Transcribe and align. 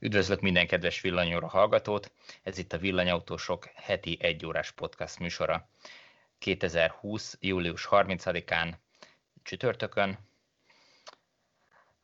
Üdvözlök 0.00 0.40
minden 0.40 0.66
kedves 0.66 1.00
villanyóra 1.00 1.48
hallgatót! 1.48 2.12
Ez 2.42 2.58
itt 2.58 2.72
a 2.72 2.78
Villanyautósok 2.78 3.66
heti 3.74 4.16
egyórás 4.20 4.70
podcast 4.70 5.18
műsora. 5.18 5.68
2020. 6.38 7.36
július 7.40 7.88
30-án 7.90 8.72
csütörtökön. 9.42 10.18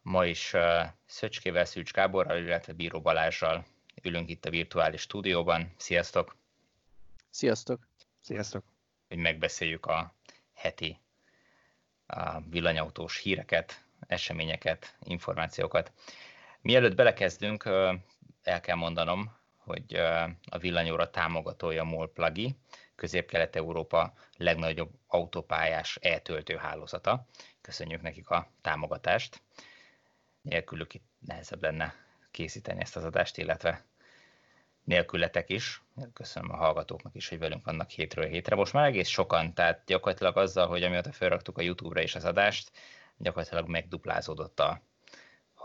Ma 0.02 0.26
is 0.26 0.52
uh, 0.52 0.82
Szöcskével, 1.06 1.64
Szűcs 1.64 1.92
Gáborral, 1.92 2.38
illetve 2.38 2.72
Bíró 2.72 3.00
Balázsral 3.00 3.66
ülünk 4.02 4.30
itt 4.30 4.44
a 4.44 4.50
virtuális 4.50 5.00
stúdióban. 5.00 5.72
Sziasztok! 5.76 6.36
Sziasztok! 7.30 7.88
Sziasztok! 8.20 8.64
Hogy 9.08 9.18
megbeszéljük 9.18 9.86
a 9.86 10.14
heti 10.54 11.00
a 12.06 12.40
villanyautós 12.40 13.18
híreket, 13.18 13.84
eseményeket, 14.06 14.96
információkat. 15.02 15.92
Mielőtt 16.64 16.94
belekezdünk, 16.94 17.64
el 18.42 18.60
kell 18.60 18.76
mondanom, 18.76 19.36
hogy 19.56 19.94
a 20.50 20.58
villanyóra 20.58 21.10
támogatója 21.10 21.84
MOL 21.84 22.12
Plagi, 22.12 22.56
Közép-Kelet-Európa 22.94 24.12
legnagyobb 24.36 24.90
autópályás 25.06 25.98
e-töltő 26.00 26.56
hálózata. 26.56 27.26
Köszönjük 27.60 28.02
nekik 28.02 28.28
a 28.28 28.50
támogatást. 28.60 29.42
Nélkülük 30.42 30.94
itt 30.94 31.04
nehezebb 31.26 31.62
lenne 31.62 31.94
készíteni 32.30 32.80
ezt 32.80 32.96
az 32.96 33.04
adást, 33.04 33.38
illetve 33.38 33.84
nélkületek 34.84 35.50
is. 35.50 35.82
Köszönöm 36.12 36.50
a 36.50 36.56
hallgatóknak 36.56 37.14
is, 37.14 37.28
hogy 37.28 37.38
velünk 37.38 37.64
vannak 37.64 37.90
hétről 37.90 38.26
hétre. 38.26 38.56
Most 38.56 38.72
már 38.72 38.86
egész 38.86 39.08
sokan, 39.08 39.54
tehát 39.54 39.82
gyakorlatilag 39.86 40.36
azzal, 40.36 40.66
hogy 40.66 40.82
amióta 40.82 41.12
felraktuk 41.12 41.58
a 41.58 41.62
YouTube-ra 41.62 42.00
is 42.02 42.14
az 42.14 42.24
adást, 42.24 42.70
gyakorlatilag 43.16 43.68
megduplázódott 43.68 44.60
a 44.60 44.80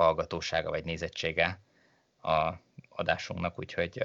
hallgatósága 0.03 0.70
vagy 0.70 0.84
nézettsége 0.84 1.59
a 2.21 2.52
adásunknak, 2.89 3.59
úgyhogy 3.59 4.03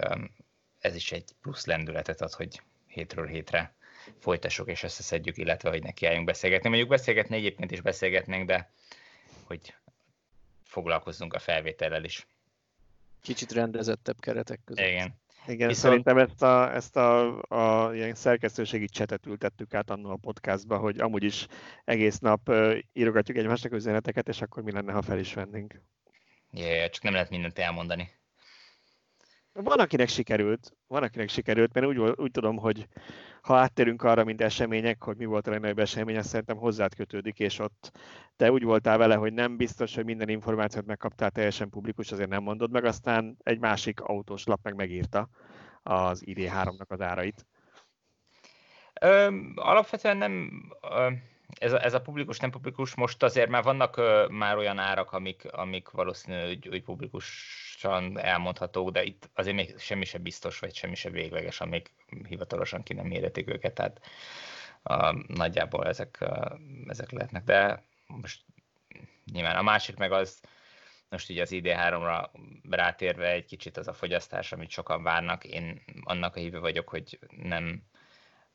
ez 0.80 0.95
is 0.95 1.12
egy 1.12 1.32
plusz 1.40 1.66
lendületet 1.66 2.20
ad, 2.20 2.32
hogy 2.32 2.62
hétről 2.86 3.26
hétre 3.26 3.74
folytassuk 4.18 4.68
és 4.68 4.82
összeszedjük, 4.82 5.36
illetve 5.36 5.70
hogy 5.70 5.82
nekiálljunk 5.82 6.26
beszélgetni. 6.26 6.68
Mondjuk 6.68 6.90
beszélgetni 6.90 7.36
egyébként 7.36 7.70
is 7.70 7.80
beszélgetnénk, 7.80 8.46
de 8.46 8.70
hogy 9.45 9.74
foglalkozzunk 10.64 11.34
a 11.34 11.38
felvétellel 11.38 12.04
is. 12.04 12.26
Kicsit 13.23 13.52
rendezettebb 13.52 14.20
keretek 14.20 14.60
között. 14.64 14.86
Igen. 14.86 15.23
Igen, 15.46 15.68
Viszont... 15.68 15.76
szerintem 15.76 16.18
ezt 16.18 16.42
a, 16.42 16.74
ezt 16.74 16.96
a, 16.96 17.42
a 17.48 17.95
ilyen 17.95 18.14
szerkesztőségi 18.14 18.87
csetet 18.87 19.26
ültettük 19.26 19.74
át 19.74 19.90
annól 19.90 20.12
a 20.12 20.16
podcastba, 20.16 20.78
hogy 20.78 21.01
amúgy 21.01 21.23
is 21.23 21.46
egész 21.84 22.18
nap 22.18 22.52
írogatjuk 22.92 23.36
egymásnak 23.36 23.73
üzeneteket, 23.73 24.28
és 24.28 24.42
akkor 24.42 24.62
mi 24.62 24.73
lenne, 24.73 24.92
ha 24.92 25.02
fel 25.02 25.18
is 25.18 25.34
vennénk. 25.34 25.80
Yeah, 26.51 26.88
csak 26.90 27.02
nem 27.02 27.12
lehet 27.12 27.30
mindent 27.30 27.59
elmondani. 27.59 28.10
Van, 29.52 29.78
akinek 29.78 30.09
sikerült, 30.09 30.76
van, 30.86 31.02
akinek 31.02 31.28
sikerült, 31.28 31.73
mert 31.73 31.86
úgy, 31.86 31.98
úgy 31.98 32.30
tudom, 32.30 32.56
hogy 32.56 32.88
ha 33.45 33.56
áttérünk 33.56 34.02
arra, 34.02 34.24
mint 34.24 34.40
események, 34.40 35.02
hogy 35.02 35.16
mi 35.16 35.24
volt 35.24 35.46
a 35.46 35.50
legnagyobb 35.50 35.78
esemény, 35.78 36.16
azt 36.16 36.28
szerintem 36.28 36.56
hozzád 36.56 36.95
kötődik, 36.95 37.38
és 37.38 37.59
ott 37.59 37.90
te 38.36 38.52
úgy 38.52 38.62
voltál 38.62 38.98
vele, 38.98 39.14
hogy 39.14 39.32
nem 39.32 39.56
biztos, 39.56 39.95
hogy 39.95 40.04
minden 40.04 40.28
információt 40.28 40.86
megkaptál 40.86 41.30
teljesen 41.30 41.68
publikus, 41.68 42.12
azért 42.12 42.28
nem 42.28 42.42
mondod 42.42 42.70
meg, 42.70 42.84
aztán 42.84 43.36
egy 43.42 43.59
másik 43.59 44.01
autós 44.01 44.45
lap 44.45 44.60
meg 44.62 44.74
megírta 44.74 45.28
az 45.82 46.23
ID3-nak 46.26 46.86
az 46.86 47.01
árait. 47.01 47.46
Ö, 49.01 49.38
alapvetően 49.54 50.16
nem, 50.16 50.51
ez, 51.58 51.73
a, 51.73 51.84
ez 51.84 51.95
a 51.95 52.01
publikus, 52.01 52.38
nem 52.38 52.51
publikus, 52.51 52.95
most 52.95 53.23
azért 53.23 53.48
már 53.48 53.62
vannak 53.62 54.01
már 54.30 54.56
olyan 54.56 54.79
árak, 54.79 55.12
amik, 55.12 55.52
amik 55.52 55.90
valószínűleg 55.90 56.46
hogy, 56.46 56.66
hogy 56.70 56.82
publikusan 57.85 58.18
elmondhatók, 58.18 58.90
de 58.90 59.02
itt 59.02 59.30
azért 59.35 59.57
még 59.57 59.79
semmi 59.79 60.04
sem 60.04 60.23
biztos, 60.23 60.59
vagy 60.59 60.74
semmi 60.74 60.95
sem 60.95 61.13
végleges, 61.13 61.60
amíg 61.60 61.91
hivatalosan 62.29 62.82
ki 62.82 62.93
nem 62.95 63.07
méretik 63.07 63.49
őket, 63.49 63.74
tehát 63.74 64.00
ö, 64.82 65.19
nagyjából 65.26 65.86
ezek, 65.86 66.16
ö, 66.20 66.54
ezek 66.86 67.10
lehetnek, 67.10 67.44
de 67.44 67.82
most 68.06 68.42
nyilván 69.32 69.56
a 69.56 69.62
másik 69.62 69.97
meg 69.97 70.12
az, 70.12 70.41
most 71.08 71.31
így 71.31 71.38
az 71.38 71.50
ID3-ra 71.53 72.31
rátérve 72.70 73.31
egy 73.31 73.44
kicsit 73.44 73.76
az 73.76 73.88
a 73.88 73.92
fogyasztás, 73.92 74.53
amit 74.53 74.70
sokan 74.70 75.03
várnak, 75.03 75.44
én 75.44 75.82
annak 76.03 76.37
a 76.37 76.41
hívő 76.41 76.60
vagyok, 76.60 76.88
hogy 76.88 77.19
nem 77.31 77.82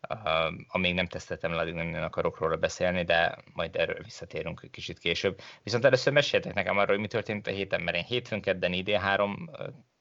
Uh, 0.10 0.54
amíg 0.68 0.94
nem 0.94 1.08
teszteltem 1.08 1.52
le, 1.52 1.62
addig 1.62 1.74
nem, 1.74 2.04
akarok 2.04 2.38
róla 2.40 2.56
beszélni, 2.56 3.04
de 3.04 3.38
majd 3.54 3.76
erről 3.76 4.04
visszatérünk 4.04 4.62
kicsit 4.72 5.00
később. 5.00 5.40
Viszont 5.64 5.86
először 5.86 6.14
meséltek 6.14 6.54
nekem 6.54 6.78
arról, 6.78 6.88
hogy 6.88 7.00
mi 7.00 7.08
történt 7.08 7.48
a 7.48 7.52
héten, 7.52 7.82
mert 7.82 7.98
én 7.98 8.04
hétfőn 8.04 8.42
kedden 8.42 8.72
ID3 8.76 9.32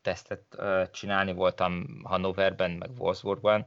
tesztet 0.03 0.43
uh, 0.57 0.91
csinálni 0.91 1.33
voltam 1.33 2.01
Hannoverben, 2.05 2.71
meg 2.71 2.91
Wolfsburgban. 2.99 3.67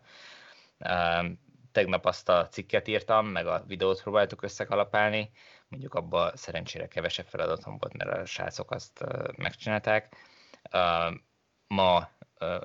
Tegnap 1.72 2.06
azt 2.06 2.30
a 2.30 2.48
cikket 2.48 2.88
írtam, 2.88 3.28
meg 3.28 3.48
a 3.48 3.64
videót 3.68 4.02
próbáltuk 4.02 4.44
összekalapálni. 4.44 5.32
Mondjuk 5.68 5.94
abban 5.94 6.32
szerencsére 6.36 6.88
kevesebb 6.88 7.26
feladatom 7.26 7.78
volt, 7.78 7.94
mert 7.94 8.18
a 8.18 8.26
srácok 8.26 8.72
azt 8.72 9.06
megcsinálták. 9.38 10.16
Ma 11.68 12.10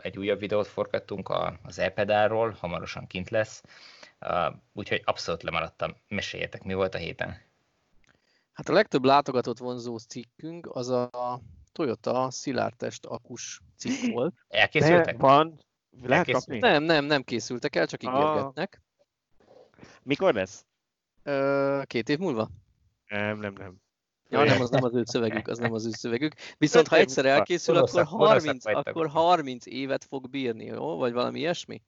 egy 0.03 0.19
újabb 0.19 0.39
videót 0.39 0.67
forgattunk 0.67 1.33
az 1.63 1.79
e-pedálról, 1.79 2.51
hamarosan 2.51 3.07
kint 3.07 3.31
lesz, 3.31 3.63
úgyhogy 4.73 5.03
abszolút 5.05 5.43
lemaradtam. 5.43 5.97
Meséljetek, 6.09 6.63
mi 6.63 6.75
volt 6.75 6.95
a 6.95 6.99
héten? 6.99 7.45
Hát 8.53 8.69
a 8.69 8.73
legtöbb 8.73 9.05
látogatott 9.05 9.59
vonzó 9.59 9.99
cikkünk 9.99 10.69
az 10.73 10.89
a 10.89 11.41
Toyota 11.73 12.31
szilárdtest 12.31 13.05
akus 13.05 13.61
cikk 13.77 14.13
volt. 14.15 14.35
Elkészültek? 14.49 15.17
De 15.17 15.23
van. 15.23 15.61
Lehet 16.03 16.31
kapni? 16.31 16.59
Nem, 16.59 16.83
nem, 16.83 17.05
nem 17.05 17.23
készültek 17.23 17.77
el, 17.77 17.87
csak 17.87 18.03
ígérgetnek. 18.03 18.83
Mikor 20.03 20.35
lesz? 20.35 20.65
két 21.85 22.09
év 22.09 22.19
múlva? 22.19 22.49
Nem, 23.09 23.39
nem, 23.39 23.53
nem. 23.53 23.85
Ja, 24.29 24.45
nem, 24.45 24.61
az 24.61 24.71
nem 24.71 24.85
az 24.85 24.95
ő 24.95 25.03
szövegük, 25.05 25.49
az 25.49 25.59
nem 25.59 25.73
az 25.73 25.87
ő 25.87 25.91
szövegük. 25.91 26.35
Viszont 26.59 26.89
ha 26.89 26.97
egyszer 26.97 27.27
elkészül, 27.27 27.77
akkor 27.77 28.05
30, 28.05 28.67
akkor 28.67 29.09
30 29.09 29.67
évet 29.67 30.05
fog 30.05 30.31
bírni, 30.31 30.65
jó? 30.65 30.97
Vagy 30.97 31.13
valami 31.13 31.39
ilyesmi? 31.39 31.83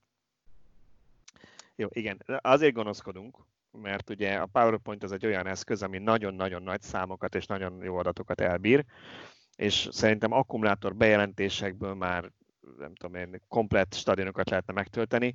Jó, 1.77 1.89
igen. 1.93 2.23
Azért 2.41 2.75
gonoszkodunk, 2.75 3.37
mert 3.71 4.11
ugye 4.11 4.35
a 4.35 4.47
PowerPoint 4.47 5.03
az 5.03 5.13
egy 5.13 5.27
olyan 5.27 5.47
eszköz, 5.47 5.83
ami 5.83 5.99
nagyon-nagyon 5.99 6.63
nagy 6.63 6.83
számokat 6.83 7.35
és 7.35 7.47
nagyon 7.47 7.83
jó 7.83 7.97
adatokat 7.97 8.41
elbír, 8.41 8.85
és 9.57 9.89
szerintem 9.91 10.33
akkumulátor 10.33 10.95
bejelentésekből 10.97 11.95
már 11.95 12.31
nem 12.79 12.95
tudom 12.95 13.15
én, 13.15 13.41
komplett 13.49 13.95
stadionokat 13.95 14.51
lehetne 14.51 14.73
megtölteni. 14.73 15.35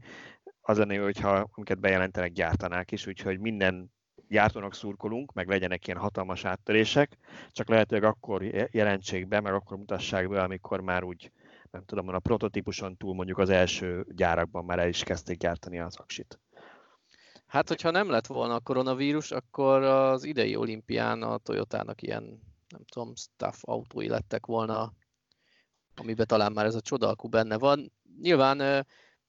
Az 0.62 0.78
lenne 0.78 0.94
jó, 0.94 1.04
hogyha 1.04 1.50
amiket 1.54 1.80
bejelentenek, 1.80 2.32
gyártanák 2.32 2.92
is, 2.92 3.08
úgyhogy 3.08 3.40
minden 3.40 3.92
gyártónak 4.28 4.74
szurkolunk, 4.74 5.34
meg 5.34 5.48
legyenek 5.48 5.88
ilyen 5.88 6.00
hatalmas 6.00 6.46
áttörések, 6.46 7.18
csak 7.52 7.70
lehetőleg 7.70 8.04
akkor 8.04 8.44
jelentsék 8.72 9.28
be, 9.28 9.40
meg 9.40 9.54
akkor 9.54 9.78
mutassák 9.78 10.30
be, 10.30 10.42
amikor 10.42 10.82
már 10.82 11.04
úgy, 11.04 11.32
nem 11.72 11.86
tudom, 11.86 12.08
a 12.08 12.20
prototípuson 12.20 12.98
túl 12.98 13.14
mondjuk 13.14 13.38
az 13.38 13.50
első 13.50 14.06
gyárakban 14.10 14.66
már 14.66 14.80
el 14.80 14.88
is 14.88 15.04
kezdték 15.04 15.38
gyártani 15.38 15.80
az 15.80 15.96
aksit. 15.96 16.40
Hát, 17.46 17.68
hogyha 17.68 17.92
nem 17.92 18.10
lett 18.10 18.28
volna 18.28 18.56
a 18.56 18.60
koronavírus, 18.60 19.32
akkor 19.32 19.84
az 19.84 20.24
idei 20.24 20.56
olimpián 20.56 21.22
a 21.22 21.38
Toyotának 21.38 22.02
ilyen, 22.02 22.24
nem 22.68 22.82
tudom, 22.92 23.16
staff 23.16 23.58
autói 23.62 24.08
lettek 24.08 24.46
volna, 24.46 24.94
amiben 25.96 26.28
talán 26.28 26.52
már 26.52 26.66
ez 26.66 26.76
a 26.76 26.82
csodalkú 26.82 27.28
benne 27.28 27.58
van. 27.58 27.92
Nyilván 28.22 28.86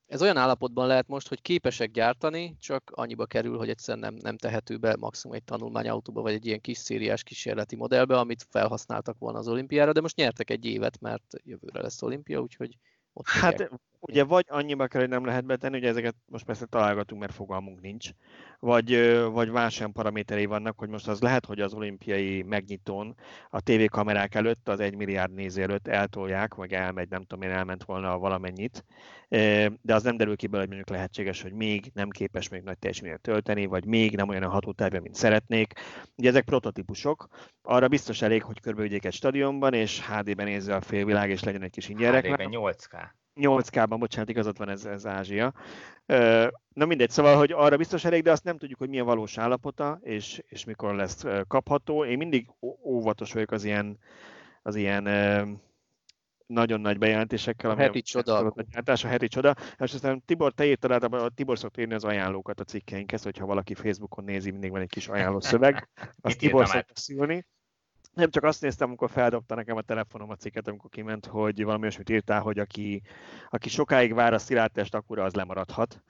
ez 0.07 0.23
olyan 0.23 0.37
állapotban 0.37 0.87
lehet 0.87 1.09
most, 1.09 1.29
hogy 1.29 1.43
képesek 1.43 1.91
gyártani, 1.91 2.57
csak 2.61 2.91
annyiba 2.95 3.27
kerül, 3.27 3.57
hogy 3.57 3.69
egyszerűen 3.69 4.13
nem, 4.13 4.21
nem 4.23 4.37
tehető 4.37 4.77
be 4.77 4.97
maximum 4.97 5.37
egy 5.37 5.45
tanulmányautóba, 5.45 6.23
vagy 6.23 6.33
egy 6.33 6.47
ilyen 6.47 6.61
kis 6.61 6.79
szériás 6.79 7.23
kísérleti 7.23 7.77
modellbe, 7.77 8.19
amit 8.19 8.47
felhasználtak 8.51 9.19
volna 9.19 9.39
az 9.39 9.49
olimpiára, 9.49 9.93
de 9.93 10.01
most 10.01 10.17
nyertek 10.17 10.51
egy 10.51 10.65
évet, 10.65 11.01
mert 11.01 11.35
jövőre 11.45 11.83
lesz 11.83 12.03
olimpia, 12.03 12.41
úgyhogy 12.41 12.79
ott 13.13 13.27
Hát 13.27 13.71
ugye 14.07 14.25
vagy 14.25 14.45
annyiba 14.49 14.87
kell, 14.87 15.01
hogy 15.01 15.11
nem 15.11 15.25
lehet 15.25 15.45
betenni, 15.45 15.77
ugye 15.77 15.89
ezeket 15.89 16.15
most 16.27 16.45
persze 16.45 16.67
találgatunk, 16.67 17.21
mert 17.21 17.35
fogalmunk 17.35 17.81
nincs, 17.81 18.11
vagy, 18.59 19.19
vagy 19.33 19.51
más 19.51 19.81
olyan 19.81 19.93
paraméterei 19.93 20.47
vannak, 20.47 20.79
hogy 20.79 20.89
most 20.89 21.09
az 21.09 21.21
lehet, 21.21 21.47
hogy 21.47 21.61
az 21.61 21.75
olimpiai 21.75 22.43
megnyitón 22.43 23.15
a 23.51 23.61
tévékamerák 23.61 24.35
előtt, 24.35 24.69
az 24.69 24.81
egy 24.81 24.95
milliárd 24.95 25.35
néző 25.35 25.63
előtt 25.63 25.89
eltolják, 25.89 26.55
vagy 26.55 26.73
elmegy, 26.73 27.09
nem 27.09 27.25
tudom 27.25 27.43
én, 27.45 27.57
elment 27.57 27.85
volna 27.85 28.19
valamennyit, 28.19 28.85
de 29.81 29.95
az 29.95 30.03
nem 30.03 30.17
derül 30.17 30.37
ki 30.37 30.47
belőle, 30.47 30.67
hogy 30.69 30.77
mondjuk 30.77 30.97
lehetséges, 30.97 31.43
hogy 31.43 31.53
még 31.53 31.91
nem 31.95 32.09
képes 32.09 32.49
még 32.49 32.63
nagy 32.63 32.79
teljesítményt 32.79 33.21
tölteni, 33.21 33.67
vagy 33.67 33.85
még 33.85 34.17
nem 34.17 34.29
olyan 34.29 34.43
a 34.43 34.49
hatótávja, 34.49 35.01
mint 35.01 35.15
szeretnék. 35.15 35.73
Ugye 36.17 36.29
ezek 36.29 36.45
prototípusok, 36.45 37.29
arra 37.63 37.89
biztos 37.89 38.23
elég, 38.23 38.43
hogy 38.43 38.61
körbeügyék 38.61 39.05
egy 39.05 39.13
stadionban, 39.13 39.75
és 39.75 40.07
HD-ben 40.07 40.47
nézze 40.47 40.75
a 40.75 40.81
félvilág, 40.81 41.31
és 41.31 41.43
legyen 41.43 41.63
egy 41.63 41.71
kis 41.71 41.89
ingyen 41.89 42.15
HD-ben 42.15 42.49
8K. 42.51 43.23
8K-ban, 43.41 43.97
bocsánat, 43.99 44.29
igazad 44.29 44.59
van, 44.59 44.69
ez, 44.69 44.85
ez 44.85 45.07
Ázsia. 45.07 45.55
Na 46.69 46.85
mindegy, 46.87 47.11
szóval, 47.11 47.37
hogy 47.37 47.53
arra 47.53 47.77
biztos 47.77 48.05
elég, 48.05 48.23
de 48.23 48.31
azt 48.31 48.45
nem 48.45 48.59
tudjuk, 48.59 48.79
hogy 48.79 48.89
milyen 48.89 49.05
valós 49.05 49.39
állapota, 49.39 49.99
és, 50.03 50.43
és 50.47 50.65
mikor 50.65 50.95
lesz 50.95 51.25
kapható. 51.49 52.05
Én 52.05 52.17
mindig 52.17 52.51
óvatos 52.85 53.33
vagyok 53.33 53.51
az 53.51 53.65
ilyen, 53.65 53.99
az 54.63 54.77
ilyen 54.77 55.05
nagyon 56.47 56.81
nagy 56.81 56.99
bejelentésekkel. 56.99 57.71
A 57.71 57.77
heti 57.77 58.03
csoda. 58.03 58.53
A 58.85 59.07
heti 59.07 59.29
csoda. 59.29 59.55
És 59.79 59.95
aztán 59.95 60.23
Tibor, 60.25 60.53
te 60.53 60.67
írtad 60.67 60.91
át, 60.91 61.03
a 61.03 61.29
Tibor 61.29 61.59
szokta 61.59 61.81
írni 61.81 61.95
az 61.95 62.05
ajánlókat 62.05 62.61
a 62.61 62.65
cikkeinkhez, 62.65 63.23
hogyha 63.23 63.47
valaki 63.47 63.75
Facebookon 63.75 64.25
nézi, 64.25 64.51
mindig 64.51 64.71
van 64.71 64.81
egy 64.81 64.89
kis 64.89 65.09
ajánló 65.09 65.41
szöveg. 65.41 65.89
Azt 66.21 66.39
Tibor 66.39 66.67
szokta 66.67 66.93
szülni. 66.95 67.47
Nem 68.15 68.31
csak 68.31 68.45
azt 68.45 68.61
néztem, 68.61 68.89
amikor 68.89 69.11
feldobta 69.11 69.55
nekem 69.55 69.77
a 69.77 69.83
telefonom 69.83 70.31
a 70.31 70.37
cikket, 70.37 70.69
amikor 70.69 70.91
kiment, 70.91 71.27
hogy 71.27 71.65
valami 71.65 71.83
olyasmit 71.83 72.11
írtál, 72.11 72.41
hogy 72.41 72.59
aki, 72.59 73.03
aki 73.51 73.69
sokáig 73.69 74.15
vár 74.15 74.33
a 74.33 74.39
szilárdtest, 74.39 74.95
akkor 74.95 75.19
az 75.19 75.35
lemaradhat. 75.35 76.03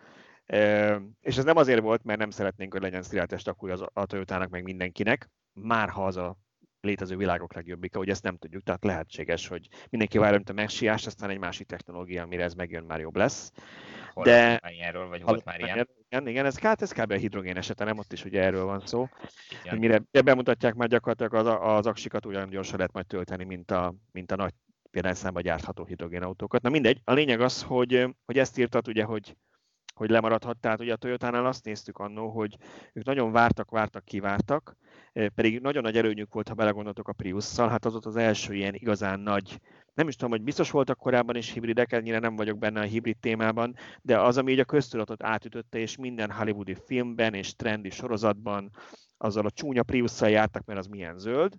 E, 0.47 1.01
és 1.21 1.37
ez 1.37 1.45
nem 1.45 1.57
azért 1.57 1.81
volt, 1.81 2.05
mert 2.05 2.19
nem 2.19 2.31
szeretnénk, 2.31 2.73
hogy 2.73 2.83
legyen 2.83 3.03
szilárdtest 3.03 3.49
akkor 3.49 3.71
az 3.71 3.85
a 3.93 4.07
Toyotának 4.07 4.49
meg 4.49 4.63
mindenkinek, 4.63 5.31
már 5.53 5.89
ha 5.89 6.07
az 6.07 6.17
a 6.17 6.37
létező 6.85 7.17
világok 7.17 7.55
legjobbika, 7.55 7.99
hogy 7.99 8.09
ezt 8.09 8.23
nem 8.23 8.37
tudjuk, 8.37 8.63
tehát 8.63 8.85
lehetséges, 8.85 9.49
hogy 9.49 9.69
mindenki 9.91 10.19
várja, 10.19 10.37
mint 10.37 10.51
a 10.51 10.53
megsiás, 10.53 11.07
aztán 11.07 11.31
egy 11.31 11.39
másik 11.39 11.67
technológia, 11.67 12.23
amire 12.23 12.43
ez 12.43 12.55
megjön, 12.55 12.85
már 12.85 13.01
jobb 13.01 13.17
lesz. 13.17 13.53
Hol 14.13 14.25
De... 14.25 14.61
Ilyenről, 14.69 15.09
vagy 15.09 15.23
volt 15.23 15.45
már 15.45 15.61
ilyen? 15.61 15.89
Igen, 16.09 16.29
igen 16.29 16.47
ez, 16.47 16.59
hát 16.59 16.83
ez 16.83 16.93
kb. 16.93 17.11
a 17.11 17.17
hidrogén 17.17 17.57
esete, 17.57 17.85
nem 17.85 17.99
ott 17.99 18.13
is 18.13 18.25
ugye 18.25 18.43
erről 18.43 18.65
van 18.65 18.81
szó. 18.87 19.09
Hogy 19.69 19.79
mire 19.79 20.03
bemutatják 20.25 20.75
már 20.75 20.89
gyakorlatilag 20.89 21.35
az, 21.35 21.77
az 21.79 21.87
aksikat 21.87 22.27
ugyanolyan 22.27 22.51
gyorsan 22.51 22.77
lehet 22.77 22.93
majd 22.93 23.07
tölteni, 23.07 23.45
mint 23.45 23.71
a, 23.71 23.95
mint 24.13 24.33
a 24.33 24.37
nagy 24.37 24.53
példányszámba 24.91 25.41
gyártható 25.41 25.85
hidrogénautókat. 25.85 26.63
Na 26.63 26.69
mindegy, 26.69 27.01
a 27.05 27.13
lényeg 27.13 27.41
az, 27.41 27.63
hogy, 27.63 28.15
hogy 28.25 28.39
ezt 28.39 28.59
írtat 28.59 28.89
ugye, 28.89 29.05
hogy 29.05 29.37
hogy 29.95 30.11
lemaradhat. 30.11 30.59
Tehát 30.59 30.81
ugye 30.81 30.93
a 30.93 30.97
Toyota-nál 30.97 31.47
azt 31.47 31.65
néztük 31.65 31.99
annó, 31.99 32.29
hogy 32.29 32.57
ők 32.93 33.05
nagyon 33.05 33.33
vártak, 33.33 33.71
vártak, 33.71 34.05
kivártak, 34.05 34.77
pedig 35.35 35.61
nagyon 35.61 35.83
nagy 35.83 35.97
előnyük 35.97 36.33
volt, 36.33 36.49
ha 36.49 36.55
belegondoltok 36.55 37.09
a 37.09 37.13
Prius-szal, 37.13 37.69
hát 37.69 37.85
az 37.85 37.93
volt 37.93 38.07
az 38.07 38.17
első 38.17 38.55
ilyen 38.55 38.75
igazán 38.75 39.21
nagy, 39.21 39.61
nem 39.95 40.09
is 40.09 40.17
tudom, 40.17 40.31
hogy 40.31 40.43
biztos 40.43 40.71
voltak 40.71 40.99
korábban 40.99 41.37
is 41.37 41.51
hibridek, 41.51 41.93
ennyire 41.93 42.19
nem 42.19 42.37
vagyok 42.37 42.59
benne 42.59 42.81
a 42.81 42.85
hibrid 42.85 43.19
témában, 43.19 43.75
de 44.03 44.21
az, 44.21 44.39
ami 44.39 44.53
így 44.53 44.59
a 44.59 44.65
köztudatot 44.65 45.23
átütötte, 45.23 45.79
és 45.79 45.97
minden 45.97 46.31
hollywoodi 46.31 46.77
filmben 46.87 47.35
és 47.35 47.57
trendi 47.57 47.91
sorozatban 47.91 48.71
azzal 49.19 49.47
a 49.47 49.51
csúnya 49.51 49.83
Prius-szal 49.83 50.29
jártak, 50.29 50.65
mert 50.65 50.79
az 50.79 50.87
milyen 50.87 51.19
zöld. 51.19 51.55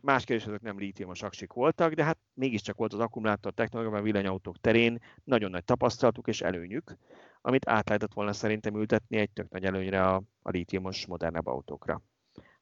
Más 0.00 0.24
kérdés, 0.24 0.46
ezek 0.46 0.60
nem 0.60 0.78
lítiumos 0.78 1.22
aksik 1.22 1.52
voltak, 1.52 1.92
de 1.92 2.04
hát 2.04 2.18
mégiscsak 2.34 2.76
volt 2.76 2.92
az 2.92 3.00
akkumulátor 3.00 3.52
technológia, 3.52 3.98
a 3.98 4.02
villanyautók 4.02 4.60
terén 4.60 4.98
nagyon 5.24 5.50
nagy 5.50 5.64
tapasztalatuk 5.64 6.28
és 6.28 6.40
előnyük, 6.40 6.96
amit 7.40 7.68
át 7.68 7.86
lehetett 7.88 8.12
volna 8.12 8.32
szerintem 8.32 8.76
ültetni 8.76 9.16
egy 9.16 9.30
tök 9.30 9.48
nagy 9.48 9.64
előnyre 9.64 10.06
a, 10.06 10.22
a 10.42 10.50
lítiumos 10.50 11.06
modernebb 11.06 11.46
autókra. 11.46 12.02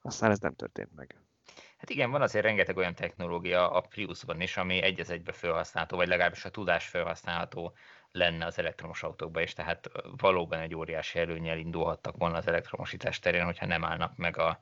Aztán 0.08 0.31
ez 0.31 0.38
nem 0.38 0.55
történt 0.55 0.94
meg. 0.96 1.14
Hát 1.78 1.90
igen, 1.90 2.10
van 2.10 2.22
azért 2.22 2.44
rengeteg 2.44 2.76
olyan 2.76 2.94
technológia 2.94 3.70
a 3.70 3.81
Priusban 3.81 4.40
is, 4.40 4.56
ami 4.56 4.82
egy 4.82 5.00
az 5.00 5.10
egybe 5.10 5.32
felhasználható, 5.32 5.96
vagy 5.96 6.08
legalábbis 6.08 6.44
a 6.44 6.50
tudás 6.50 6.87
felhasználható 6.87 7.75
lenne 8.12 8.46
az 8.46 8.58
elektromos 8.58 9.02
autókban 9.02 9.43
is, 9.43 9.52
tehát 9.52 9.90
valóban 10.16 10.58
egy 10.58 10.75
óriási 10.75 11.19
előnyel 11.19 11.58
indulhattak 11.58 12.16
volna 12.16 12.37
az 12.37 12.46
elektromosítás 12.46 13.19
terén, 13.19 13.44
hogyha 13.44 13.66
nem 13.66 13.84
állnak 13.84 14.16
meg 14.16 14.38
a, 14.38 14.60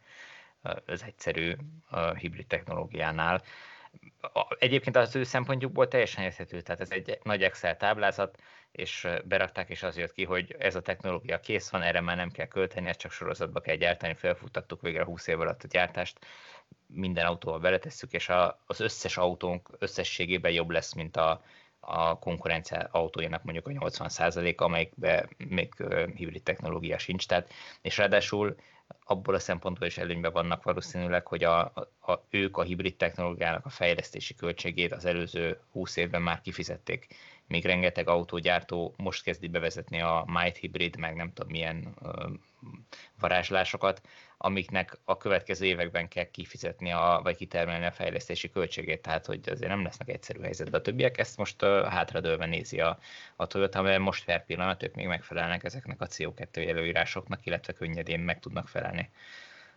az 0.86 1.02
egyszerű 1.02 1.56
a 1.88 2.14
hibrid 2.14 2.46
technológiánál. 2.46 3.42
Egyébként 4.58 4.96
az 4.96 5.16
ő 5.16 5.22
szempontjukból 5.22 5.88
teljesen 5.88 6.24
érthető, 6.24 6.60
tehát 6.60 6.80
ez 6.80 6.90
egy 6.90 7.18
nagy 7.22 7.42
Excel 7.42 7.76
táblázat, 7.76 8.38
és 8.72 9.08
berakták, 9.24 9.68
és 9.68 9.82
az 9.82 9.96
jött 9.96 10.12
ki, 10.12 10.24
hogy 10.24 10.56
ez 10.58 10.74
a 10.74 10.82
technológia 10.82 11.40
kész 11.40 11.70
van, 11.70 11.82
erre 11.82 12.00
már 12.00 12.16
nem 12.16 12.30
kell 12.30 12.46
költeni, 12.46 12.88
ezt 12.88 12.98
csak 12.98 13.10
sorozatba 13.12 13.60
kell 13.60 13.76
gyártani, 13.76 14.14
felfuttattuk 14.14 14.80
végre 14.80 15.04
20 15.04 15.26
év 15.26 15.40
alatt 15.40 15.62
a 15.62 15.68
gyártást, 15.68 16.18
minden 16.86 17.26
autóval 17.26 17.58
beletesszük, 17.58 18.12
és 18.12 18.28
a, 18.28 18.60
az 18.66 18.80
összes 18.80 19.16
autónk 19.16 19.68
összességében 19.78 20.52
jobb 20.52 20.70
lesz, 20.70 20.92
mint 20.92 21.16
a, 21.16 21.42
a 21.80 22.18
konkurencia 22.18 22.88
autójának 22.90 23.42
mondjuk 23.42 23.66
a 23.68 23.70
80%-a, 23.70 24.64
amelyikben 24.64 25.28
még 25.36 25.74
hibrid 26.14 26.42
technológia 26.42 26.98
sincs, 26.98 27.26
tehát, 27.26 27.52
és 27.82 27.96
ráadásul 27.96 28.56
abból 29.04 29.34
a 29.34 29.38
szempontból 29.38 29.86
is 29.86 29.98
előnyben 29.98 30.32
vannak 30.32 30.62
valószínűleg, 30.62 31.26
hogy 31.26 31.44
a, 31.44 31.60
a, 32.00 32.24
ők 32.30 32.56
a 32.56 32.62
hibrid 32.62 32.96
technológiának 32.96 33.66
a 33.66 33.68
fejlesztési 33.68 34.34
költségét 34.34 34.92
az 34.92 35.04
előző 35.04 35.60
20 35.72 35.96
évben 35.96 36.22
már 36.22 36.40
kifizették 36.40 37.06
még 37.48 37.64
rengeteg 37.64 38.08
autógyártó 38.08 38.94
most 38.96 39.22
kezdi 39.22 39.48
bevezetni 39.48 40.00
a 40.00 40.24
Might 40.26 40.56
Hybrid, 40.56 40.96
meg 40.96 41.14
nem 41.14 41.32
tudom 41.32 41.50
milyen 41.50 41.94
ö, 42.02 42.26
varázslásokat, 43.20 44.00
amiknek 44.38 44.98
a 45.04 45.16
következő 45.16 45.66
években 45.66 46.08
kell 46.08 46.30
kifizetni, 46.30 46.92
a, 46.92 47.20
vagy 47.22 47.36
kitermelni 47.36 47.84
a 47.84 47.90
fejlesztési 47.90 48.50
költségét, 48.50 49.02
tehát 49.02 49.26
hogy 49.26 49.40
azért 49.44 49.70
nem 49.70 49.82
lesznek 49.82 50.08
egyszerű 50.08 50.40
helyzetben. 50.40 50.80
A 50.80 50.82
többiek 50.82 51.18
ezt 51.18 51.36
most 51.36 51.62
uh, 51.62 51.84
hátradőlve 51.84 52.46
nézi 52.46 52.80
a, 52.80 52.98
a 53.36 53.46
Toyota, 53.46 53.82
mert 53.82 53.98
most 53.98 54.24
per 54.24 54.44
pillanat 54.44 54.82
ők 54.82 54.94
még 54.94 55.06
megfelelnek 55.06 55.64
ezeknek 55.64 56.00
a 56.00 56.06
CO2 56.06 56.68
előírásoknak, 56.68 57.46
illetve 57.46 57.72
könnyedén 57.72 58.20
meg 58.20 58.40
tudnak 58.40 58.68
felelni 58.68 59.10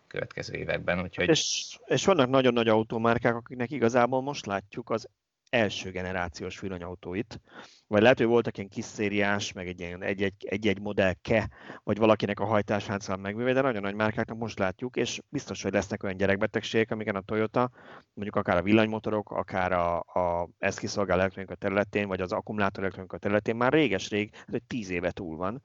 következő 0.07 0.54
években. 0.54 1.01
Úgyhogy... 1.01 1.30
És, 1.30 1.77
és 1.86 2.06
vannak 2.06 2.30
nagyon 2.30 2.54
nagy 2.54 2.68
autómárkák, 2.68 3.36
akiknek 3.36 3.71
igazából 3.71 4.21
most 4.21 4.45
látjuk 4.45 4.89
az 4.89 5.10
első 5.50 5.92
generációs 5.92 6.60
villanyautóit, 6.60 7.42
vagy 7.88 8.01
lehet, 8.01 8.18
hogy 8.18 8.28
voltak 8.28 8.57
ilyen 8.57 8.69
kis 8.69 8.86
szériás, 8.86 9.51
meg 9.54 9.68
egy 9.68 9.80
ilyen 9.80 10.01
egy-egy 10.01 10.80
modell 10.80 11.13
ke, 11.22 11.50
vagy 11.84 11.98
valakinek 11.98 12.40
a 12.40 12.46
hajtáslánccal 12.46 13.18
megvéve, 13.18 13.54
de 13.54 13.62
nagyon 13.62 13.81
nagy 13.81 13.96
márkáknak 13.96 14.38
most 14.38 14.60
látjuk, 14.60 14.96
és 14.96 15.22
biztos, 15.30 15.63
hogy 15.63 15.74
lesznek 15.74 16.04
olyan 16.04 16.18
gyerekbetegségek, 16.18 16.92
amiken 16.92 17.16
a 17.16 17.22
Toyota, 17.22 17.72
mondjuk 18.13 18.36
akár 18.36 18.57
a 18.57 18.63
villanymotorok, 18.63 19.31
akár 19.31 19.72
a, 19.72 19.98
a 20.00 20.50
ezt 20.57 20.80
kiszolgáló 20.80 21.19
elektronika 21.19 21.56
területén, 21.56 22.07
vagy 22.07 22.22
az 22.22 22.31
akkumulátor 22.31 22.84
elektronika 22.84 23.18
területén 23.18 23.56
már 23.56 23.74
réges-rég, 23.74 24.34
ez 24.48 24.54
egy 24.54 24.63
tíz 24.63 24.90
éve 24.90 25.12
túl 25.12 25.38
van. 25.38 25.63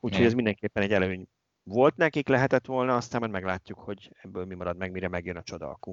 Úgyhogy 0.00 0.24
ez 0.24 0.34
mindenképpen 0.34 0.82
egy 0.82 0.92
előny 0.92 1.26
volt 1.62 1.96
nekik, 1.96 2.28
lehetett 2.28 2.66
volna, 2.66 2.96
aztán 2.96 3.20
majd 3.20 3.32
meglátjuk, 3.32 3.78
hogy 3.78 4.10
ebből 4.22 4.44
mi 4.44 4.54
marad 4.54 4.76
meg, 4.76 4.90
mire 4.90 5.08
megjön 5.08 5.36
a 5.36 5.42
csoda 5.42 5.68
akku. 5.68 5.92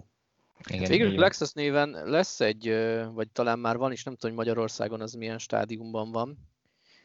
Igen, 0.68 0.80
hát 0.80 0.90
végül 0.90 1.16
Lexus 1.16 1.52
néven 1.52 1.90
lesz 1.90 2.40
egy, 2.40 2.74
vagy 3.14 3.30
talán 3.32 3.60
már 3.60 3.78
van 3.78 3.92
is, 3.92 4.04
nem 4.04 4.16
tudom, 4.16 4.36
hogy 4.36 4.46
Magyarországon 4.46 5.02
az 5.02 5.14
milyen 5.14 5.38
stádiumban 5.38 6.12
van. 6.12 6.38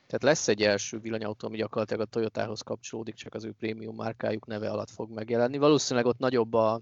Tehát 0.06 0.22
lesz 0.22 0.48
egy 0.48 0.62
első 0.62 0.98
villanyautó, 0.98 1.46
ami 1.46 1.56
gyakorlatilag 1.56 2.02
a 2.02 2.10
Toyotához 2.10 2.60
kapcsolódik, 2.60 3.14
csak 3.14 3.34
az 3.34 3.44
ő 3.44 3.52
prémium 3.52 3.96
márkájuk 3.96 4.46
neve 4.46 4.70
alatt 4.70 4.90
fog 4.90 5.10
megjelenni. 5.10 5.58
Valószínűleg 5.58 6.06
ott 6.06 6.18
nagyobb 6.18 6.54
a, 6.54 6.80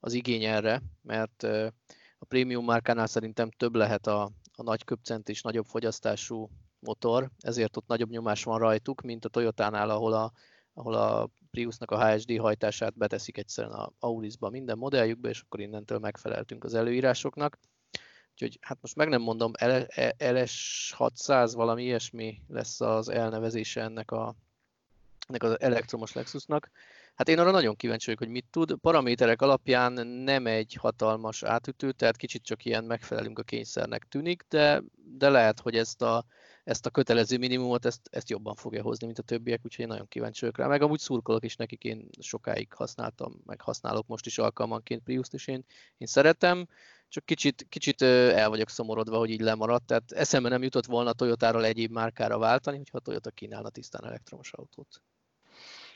az 0.00 0.12
igény 0.12 0.44
erre, 0.44 0.82
mert 1.02 1.42
a 2.18 2.24
prémium 2.28 2.64
márkánál 2.64 3.06
szerintem 3.06 3.50
több 3.50 3.74
lehet 3.74 4.06
a, 4.06 4.30
a 4.56 4.62
nagy 4.62 4.84
köpcent 4.84 5.28
és 5.28 5.42
nagyobb 5.42 5.64
fogyasztású 5.64 6.50
motor, 6.78 7.30
ezért 7.38 7.76
ott 7.76 7.86
nagyobb 7.86 8.10
nyomás 8.10 8.44
van 8.44 8.58
rajtuk, 8.58 9.00
mint 9.00 9.24
a 9.24 9.28
Toyotánál, 9.28 9.90
ahol 9.90 10.12
a, 10.12 10.32
ahol 10.74 10.94
a 10.94 11.28
Priusnak 11.50 11.90
a 11.90 12.06
HSD 12.06 12.38
hajtását 12.38 12.96
beteszik 12.96 13.38
egyszerűen 13.38 13.74
a 13.74 13.92
Aurisba 13.98 14.50
minden 14.50 14.78
modelljükbe, 14.78 15.28
és 15.28 15.40
akkor 15.40 15.60
innentől 15.60 15.98
megfeleltünk 15.98 16.64
az 16.64 16.74
előírásoknak. 16.74 17.58
Úgyhogy 18.32 18.58
hát 18.60 18.78
most 18.80 18.96
meg 18.96 19.08
nem 19.08 19.22
mondom, 19.22 19.52
LS600 20.18 21.52
valami 21.54 21.82
ilyesmi 21.82 22.40
lesz 22.48 22.80
az 22.80 23.08
elnevezése 23.08 23.82
ennek, 23.82 24.10
a, 24.10 24.34
ennek 25.28 25.42
az 25.42 25.60
elektromos 25.60 26.12
Lexusnak. 26.12 26.70
Hát 27.14 27.28
én 27.28 27.38
arra 27.38 27.50
nagyon 27.50 27.76
kíváncsi 27.76 28.04
vagyok, 28.04 28.20
hogy 28.20 28.30
mit 28.30 28.46
tud. 28.50 28.74
Paraméterek 28.80 29.42
alapján 29.42 30.06
nem 30.06 30.46
egy 30.46 30.76
hatalmas 30.80 31.42
átütő, 31.42 31.92
tehát 31.92 32.16
kicsit 32.16 32.42
csak 32.42 32.64
ilyen 32.64 32.84
megfelelünk 32.84 33.38
a 33.38 33.42
kényszernek 33.42 34.06
tűnik, 34.08 34.44
de, 34.48 34.82
de 35.18 35.28
lehet, 35.28 35.60
hogy 35.60 35.76
ezt 35.76 36.02
a 36.02 36.24
ezt 36.64 36.86
a 36.86 36.90
kötelező 36.90 37.38
minimumot, 37.38 37.84
ezt, 37.84 38.08
ezt 38.10 38.30
jobban 38.30 38.54
fogja 38.54 38.82
hozni, 38.82 39.06
mint 39.06 39.18
a 39.18 39.22
többiek, 39.22 39.60
úgyhogy 39.64 39.84
én 39.84 39.90
nagyon 39.90 40.08
kíváncsi 40.08 40.40
vagyok 40.40 40.58
rá. 40.58 40.66
Meg 40.66 40.82
amúgy 40.82 40.98
szurkolok 40.98 41.44
is 41.44 41.56
nekik, 41.56 41.84
én 41.84 42.08
sokáig 42.20 42.72
használtam, 42.72 43.40
meg 43.44 43.60
használok 43.60 44.06
most 44.06 44.26
is 44.26 44.38
alkalmanként 44.38 45.02
Prius-t, 45.02 45.34
és 45.34 45.46
én, 45.46 45.64
én 45.98 46.06
szeretem, 46.06 46.66
csak 47.08 47.24
kicsit, 47.24 47.66
kicsit 47.68 48.02
el 48.02 48.48
vagyok 48.48 48.68
szomorodva, 48.68 49.18
hogy 49.18 49.30
így 49.30 49.40
lemaradt, 49.40 49.86
tehát 49.86 50.12
eszembe 50.12 50.48
nem 50.48 50.62
jutott 50.62 50.86
volna 50.86 51.10
a 51.10 51.12
Toyotáról 51.12 51.64
egyéb 51.64 51.92
márkára 51.92 52.38
váltani, 52.38 52.76
hogyha 52.76 52.96
a 52.98 53.00
Toyota 53.00 53.30
kínálna 53.30 53.68
tisztán 53.68 54.04
elektromos 54.04 54.52
autót. 54.52 55.02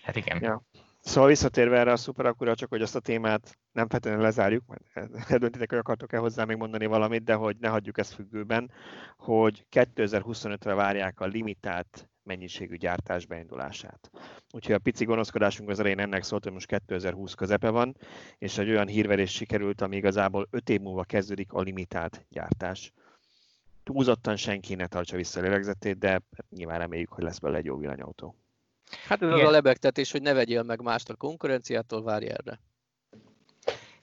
Hát 0.02 0.16
igen. 0.16 0.42
Ja. 0.42 0.62
Szóval 1.00 1.28
visszatérve 1.28 1.78
erre 1.78 1.93
a 1.93 1.97
szuperakura, 1.97 2.55
csak 2.55 2.69
hogy 2.69 2.83
azt 2.83 2.97
a 2.97 3.00
témát 3.00 3.59
nem 3.73 3.88
feltétlenül 3.88 4.25
lezárjuk, 4.25 4.64
majd 4.67 4.81
eldöntitek, 5.28 5.71
hogy 5.71 5.78
akartok-e 5.78 6.19
hozzá 6.19 6.45
még 6.45 6.57
mondani 6.57 6.87
valamit, 6.87 7.25
de 7.25 7.35
hogy 7.35 7.57
ne 7.61 7.69
hagyjuk 7.69 7.99
ezt 7.99 8.14
függőben, 8.14 8.71
hogy 9.17 9.67
2025-re 9.71 10.75
várják 10.75 11.21
a 11.21 11.26
limitált 11.26 12.09
mennyiségű 12.23 12.76
gyártás 12.76 13.26
beindulását. 13.26 14.11
Úgyhogy 14.50 14.75
a 14.75 14.78
pici 14.78 15.05
gonoszkodásunk 15.05 15.69
az 15.69 15.78
elején 15.78 15.99
ennek 15.99 16.23
szólt, 16.23 16.45
hogy 16.45 16.52
most 16.52 16.67
2020 16.67 17.35
közepe 17.35 17.71
van, 17.71 17.97
és 18.38 18.59
egy 18.59 18.69
olyan 18.69 18.87
hírverés 18.87 19.33
sikerült, 19.33 19.81
ami 19.81 19.97
igazából 19.97 20.49
5 20.50 20.69
év 20.69 20.81
múlva 20.81 21.05
kezdődik 21.05 21.52
a 21.52 21.61
limitált 21.61 22.26
gyártás. 22.28 22.93
Túlzottan 23.85 24.37
senki 24.37 24.75
ne 24.75 24.87
tartsa 24.87 25.17
vissza 25.17 25.40
a 25.40 25.43
lélegzetét, 25.43 25.99
de 25.99 26.21
nyilván 26.50 26.78
reméljük, 26.78 27.12
hogy 27.12 27.25
lesz 27.25 27.38
belőle 27.38 27.59
egy 27.59 27.64
jó 27.64 27.76
villanyautó. 27.76 28.37
Hát 29.07 29.23
ez 29.23 29.28
Igen. 29.28 29.40
az 29.40 29.49
a 29.49 29.50
lebegtetés, 29.50 30.12
hogy 30.12 30.23
ne 30.23 30.33
vegyél 30.33 30.62
meg 30.62 30.83
mást 30.83 31.09
a 31.09 31.14
konkurenciától, 31.14 32.02
várj 32.02 32.26
erre. 32.26 32.61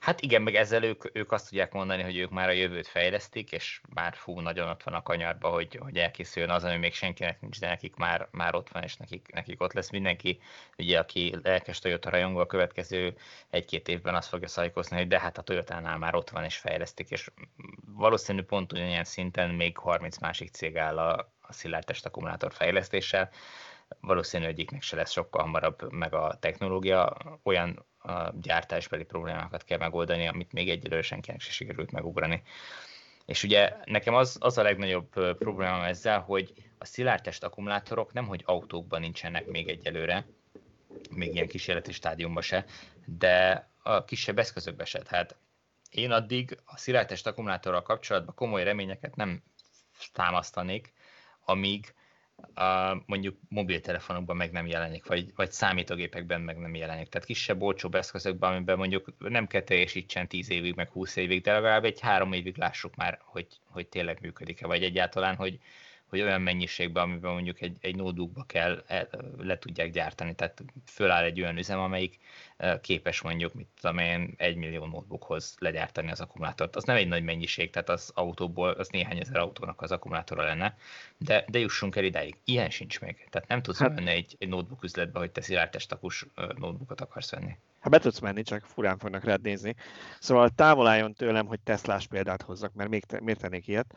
Hát 0.05 0.21
igen, 0.21 0.41
meg 0.41 0.55
ezzel 0.55 0.83
ők, 0.83 1.15
ők 1.15 1.31
azt 1.31 1.49
tudják 1.49 1.71
mondani, 1.71 2.03
hogy 2.03 2.17
ők 2.17 2.29
már 2.29 2.49
a 2.49 2.51
jövőt 2.51 2.87
fejlesztik, 2.87 3.51
és 3.51 3.81
már 3.93 4.15
fú, 4.15 4.39
nagyon 4.39 4.69
ott 4.69 4.83
van 4.83 4.93
a 4.93 5.01
kanyarba, 5.01 5.49
hogy, 5.49 5.75
hogy 5.75 5.97
elkészüljön 5.97 6.51
az, 6.51 6.63
ami 6.63 6.77
még 6.77 6.93
senkinek 6.93 7.41
nincs, 7.41 7.59
de 7.59 7.67
nekik 7.67 7.95
már, 7.95 8.27
már 8.31 8.55
ott 8.55 8.69
van, 8.69 8.83
és 8.83 8.95
nekik, 8.95 9.27
nekik 9.33 9.61
ott 9.61 9.73
lesz 9.73 9.89
mindenki. 9.89 10.39
Ugye, 10.77 10.99
aki 10.99 11.35
lelkes 11.43 11.79
Toyota 11.79 12.09
rajongó 12.09 12.39
a 12.39 12.45
következő 12.45 13.17
egy-két 13.49 13.87
évben 13.87 14.15
azt 14.15 14.29
fogja 14.29 14.47
szajkozni, 14.47 14.97
hogy 14.97 15.07
de 15.07 15.19
hát 15.19 15.37
a 15.37 15.41
Toyotánál 15.41 15.97
már 15.97 16.15
ott 16.15 16.29
van, 16.29 16.43
és 16.43 16.57
fejlesztik, 16.57 17.09
és 17.09 17.29
valószínű 17.85 18.41
pont 18.41 18.71
ugyanilyen 18.71 19.03
szinten 19.03 19.49
még 19.49 19.77
30 19.77 20.17
másik 20.17 20.49
cég 20.49 20.77
áll 20.77 20.97
a, 20.97 21.33
a 21.41 21.53
szilárdtest 21.53 22.05
akkumulátor 22.05 22.53
fejlesztéssel. 22.53 23.29
Valószínű 23.99 24.45
egyiknek 24.45 24.81
se 24.81 24.95
lesz 24.95 25.11
sokkal 25.11 25.41
hamarabb 25.41 25.91
meg 25.91 26.13
a 26.13 26.37
technológia, 26.39 27.17
olyan 27.43 27.85
a 27.97 28.31
gyártásbeli 28.41 29.03
problémákat 29.03 29.63
kell 29.63 29.77
megoldani, 29.77 30.27
amit 30.27 30.51
még 30.51 30.69
egyelőre 30.69 31.01
senkinek 31.01 31.41
se 31.41 31.51
sikerült 31.51 31.91
megugrani. 31.91 32.43
És 33.25 33.43
ugye 33.43 33.73
nekem 33.85 34.13
az, 34.13 34.37
az 34.39 34.57
a 34.57 34.61
legnagyobb 34.61 35.37
problémám 35.37 35.81
ezzel, 35.81 36.19
hogy 36.19 36.53
a 36.77 36.85
szilárdtest 36.85 37.43
akkumulátorok 37.43 38.13
nem, 38.13 38.27
hogy 38.27 38.41
autókban 38.45 38.99
nincsenek 38.99 39.45
még 39.45 39.67
egyelőre, 39.67 40.25
még 41.09 41.33
ilyen 41.33 41.47
kísérleti 41.47 41.91
stádiumban 41.91 42.41
se, 42.43 42.65
de 43.05 43.69
a 43.83 44.03
kisebb 44.03 44.39
eszközökben 44.39 44.85
se. 44.85 45.01
Tehát 45.01 45.35
én 45.89 46.11
addig 46.11 46.57
a 46.65 46.77
szilárdtest 46.77 47.27
akkumulátorral 47.27 47.81
kapcsolatban 47.81 48.35
komoly 48.35 48.63
reményeket 48.63 49.15
nem 49.15 49.43
támasztanék, 50.13 50.93
amíg 51.45 51.93
a, 52.53 53.01
mondjuk 53.05 53.37
mobiltelefonokban 53.49 54.35
meg 54.35 54.51
nem 54.51 54.67
jelenik, 54.67 55.05
vagy, 55.05 55.31
vagy 55.35 55.51
számítógépekben 55.51 56.41
meg 56.41 56.57
nem 56.57 56.75
jelenik. 56.75 57.09
Tehát 57.09 57.27
kisebb, 57.27 57.61
olcsóbb 57.61 57.95
eszközökben, 57.95 58.51
amiben 58.51 58.77
mondjuk 58.77 59.13
nem 59.17 59.47
kell 59.47 59.61
teljesítsen 59.61 60.27
10 60.27 60.49
évig, 60.49 60.75
meg 60.75 60.89
20 60.89 61.15
évig, 61.15 61.41
de 61.41 61.51
legalább 61.51 61.85
egy 61.85 61.99
három 61.99 62.33
évig 62.33 62.57
lássuk 62.57 62.95
már, 62.95 63.19
hogy, 63.23 63.47
hogy 63.69 63.87
tényleg 63.87 64.17
működik-e, 64.21 64.67
vagy 64.67 64.83
egyáltalán, 64.83 65.35
hogy, 65.35 65.59
hogy 66.15 66.25
olyan 66.25 66.41
mennyiségben, 66.41 67.03
amiben 67.03 67.31
mondjuk 67.31 67.61
egy, 67.61 67.77
egy 67.81 67.95
notebookba 67.95 68.43
kell, 68.43 68.83
e, 68.87 69.07
le 69.37 69.57
tudják 69.57 69.91
gyártani. 69.91 70.35
Tehát 70.35 70.63
föláll 70.85 71.23
egy 71.23 71.41
olyan 71.41 71.57
üzem, 71.57 71.79
amelyik 71.79 72.19
e, 72.57 72.79
képes 72.81 73.21
mondjuk, 73.21 73.53
mit 73.53 73.67
tudom 73.81 73.97
én, 73.97 74.33
egy 74.37 74.55
millió 74.55 74.85
notebookhoz 74.85 75.55
legyártani 75.59 76.11
az 76.11 76.21
akkumulátort. 76.21 76.75
Az 76.75 76.83
nem 76.83 76.95
egy 76.95 77.07
nagy 77.07 77.23
mennyiség, 77.23 77.69
tehát 77.69 77.89
az 77.89 78.11
autóból, 78.13 78.69
az 78.69 78.87
néhány 78.87 79.19
ezer 79.19 79.37
autónak 79.37 79.81
az 79.81 79.91
akkumulátora 79.91 80.43
lenne, 80.43 80.77
de, 81.17 81.45
de 81.47 81.59
jussunk 81.59 81.95
el 81.95 82.03
idáig. 82.03 82.35
Ilyen 82.43 82.69
sincs 82.69 82.99
még. 82.99 83.27
Tehát 83.29 83.47
nem 83.47 83.61
tudsz 83.61 83.79
hát, 83.79 83.95
menni 83.95 84.09
egy, 84.09 84.35
egy 84.39 84.47
notebook 84.47 84.83
üzletbe, 84.83 85.19
hogy 85.19 85.31
te 85.31 85.41
szilárdtestakus 85.41 86.25
notebookot 86.35 87.01
akarsz 87.01 87.31
venni. 87.31 87.57
Hát 87.79 87.93
be 87.93 87.99
tudsz 87.99 88.19
menni, 88.19 88.43
csak 88.43 88.65
furán 88.65 88.97
fognak 88.97 89.23
rád 89.23 89.41
nézni. 89.41 89.75
Szóval 90.19 90.49
távol 90.49 90.87
álljon 90.87 91.13
tőlem, 91.13 91.45
hogy 91.45 91.59
Teslás 91.59 92.07
példát 92.07 92.41
hozzak, 92.41 92.73
mert 92.73 92.89
még 92.89 93.03
te, 93.03 93.21
miért 93.21 93.39
tennék 93.39 93.67
ilyet. 93.67 93.95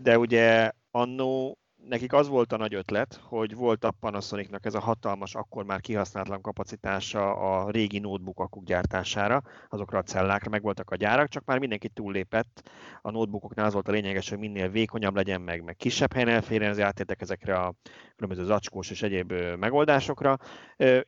De 0.00 0.18
ugye 0.18 0.72
annó 0.90 1.58
nekik 1.88 2.12
az 2.12 2.28
volt 2.28 2.52
a 2.52 2.56
nagy 2.56 2.74
ötlet, 2.74 3.20
hogy 3.22 3.54
volt 3.54 3.84
a 3.84 3.90
Panasonicnak 3.90 4.64
ez 4.64 4.74
a 4.74 4.80
hatalmas, 4.80 5.34
akkor 5.34 5.64
már 5.64 5.80
kihasználatlan 5.80 6.40
kapacitása 6.40 7.36
a 7.36 7.70
régi 7.70 7.98
notebookok 7.98 8.64
gyártására, 8.64 9.42
azokra 9.68 9.98
a 9.98 10.02
cellákra, 10.02 10.50
meg 10.50 10.62
voltak 10.62 10.90
a 10.90 10.96
gyárak, 10.96 11.28
csak 11.28 11.44
már 11.44 11.58
mindenki 11.58 11.88
túllépett. 11.88 12.70
A 13.02 13.10
notebookoknál 13.10 13.66
az 13.66 13.72
volt 13.72 13.88
a 13.88 13.92
lényeges, 13.92 14.28
hogy 14.28 14.38
minél 14.38 14.68
vékonyabb 14.68 15.14
legyen, 15.14 15.40
meg, 15.40 15.62
meg 15.62 15.76
kisebb 15.76 16.12
helyen 16.12 16.28
elférjen, 16.28 16.70
ezért 16.70 16.86
átértek 16.86 17.20
ezekre 17.20 17.58
a 17.58 17.74
különböző 18.16 18.44
zacskós 18.44 18.90
és 18.90 19.02
egyéb 19.02 19.32
megoldásokra, 19.58 20.38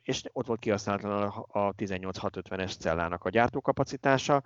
és 0.01 0.23
ott 0.31 0.47
volt 0.47 0.59
kihasználatlan 0.59 1.23
a 1.47 1.73
18650-es 1.73 2.77
cellának 2.79 3.23
a 3.23 3.29
gyártókapacitása, 3.29 4.43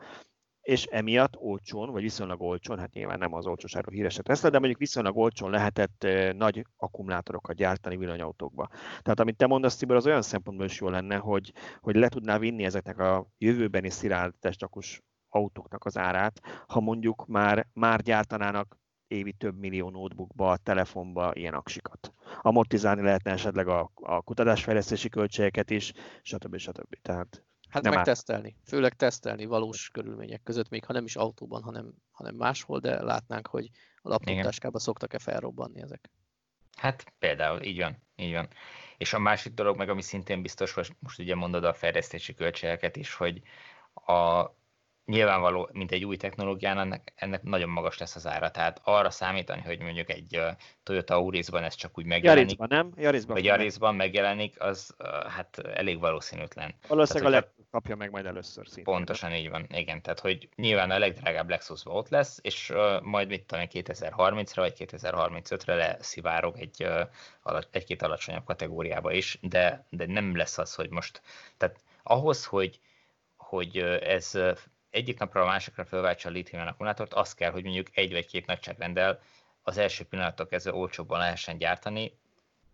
és 0.69 0.85
emiatt 0.85 1.37
olcsón, 1.37 1.91
vagy 1.91 2.01
viszonylag 2.01 2.41
olcsón, 2.41 2.79
hát 2.79 2.93
nyilván 2.93 3.19
nem 3.19 3.33
az 3.33 3.45
olcsóságról 3.45 3.95
híres 3.95 4.17
a 4.17 4.49
de 4.49 4.59
mondjuk 4.59 4.79
viszonylag 4.79 5.17
olcsón 5.17 5.49
lehetett 5.49 6.07
nagy 6.35 6.65
akkumulátorokat 6.77 7.55
gyártani 7.55 7.97
villanyautókba. 7.97 8.69
Tehát 9.01 9.19
amit 9.19 9.35
te 9.35 9.47
mondasz, 9.47 9.77
Tibor, 9.77 9.95
az 9.95 10.05
olyan 10.05 10.21
szempontból 10.21 10.65
is 10.65 10.79
jó 10.79 10.89
lenne, 10.89 11.15
hogy, 11.15 11.53
hogy 11.79 11.95
le 11.95 12.09
tudná 12.09 12.37
vinni 12.37 12.63
ezeknek 12.63 12.99
a 12.99 13.27
jövőbeni 13.37 13.89
szilárd 13.89 14.33
testakus 14.39 15.01
autóknak 15.29 15.85
az 15.85 15.97
árát, 15.97 16.41
ha 16.67 16.79
mondjuk 16.79 17.27
már, 17.27 17.67
már 17.73 18.01
gyártanának 18.01 18.77
évi 19.07 19.33
több 19.33 19.59
millió 19.59 19.89
notebookba, 19.89 20.57
telefonba 20.57 21.31
ilyen 21.33 21.53
aksikat. 21.53 22.13
Amortizálni 22.41 23.01
lehetne 23.01 23.31
esetleg 23.31 23.67
a, 23.67 23.91
a 23.95 24.21
kutatásfejlesztési 24.21 25.09
költségeket 25.09 25.69
is, 25.69 25.91
stb. 26.21 26.57
stb. 26.57 26.95
Tehát 27.01 27.43
Hát 27.69 27.83
nem 27.83 27.93
meg 27.93 28.03
tesztelni, 28.03 28.55
főleg 28.65 28.93
tesztelni 28.93 29.45
valós 29.45 29.89
körülmények 29.89 30.43
között, 30.43 30.69
még 30.69 30.85
ha 30.85 30.93
nem 30.93 31.05
is 31.05 31.15
autóban, 31.15 31.63
hanem, 31.63 31.93
hanem 32.11 32.35
máshol, 32.35 32.79
de 32.79 33.03
látnánk, 33.03 33.47
hogy 33.47 33.69
a 34.01 34.09
laptoptáskába 34.09 34.79
szoktak-e 34.79 35.19
felrobbanni 35.19 35.81
ezek. 35.81 36.09
Hát 36.77 37.13
például, 37.19 37.61
így 37.61 37.77
van, 37.77 37.97
így 38.15 38.33
van. 38.33 38.47
És 38.97 39.13
a 39.13 39.19
másik 39.19 39.53
dolog 39.53 39.77
meg, 39.77 39.89
ami 39.89 40.01
szintén 40.01 40.41
biztos, 40.41 40.75
most 40.99 41.19
ugye 41.19 41.35
mondod 41.35 41.63
a 41.63 41.73
fejlesztési 41.73 42.33
költségeket 42.33 42.95
is, 42.95 43.13
hogy 43.13 43.41
a 43.93 44.45
nyilvánvaló, 45.09 45.69
mint 45.71 45.91
egy 45.91 46.05
új 46.05 46.17
technológián, 46.17 46.79
ennek, 46.79 47.13
ennek 47.15 47.43
nagyon 47.43 47.69
magas 47.69 47.97
lesz 47.97 48.15
az 48.15 48.27
ára. 48.27 48.51
Tehát 48.51 48.81
arra 48.83 49.09
számítani, 49.09 49.61
hogy 49.61 49.79
mondjuk 49.79 50.09
egy 50.09 50.41
Toyota 50.83 51.15
Aurisban 51.15 51.63
ez 51.63 51.75
csak 51.75 51.97
úgy 51.97 52.05
megjelenik. 52.05 52.57
Yarisban, 52.57 52.67
nem? 52.69 53.03
Yarisban 53.03 53.35
vagy 53.35 53.45
Yarisban 53.45 53.95
megjelenik, 53.95 54.61
az 54.61 54.95
hát 55.27 55.57
elég 55.57 55.99
valószínűtlen. 55.99 56.73
Valószínűleg 56.87 57.31
tehát, 57.31 57.45
a 57.45 57.47
leg 57.47 57.67
kapja 57.71 57.95
meg 57.95 58.11
majd 58.11 58.25
először 58.25 58.67
szintén. 58.67 58.93
Pontosan 58.93 59.33
így 59.33 59.49
van, 59.49 59.65
igen. 59.69 60.01
Tehát, 60.01 60.19
hogy 60.19 60.49
nyilván 60.55 60.91
a 60.91 60.99
legdrágább 60.99 61.49
Lexus 61.49 61.81
ott 61.85 62.09
lesz, 62.09 62.39
és 62.41 62.69
uh, 62.69 63.01
majd 63.01 63.27
mit 63.27 63.45
tudom, 63.45 63.65
2030-ra 63.69 64.53
vagy 64.55 64.73
2035-re 64.77 65.75
leszivárog 65.75 66.57
egy, 66.57 66.83
uh, 67.43 67.61
egy-két 67.71 68.01
alacsonyabb 68.01 68.43
kategóriába 68.43 69.11
is, 69.11 69.37
de, 69.41 69.85
de 69.89 70.05
nem 70.05 70.35
lesz 70.35 70.57
az, 70.57 70.75
hogy 70.75 70.89
most, 70.89 71.21
tehát 71.57 71.79
ahhoz, 72.03 72.45
hogy, 72.45 72.79
hogy 73.37 73.77
ez 74.01 74.37
egyik 74.89 75.19
napra 75.19 75.41
a 75.41 75.45
másikra 75.45 75.85
felváltsa 75.85 76.29
a 76.29 76.31
litium 76.31 76.67
akkumulátort, 76.67 77.13
az 77.13 77.33
kell, 77.33 77.51
hogy 77.51 77.63
mondjuk 77.63 77.87
egy 77.93 78.11
vagy 78.11 78.25
két 78.25 78.45
nagyságrendel 78.45 79.19
az 79.63 79.77
első 79.77 80.03
pillanattól 80.03 80.47
kezdve 80.47 80.73
olcsóbban 80.73 81.19
lehessen 81.19 81.57
gyártani, 81.57 82.17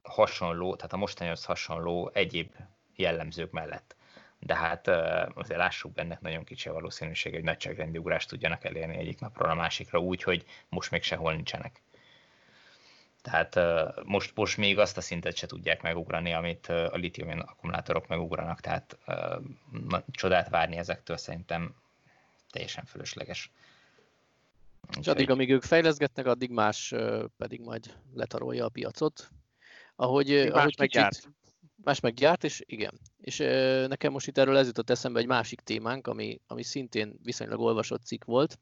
hasonló, 0.02 0.76
tehát 0.76 0.94
a 0.94 0.98
mostanihoz 0.98 1.46
hasonló 1.46 2.12
egyéb 2.14 2.52
jellemzők 2.96 3.52
mellett. 3.52 3.96
De 4.40 4.56
hát 4.56 4.88
azért 5.34 5.60
lássuk 5.60 5.94
benne 5.94 6.18
nagyon 6.22 6.44
kicsi 6.44 6.70
a 6.70 6.74
valószínűség, 6.74 7.34
hogy 7.34 7.44
nagyságrendi 7.44 7.98
ugrást 7.98 8.30
tudjanak 8.30 8.64
elérni 8.64 8.98
egyik 8.98 9.20
napról 9.20 9.50
a 9.50 9.54
másikra 9.54 10.00
úgy, 10.00 10.24
hogy 10.24 10.46
most 10.70 10.92
még 10.92 11.04
sehol 11.04 11.34
nincsenek. 11.34 11.82
Tehát 13.22 13.60
most, 14.04 14.32
most 14.36 14.58
még 14.58 14.80
azt 14.80 14.98
a 14.98 15.02
szintet 15.02 15.36
se 15.36 15.48
tudják 15.48 15.82
megugrani, 15.82 16.34
amit 16.34 16.68
a 16.68 16.96
litium 16.96 17.40
akkumulátorok 17.40 18.08
megugranak, 18.08 18.60
tehát 18.60 18.98
csodát 20.12 20.50
várni 20.50 20.78
ezektől 20.78 21.18
szerintem 21.18 21.76
teljesen 22.56 22.86
fölösleges. 22.86 23.52
És 25.00 25.08
addig, 25.08 25.30
amíg 25.30 25.52
ők 25.52 25.64
fejleszgetnek, 25.64 26.26
addig 26.26 26.50
más 26.50 26.94
pedig 27.38 27.62
majd 27.62 27.94
letarolja 28.14 28.66
a 28.66 28.70
piacot. 28.70 29.30
Ahogy, 29.96 30.28
más 30.30 30.60
ahogy 30.60 30.76
kicsit, 30.76 30.92
gyárt. 30.92 31.30
Más 31.84 32.00
meg 32.00 32.14
gyárt, 32.14 32.44
és 32.44 32.62
igen. 32.66 33.00
És 33.22 33.38
nekem 33.88 34.12
most 34.12 34.28
itt 34.28 34.38
erről 34.38 34.58
ez 34.58 34.68
jutott 34.68 34.90
eszembe 34.90 35.20
egy 35.20 35.28
másik 35.28 35.60
témánk, 35.60 36.08
ami, 36.08 36.40
ami 36.48 36.64
szintén 36.64 37.20
viszonylag 37.24 37.60
olvasott 37.60 38.04
cikk 38.04 38.24
volt, 38.24 38.60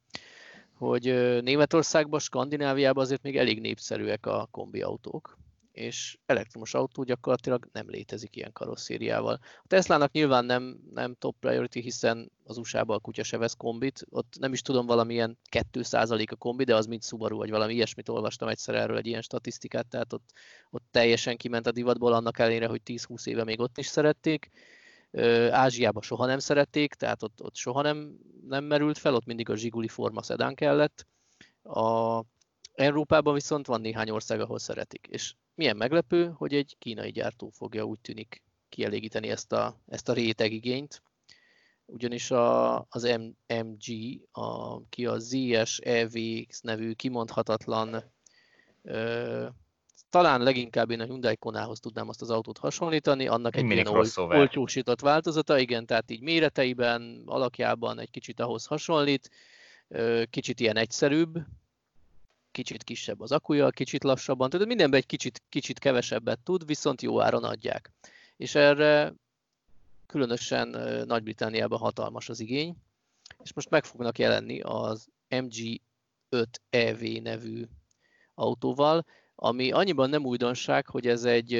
hogy 0.74 1.04
Németországban, 1.44 2.20
Skandináviában 2.20 3.04
azért 3.04 3.22
még 3.22 3.38
elég 3.38 3.60
népszerűek 3.60 4.26
a 4.26 4.48
kombiautók 4.52 5.38
és 5.74 6.18
elektromos 6.25 6.74
autó 6.74 7.03
gyakorlatilag 7.03 7.70
nem 7.72 7.89
létezik 7.89 8.36
ilyen 8.36 8.51
karosszériával. 8.51 9.39
A 9.42 9.68
Teslának 9.68 10.12
nyilván 10.12 10.46
nem, 10.46 10.80
nem 10.94 11.15
top 11.15 11.36
priority, 11.39 11.80
hiszen 11.80 12.32
az 12.44 12.58
USA-ban 12.58 12.96
a 12.96 13.00
kutya 13.00 13.24
se 13.24 13.38
vesz 13.38 13.53
kombit, 13.53 14.06
ott 14.10 14.36
nem 14.39 14.53
is 14.53 14.62
tudom 14.62 14.86
valamilyen 14.86 15.38
2% 15.51 16.32
a 16.32 16.36
kombi, 16.36 16.63
de 16.63 16.75
az 16.75 16.86
mint 16.86 17.03
Subaru, 17.03 17.38
vagy 17.38 17.50
valami 17.50 17.74
ilyesmit 17.74 18.10
olvastam 18.10 18.48
egyszer 18.48 18.75
erről 18.75 18.98
egy 18.98 19.08
ilyen 19.08 19.22
statisztikát, 19.22 19.88
tehát 19.88 20.13
ott, 20.13 20.30
ott 20.70 20.86
teljesen 20.92 21.38
kiment 21.38 21.68
a 21.68 21.72
divatból, 21.72 22.13
annak 22.13 22.39
ellenére, 22.39 22.68
hogy 22.68 22.82
10-20 22.86 23.27
éve 23.27 23.44
még 23.44 23.60
ott 23.60 23.77
is 23.77 23.88
szerették. 23.88 24.50
Ázsiában 25.50 26.01
soha 26.01 26.25
nem 26.25 26.39
szerették, 26.39 26.94
tehát 26.94 27.24
ott, 27.24 27.44
ott 27.44 27.56
soha 27.56 27.82
nem, 27.82 28.18
nem 28.48 28.63
merült 28.63 28.98
fel, 28.98 29.15
ott 29.15 29.25
mindig 29.25 29.50
a 29.50 29.56
zsiguli 29.56 29.88
forma 29.88 30.24
szedán 30.24 30.56
kellett. 30.56 31.08
A 31.63 32.22
Európában 32.74 33.34
viszont 33.34 33.68
van 33.68 33.82
néhány 33.82 34.10
ország, 34.10 34.42
ahol 34.42 34.60
szeretik. 34.60 35.08
És 35.10 35.34
milyen 35.56 35.78
meglepő, 35.78 36.34
hogy 36.36 36.54
egy 36.54 36.76
kínai 36.80 37.12
gyártó 37.12 37.50
fogja 37.50 37.84
úgy 37.84 38.00
tűnik 38.00 38.42
kielégíteni 38.70 39.30
ezt 39.30 39.52
a, 39.52 39.80
ezt 39.88 40.10
a 40.10 40.14
rétegigényt, 40.14 41.02
ugyanis 41.86 42.32
a, 42.32 42.78
az 42.90 43.04
M, 43.04 43.54
MG, 43.54 43.84
a, 44.32 44.82
ki 44.90 45.06
a 45.06 45.20
ZS 45.20 45.78
EV 45.78 46.14
nevű 46.62 46.92
kimondhatatlan 46.92 48.04
ö, 48.82 49.48
talán 50.10 50.42
leginkább 50.42 50.90
én 50.90 51.00
a 51.00 51.04
Hyundai 51.06 51.38
Konához 51.38 51.80
tudnám 51.80 52.10
azt 52.10 52.22
az 52.22 52.30
autót 52.30 52.58
hasonlítani, 52.58 53.28
annak 53.28 53.56
egy 53.56 53.70
ilyen 53.70 53.88
ol- 53.88 54.18
olcsósított 54.18 55.00
változata, 55.00 55.58
igen, 55.60 55.86
tehát 55.86 56.12
így 56.12 56.22
méreteiben, 56.22 57.24
alakjában 57.26 58.00
egy 58.00 58.10
kicsit 58.10 58.40
ahhoz 58.40 58.66
hasonlít, 58.66 59.30
kicsit 60.30 60.60
ilyen 60.60 60.78
egyszerűbb, 60.78 61.38
kicsit 62.54 62.84
kisebb 62.84 63.20
az 63.22 63.32
akuja, 63.32 63.70
kicsit 63.70 64.04
lassabban, 64.04 64.50
tehát 64.50 64.68
mindenben 64.68 65.00
egy 65.00 65.06
kicsit, 65.06 65.42
kicsit 65.50 65.80
kevesebbet 65.80 66.40
tud, 66.40 66.66
viszont 66.66 67.02
jó 67.02 67.22
áron 67.22 67.44
adják. 67.44 67.92
És 68.38 68.56
erre 68.56 69.14
különösen 70.06 70.68
Nagy-Britanniában 71.08 71.80
hatalmas 71.80 72.30
az 72.30 72.40
igény, 72.40 72.76
és 73.44 73.54
most 73.54 73.70
meg 73.70 73.86
fognak 73.86 74.18
jelenni 74.18 74.60
az 74.62 75.08
MG5 75.30 76.46
EV 76.70 77.00
nevű 77.00 77.64
autóval, 78.36 79.06
ami 79.36 79.72
annyiban 79.72 80.10
nem 80.10 80.26
újdonság, 80.26 80.88
hogy 80.88 81.08
ez 81.08 81.24
egy 81.24 81.52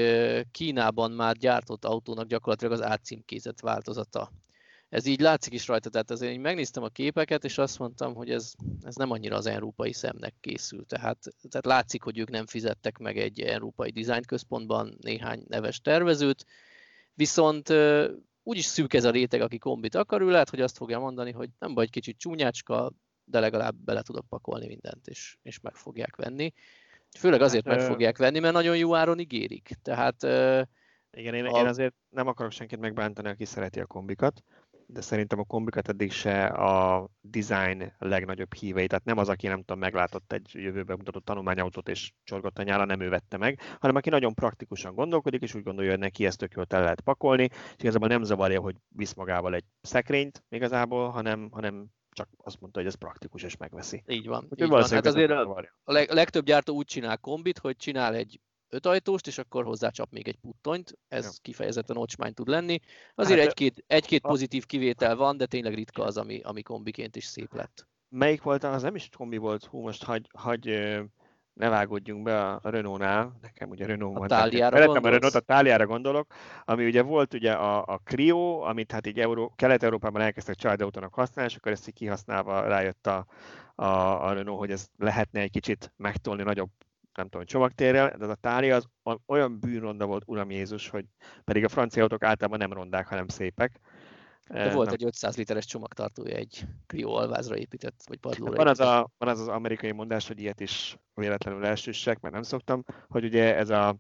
Kínában 0.52 1.12
már 1.12 1.36
gyártott 1.36 1.86
autónak 1.86 2.28
gyakorlatilag 2.28 2.74
az 2.74 2.82
átcímkézett 2.82 3.60
változata. 3.60 4.32
Ez 4.94 5.06
így 5.06 5.20
látszik 5.20 5.54
is 5.54 5.68
rajta, 5.68 5.90
tehát 5.90 6.12
azért 6.12 6.32
én 6.32 6.40
megnéztem 6.40 6.84
a 6.84 6.88
képeket, 6.88 7.44
és 7.44 7.58
azt 7.58 7.80
mondtam, 7.80 8.14
hogy 8.16 8.30
ez, 8.30 8.52
ez 8.82 8.96
nem 8.96 9.12
annyira 9.12 9.36
az 9.36 9.46
európai 9.46 9.94
szemnek 9.94 10.34
készül. 10.40 10.86
Tehát, 10.86 11.18
tehát 11.50 11.66
látszik, 11.66 12.04
hogy 12.04 12.18
ők 12.18 12.30
nem 12.30 12.46
fizettek 12.46 12.98
meg 12.98 13.18
egy 13.18 13.40
európai 13.42 13.92
design 13.92 14.26
központban 14.26 14.98
néhány 15.02 15.44
neves 15.48 15.82
tervezőt, 15.82 16.46
viszont 17.14 17.74
úgyis 18.44 18.66
szűk 18.66 18.94
ez 18.94 19.04
a 19.04 19.12
réteg, 19.12 19.42
aki 19.42 19.58
kombit 19.58 19.96
akar, 19.96 20.22
ő 20.22 20.30
lehet, 20.30 20.50
hogy 20.50 20.62
azt 20.62 20.78
fogja 20.78 21.00
mondani, 21.00 21.32
hogy 21.32 21.50
nem 21.60 21.74
vagy 21.74 21.90
kicsit 21.90 22.18
csúnyácska, 22.18 22.92
de 23.24 23.40
legalább 23.40 23.76
bele 23.76 24.02
tudok 24.02 24.28
pakolni 24.28 24.68
mindent, 24.68 25.08
és, 25.08 25.38
és 25.42 25.60
meg 25.60 25.76
fogják 25.76 26.16
venni. 26.16 26.54
Főleg 27.18 27.42
azért 27.42 27.68
hát, 27.68 27.78
meg 27.78 27.86
fogják 27.86 28.18
venni, 28.18 28.40
mert 28.40 28.54
nagyon 28.54 28.78
jó 28.78 28.96
áron 28.96 29.20
ígérik. 29.20 29.70
Tehát, 29.82 30.24
igen, 31.12 31.34
én, 31.34 31.46
a... 31.46 31.60
én 31.60 31.66
azért 31.66 31.94
nem 32.10 32.28
akarok 32.28 32.52
senkit 32.52 32.80
megbántani, 32.80 33.30
aki 33.30 33.46
szereti 33.46 33.80
a 33.80 33.86
kombikat, 33.86 34.44
de 34.94 35.02
szerintem 35.02 35.40
a 35.40 35.44
kombikat 35.44 35.90
eddig 35.90 36.12
se 36.12 36.46
a 36.46 37.08
design 37.22 37.92
legnagyobb 37.98 38.54
hívei, 38.54 38.88
tehát 38.88 39.06
nem 39.06 39.18
az, 39.18 39.30
aki 39.30 39.48
nem 39.48 39.60
tudom, 39.60 39.80
meglátott 39.80 40.34
egy 40.34 40.50
jövőben 40.54 40.98
mutatott 40.98 41.26
tanulmányautót 41.26 41.90
és 41.90 42.12
csorgott 42.24 42.60
a 42.60 42.64
nyála, 42.64 42.86
nem 42.86 43.00
ő 43.00 43.10
vette 43.10 43.38
meg, 43.38 43.60
hanem 43.80 43.96
aki 43.96 44.10
nagyon 44.10 44.34
praktikusan 44.34 44.96
gondolkodik, 44.96 45.42
és 45.42 45.56
úgy 45.56 45.64
gondolja, 45.64 45.92
hogy 45.92 46.00
neki 46.00 46.26
ezt 46.26 46.38
tök 46.38 46.54
jól 46.56 46.66
el 46.70 46.82
lehet 46.82 47.02
pakolni, 47.02 47.44
és 47.52 47.84
igazából 47.84 48.08
nem 48.08 48.24
zavarja, 48.24 48.62
hogy 48.62 48.76
visz 48.88 49.14
magával 49.14 49.56
egy 49.56 49.66
szekrényt 49.82 50.44
igazából, 50.50 51.10
hanem, 51.10 51.50
hanem 51.52 51.88
csak 52.12 52.30
azt 52.38 52.60
mondta, 52.60 52.80
hogy 52.80 52.88
ez 52.88 52.96
praktikus, 52.96 53.44
és 53.44 53.58
megveszi. 53.58 54.04
Így 54.08 54.28
van. 54.28 54.48
így 54.56 54.68
van. 54.68 54.84
Hát 54.90 55.06
azért 55.06 55.32
a, 55.32 55.70
a 55.84 55.92
legtöbb 56.14 56.46
gyártó 56.46 56.76
úgy 56.76 56.86
csinál 56.86 57.18
kombit, 57.18 57.58
hogy 57.58 57.76
csinál 57.76 58.16
egy 58.16 58.40
ötajtóst, 58.74 59.28
és 59.28 59.38
akkor 59.38 59.64
hozzácsap 59.64 60.12
még 60.12 60.28
egy 60.28 60.38
puttonyt, 60.38 60.98
ez 61.08 61.24
ja. 61.24 61.32
kifejezetten 61.42 61.98
ocsmány 61.98 62.34
tud 62.34 62.48
lenni. 62.48 62.80
Azért 63.16 63.40
hát, 63.40 63.48
egy-két, 63.48 63.84
egy-két 63.88 64.22
pozitív 64.22 64.66
kivétel 64.66 65.16
van, 65.16 65.38
de 65.38 65.46
tényleg 65.46 65.74
ritka 65.74 66.04
az, 66.04 66.18
ami, 66.18 66.40
ami 66.44 66.62
kombiként 66.62 67.16
is 67.16 67.26
szép 67.26 67.54
lett. 67.54 67.88
Melyik 68.10 68.42
volt, 68.42 68.64
az 68.64 68.82
nem 68.82 68.96
is 68.96 69.10
kombi 69.18 69.38
volt, 69.38 69.66
hú, 69.66 69.80
most 69.80 70.04
hagy, 70.04 70.30
hagy 70.38 70.66
ne 71.54 71.70
vágódjunk 71.70 72.24
be 72.24 72.50
a 72.50 72.60
Renault-nál, 72.64 73.38
nekem 73.42 73.70
ugye 73.70 73.86
Renault 73.86 74.18
van. 74.18 74.28
Táliára 74.28 74.92
a 74.92 75.10
Renault, 75.10 75.36
a 75.36 75.40
Táliára 75.40 75.86
gondolok, 75.86 76.34
ami 76.64 76.86
ugye 76.86 77.02
volt 77.02 77.34
ugye 77.34 77.54
a, 77.54 77.86
a 77.86 77.98
Clio, 78.04 78.60
amit 78.60 78.92
hát 78.92 79.08
így 79.08 79.20
Euró, 79.20 79.54
Kelet-Európában 79.56 80.22
elkezdtek 80.22 80.56
családautónak 80.56 81.14
használni, 81.14 81.52
és 81.52 81.58
akkor 81.58 81.72
ezt 81.72 81.88
így 81.88 81.94
kihasználva 81.94 82.62
rájött 82.62 83.08
a, 83.08 83.26
a, 83.76 83.86
a 84.26 84.34
Renault, 84.34 84.60
hogy 84.60 84.72
ez 84.72 84.88
lehetne 84.98 85.40
egy 85.40 85.52
kicsit 85.52 85.94
megtolni 85.98 86.44
nagyobb 86.44 86.70
nem 87.18 87.28
tudom, 87.30 87.46
csomagtérrel, 87.46 88.16
de 88.18 88.24
az 88.24 88.30
a 88.30 88.36
tália 88.36 88.76
az 88.76 89.18
olyan 89.26 89.60
bűnronda 89.60 90.06
volt, 90.06 90.24
Uram 90.26 90.52
Jézus, 90.52 90.90
hogy 90.90 91.06
pedig 91.44 91.64
a 91.64 91.70
francia 91.70 92.02
autók 92.02 92.24
általában 92.24 92.60
nem 92.60 92.74
rondák, 92.74 93.08
hanem 93.08 93.28
szépek. 93.28 93.80
De 94.48 94.74
volt 94.74 94.86
nem. 94.86 94.96
egy 95.00 95.06
500 95.06 95.38
literes 95.38 95.66
csomagtartója 95.66 96.36
egy 96.36 96.66
Clio 96.88 97.12
alvázra 97.12 97.58
épített, 97.58 98.04
vagy 98.08 98.18
padlóra 98.18 98.56
van 98.56 98.68
az, 98.68 98.80
a, 98.80 99.12
van 99.18 99.30
az 99.30 99.40
az 99.40 99.48
amerikai 99.48 99.92
mondás, 99.92 100.28
hogy 100.28 100.40
ilyet 100.40 100.60
is 100.60 100.98
véletlenül 101.14 101.66
elsüssek, 101.66 102.20
mert 102.20 102.34
nem 102.34 102.44
szoktam, 102.44 102.84
hogy 103.08 103.24
ugye 103.24 103.56
ez 103.56 103.70
a 103.70 103.96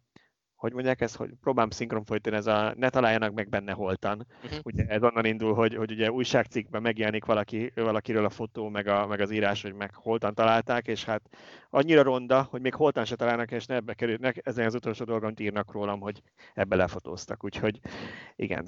hogy 0.63 0.73
mondják 0.73 1.01
ezt, 1.01 1.15
hogy 1.15 1.29
próbálom 1.41 1.69
szinkron 1.69 2.03
folytani, 2.03 2.35
ez 2.35 2.47
a 2.47 2.73
ne 2.77 2.89
találjanak 2.89 3.33
meg 3.33 3.49
benne 3.49 3.71
holtan. 3.71 4.27
Uh-huh. 4.43 4.59
Ugye 4.63 4.85
ez 4.85 5.03
onnan 5.03 5.25
indul, 5.25 5.53
hogy, 5.53 5.75
hogy 5.75 5.91
ugye 5.91 6.11
újságcikkben 6.11 6.81
megjelenik 6.81 7.25
valaki, 7.25 7.71
valakiről 7.75 8.25
a 8.25 8.29
fotó, 8.29 8.69
meg, 8.69 8.87
a, 8.87 9.07
meg 9.07 9.19
az 9.19 9.31
írás, 9.31 9.61
hogy 9.61 9.73
meg 9.73 9.93
holtan 9.93 10.33
találták, 10.33 10.87
és 10.87 11.05
hát 11.05 11.21
annyira 11.69 12.03
ronda, 12.03 12.47
hogy 12.49 12.61
még 12.61 12.73
holtan 12.73 13.05
se 13.05 13.15
találnak, 13.15 13.51
és 13.51 13.65
ne 13.65 13.75
ebbe 13.75 13.93
kerülnek, 13.93 14.41
ezen 14.43 14.65
az 14.65 14.75
utolsó 14.75 15.05
dolgon 15.05 15.33
írnak 15.37 15.71
rólam, 15.71 15.99
hogy 15.99 16.21
ebbe 16.53 16.75
lefotóztak. 16.75 17.43
Úgyhogy 17.43 17.79
igen. 18.35 18.67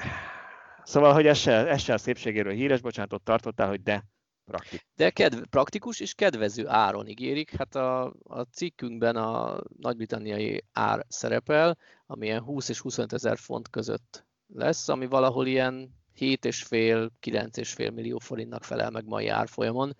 Szóval, 0.83 1.13
hogy 1.13 1.27
ez 1.27 1.37
se, 1.37 1.67
ez 1.67 1.81
se 1.81 1.93
a 1.93 1.97
szépségéről 1.97 2.53
híres, 2.53 2.81
bocsánat, 2.81 3.13
ott 3.13 3.23
tartottál, 3.23 3.67
hogy 3.67 3.83
de 3.83 4.03
Praktikus. 4.45 4.85
De 4.95 5.09
kedv, 5.09 5.41
praktikus 5.49 5.99
és 5.99 6.13
kedvező 6.13 6.67
áron 6.67 7.07
ígérik. 7.07 7.55
Hát 7.55 7.75
a, 7.75 8.13
a 8.23 8.41
cikkünkben 8.51 9.15
a 9.15 9.61
nagy-britanniai 9.79 10.63
ár 10.73 11.05
szerepel, 11.07 11.77
ami 12.05 12.25
ilyen 12.25 12.41
20 12.41 12.69
és 12.69 12.79
25 12.79 13.13
ezer 13.13 13.37
font 13.37 13.69
között 13.69 14.25
lesz, 14.53 14.89
ami 14.89 15.05
valahol 15.05 15.47
ilyen 15.47 15.95
7,5-9,5 16.19 17.93
millió 17.93 18.17
forintnak 18.17 18.63
felel 18.63 18.89
meg 18.89 19.05
mai 19.05 19.27
árfolyamon. 19.27 19.95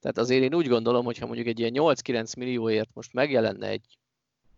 Tehát 0.00 0.18
azért 0.18 0.42
én 0.42 0.54
úgy 0.54 0.68
gondolom, 0.68 1.04
hogy 1.04 1.18
ha 1.18 1.26
mondjuk 1.26 1.46
egy 1.46 1.58
ilyen 1.58 1.72
8-9 1.74 2.36
millióért 2.36 2.90
most 2.94 3.12
megjelenne 3.12 3.68
egy 3.68 3.98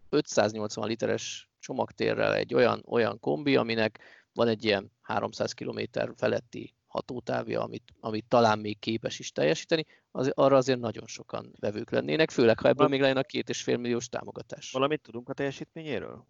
580 0.08 0.88
literes 0.88 1.48
csomagtérrel 1.58 2.34
egy 2.34 2.54
olyan, 2.54 2.82
olyan 2.86 3.20
kombi, 3.20 3.56
aminek 3.56 3.98
van 4.32 4.48
egy 4.48 4.64
ilyen 4.64 4.90
300 5.00 5.52
km 5.52 5.80
feletti 6.16 6.74
hatótávja, 6.92 7.62
amit, 7.62 7.92
amit 8.00 8.24
talán 8.28 8.58
még 8.58 8.78
képes 8.78 9.18
is 9.18 9.32
teljesíteni, 9.32 9.84
az, 10.10 10.30
arra 10.34 10.56
azért 10.56 10.80
nagyon 10.80 11.06
sokan 11.06 11.52
vevők 11.60 11.90
lennének, 11.90 12.30
főleg 12.30 12.60
ha 12.60 12.68
ebből 12.68 12.88
még 12.88 13.00
lenne 13.00 13.20
a 13.20 13.22
két 13.22 13.48
és 13.48 13.62
fél 13.62 13.76
milliós 13.76 14.08
támogatás. 14.08 14.70
Valamit 14.70 15.02
tudunk 15.02 15.28
a 15.28 15.32
teljesítményéről? 15.32 16.26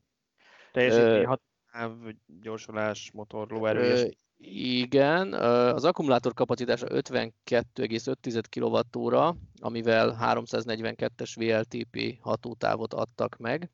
Teljesítmény, 0.73 1.25
hatótáv, 1.25 2.15
gyorsulás, 2.41 3.11
motor, 3.13 3.51
lóerő, 3.51 4.15
igen, 4.45 5.33
az 5.33 5.85
akkumulátor 5.85 6.35
kapacitása 6.35 6.87
52,5 6.87 8.43
kWh, 8.51 9.37
amivel 9.61 10.17
342-es 10.21 11.33
VLTP 11.35 12.19
hatótávot 12.21 12.95
adtak 12.95 13.37
meg, 13.37 13.71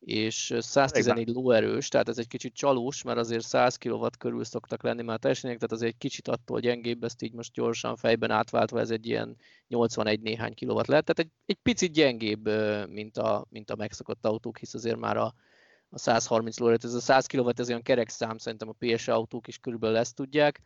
és 0.00 0.54
114 0.58 1.28
lóerős, 1.28 1.88
tehát 1.88 2.08
ez 2.08 2.18
egy 2.18 2.26
kicsit 2.26 2.54
csalós, 2.54 3.02
mert 3.02 3.18
azért 3.18 3.44
100 3.44 3.76
kW 3.76 4.06
körül 4.18 4.44
szoktak 4.44 4.82
lenni 4.82 5.02
már 5.02 5.18
teljesítmények, 5.18 5.60
tehát 5.60 5.74
azért 5.74 5.92
egy 5.92 5.98
kicsit 5.98 6.28
attól 6.28 6.60
gyengébb, 6.60 7.04
ezt 7.04 7.22
így 7.22 7.32
most 7.32 7.52
gyorsan 7.52 7.96
fejben 7.96 8.30
átváltva 8.30 8.80
ez 8.80 8.90
egy 8.90 9.06
ilyen 9.06 9.36
81 9.68 10.20
néhány 10.20 10.54
kW 10.54 10.72
lehet, 10.72 10.86
tehát 10.86 11.18
egy, 11.18 11.30
egy 11.46 11.58
picit 11.62 11.92
gyengébb, 11.92 12.48
mint 12.88 13.16
a, 13.18 13.46
mint 13.48 13.70
a 13.70 13.76
megszokott 13.76 14.26
autók, 14.26 14.58
hisz 14.58 14.74
azért 14.74 14.98
már 14.98 15.16
a, 15.16 15.34
a 15.88 15.98
130 15.98 16.58
lóerőt, 16.58 16.84
ez 16.84 16.94
a 16.94 17.00
100 17.00 17.26
kW, 17.26 17.50
ez 17.56 17.68
olyan 17.68 17.82
kerek 17.82 18.08
szám, 18.08 18.38
szerintem 18.38 18.68
a 18.68 18.76
PS 18.78 19.08
autók 19.08 19.48
is 19.48 19.58
körülbelül 19.58 19.96
ezt 19.96 20.14
tudják, 20.14 20.60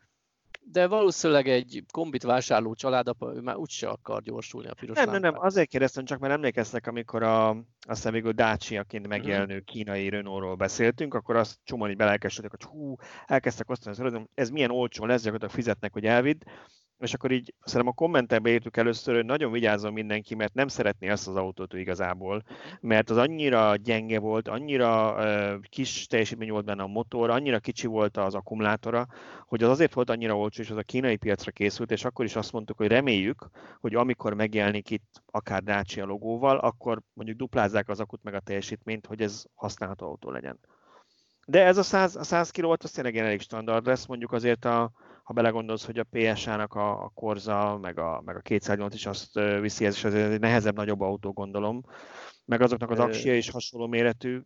de 0.72 0.86
valószínűleg 0.86 1.48
egy 1.48 1.84
kombit 1.90 2.22
vásárló 2.22 2.74
családapa, 2.74 3.32
ő 3.34 3.40
már 3.40 3.56
úgyse 3.56 3.88
akar 3.88 4.22
gyorsulni 4.22 4.68
a 4.68 4.74
piros 4.74 4.96
Nem, 4.96 5.10
nem, 5.10 5.20
nem, 5.20 5.38
azért 5.38 5.68
kérdeztem, 5.68 6.04
csak 6.04 6.18
mert 6.18 6.32
emlékeztek, 6.32 6.86
amikor 6.86 7.22
a, 7.22 7.48
azt 7.48 7.66
hiszem 7.86 8.12
végül 8.12 8.32
Dacia-ként 8.32 9.08
megjelenő 9.08 9.60
kínai 9.60 10.08
Renault-ról 10.08 10.54
beszéltünk, 10.54 11.14
akkor 11.14 11.36
azt 11.36 11.58
csomóan 11.64 11.90
így 11.90 11.96
belelkesedtek, 11.96 12.50
hogy 12.50 12.70
hú, 12.70 12.94
elkezdtek 13.26 13.70
osztani 13.70 13.96
az 14.14 14.20
ez 14.34 14.50
milyen 14.50 14.70
olcsó 14.70 15.06
lesz, 15.06 15.22
gyakorlatilag 15.22 15.54
fizetnek, 15.54 15.92
hogy 15.92 16.04
elvidd 16.04 16.42
és 17.04 17.14
akkor 17.14 17.30
így 17.30 17.54
szerintem 17.64 17.94
a 17.96 18.02
kommentekbe 18.04 18.50
írtuk 18.50 18.76
először, 18.76 19.14
hogy 19.14 19.24
nagyon 19.24 19.52
vigyázzon 19.52 19.92
mindenki, 19.92 20.34
mert 20.34 20.54
nem 20.54 20.68
szeretné 20.68 21.08
ezt 21.08 21.28
az 21.28 21.36
autót 21.36 21.74
ő 21.74 21.80
igazából, 21.80 22.42
mert 22.80 23.10
az 23.10 23.16
annyira 23.16 23.76
gyenge 23.76 24.18
volt, 24.18 24.48
annyira 24.48 25.16
kis 25.68 26.06
teljesítmény 26.06 26.50
volt 26.50 26.64
benne 26.64 26.82
a 26.82 26.86
motor, 26.86 27.30
annyira 27.30 27.58
kicsi 27.58 27.86
volt 27.86 28.16
az 28.16 28.34
akkumulátora, 28.34 29.06
hogy 29.46 29.62
az 29.62 29.70
azért 29.70 29.94
volt 29.94 30.10
annyira 30.10 30.36
olcsó, 30.36 30.62
és 30.62 30.70
az 30.70 30.76
a 30.76 30.82
kínai 30.82 31.16
piacra 31.16 31.50
készült, 31.50 31.90
és 31.90 32.04
akkor 32.04 32.24
is 32.24 32.36
azt 32.36 32.52
mondtuk, 32.52 32.76
hogy 32.76 32.88
reméljük, 32.88 33.48
hogy 33.80 33.94
amikor 33.94 34.34
megjelenik 34.34 34.90
itt 34.90 35.22
akár 35.30 35.62
Dacia 35.62 36.04
logóval, 36.04 36.58
akkor 36.58 37.02
mondjuk 37.12 37.38
duplázzák 37.38 37.88
az 37.88 38.00
akut 38.00 38.22
meg 38.22 38.34
a 38.34 38.40
teljesítményt, 38.40 39.06
hogy 39.06 39.20
ez 39.20 39.44
használható 39.54 40.06
autó 40.06 40.30
legyen. 40.30 40.58
De 41.46 41.64
ez 41.64 41.76
a 41.76 41.82
100, 41.82 42.16
a 42.16 42.22
100 42.22 42.50
kW 42.50 42.72
az 42.78 42.90
tényleg 42.90 43.16
elég 43.16 43.40
standard 43.40 43.86
lesz, 43.86 44.06
mondjuk 44.06 44.32
azért 44.32 44.64
a, 44.64 44.90
ha 45.24 45.32
belegondolsz, 45.32 45.84
hogy 45.84 45.98
a 45.98 46.06
PSA-nak 46.10 46.74
a, 46.74 47.04
a 47.04 47.10
Korza, 47.14 47.78
meg 47.82 47.98
a, 47.98 48.22
meg 48.24 48.36
a 48.36 48.40
208 48.40 48.94
is 48.94 49.06
azt 49.06 49.34
viszi, 49.60 49.86
ez 49.86 49.94
is 49.94 50.04
azért 50.04 50.32
egy 50.32 50.40
nehezebb, 50.40 50.76
nagyobb 50.76 51.00
autó 51.00 51.32
gondolom, 51.32 51.82
meg 52.44 52.60
azoknak 52.60 52.90
az 52.90 52.98
aksia 52.98 53.36
is 53.36 53.50
hasonló 53.50 53.86
méretű. 53.86 54.40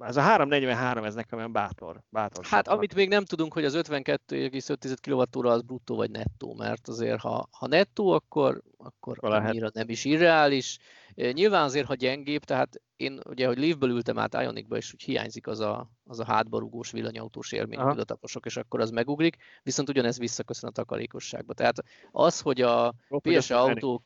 Ez 0.00 0.16
a 0.16 0.20
343, 0.20 1.04
ez 1.04 1.14
nekem 1.14 1.38
olyan 1.38 1.52
bátor. 1.52 2.02
bátor 2.08 2.44
hát 2.44 2.64
sokkal. 2.64 2.78
amit 2.78 2.94
még 2.94 3.08
nem 3.08 3.24
tudunk, 3.24 3.52
hogy 3.52 3.64
az 3.64 3.76
52,5 3.76 4.96
kWh 5.02 5.50
az 5.50 5.62
bruttó 5.62 5.96
vagy 5.96 6.10
nettó, 6.10 6.54
mert 6.54 6.88
azért 6.88 7.20
ha, 7.20 7.48
ha 7.50 7.66
nettó, 7.66 8.10
akkor, 8.10 8.62
akkor 8.76 9.18
annyira 9.20 9.70
nem 9.72 9.88
is 9.88 10.04
irreális. 10.04 10.78
Nyilván 11.14 11.64
azért, 11.64 11.86
ha 11.86 11.94
gyengébb, 11.94 12.44
tehát 12.44 12.80
én 12.96 13.20
ugye, 13.28 13.46
hogy 13.46 13.58
Leafből 13.58 13.90
ültem 13.90 14.18
át 14.18 14.34
Ionicba, 14.34 14.76
és 14.76 14.92
úgy 14.92 15.02
hiányzik 15.02 15.46
az 15.46 15.60
a, 15.60 15.90
az 16.04 16.20
a 16.20 16.24
hátbarúgós 16.24 16.90
villanyautós 16.90 17.52
élmény, 17.52 17.78
hogy 17.78 17.98
a 17.98 18.04
taposok, 18.04 18.46
és 18.46 18.56
akkor 18.56 18.80
az 18.80 18.90
megugrik, 18.90 19.36
viszont 19.62 19.88
ugyanez 19.88 20.18
visszaköszön 20.18 20.68
a 20.68 20.72
takarékosságba. 20.72 21.54
Tehát 21.54 21.76
az, 22.10 22.40
hogy 22.40 22.60
a 22.60 22.94
PS 23.08 23.50
autók, 23.50 24.02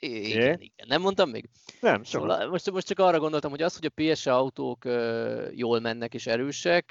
igen, 0.00 0.60
igen. 0.60 0.86
Nem 0.86 1.00
mondtam 1.00 1.30
még? 1.30 1.48
Nem, 1.80 2.02
szóval 2.04 2.48
most, 2.48 2.70
most 2.70 2.86
csak 2.86 2.98
arra 2.98 3.18
gondoltam, 3.18 3.50
hogy 3.50 3.62
az, 3.62 3.76
hogy 3.76 3.90
a 3.94 4.02
PSA 4.02 4.36
autók 4.36 4.84
jól 5.54 5.80
mennek 5.80 6.14
és 6.14 6.26
erősek, 6.26 6.90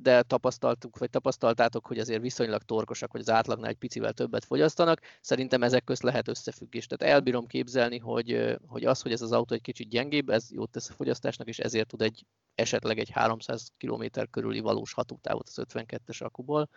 de 0.00 0.22
tapasztaltuk, 0.22 0.98
vagy 0.98 1.10
tapasztaltátok, 1.10 1.86
hogy 1.86 1.98
azért 1.98 2.20
viszonylag 2.20 2.62
torkosak, 2.62 3.10
hogy 3.10 3.20
az 3.20 3.30
átlagnál 3.30 3.70
egy 3.70 3.76
picivel 3.76 4.12
többet 4.12 4.44
fogyasztanak, 4.44 5.00
szerintem 5.20 5.62
ezek 5.62 5.84
közt 5.84 6.02
lehet 6.02 6.28
összefüggés. 6.28 6.86
Tehát 6.86 7.14
elbírom 7.14 7.46
képzelni, 7.46 7.98
hogy, 7.98 8.56
hogy 8.66 8.84
az, 8.84 9.00
hogy 9.00 9.12
ez 9.12 9.22
az 9.22 9.32
autó 9.32 9.54
egy 9.54 9.60
kicsit 9.60 9.88
gyengébb, 9.88 10.28
ez 10.28 10.52
jót 10.52 10.70
tesz 10.70 10.90
a 10.90 10.92
fogyasztásnak, 10.92 11.48
és 11.48 11.58
ezért 11.58 11.88
tud 11.88 12.02
egy 12.02 12.26
esetleg 12.54 12.98
egy 12.98 13.10
300 13.10 13.72
km 13.78 14.04
körüli 14.30 14.60
valós 14.60 14.92
hatótávot 14.92 15.48
az 15.48 15.64
52-es 15.68 16.22
akuból. 16.22 16.68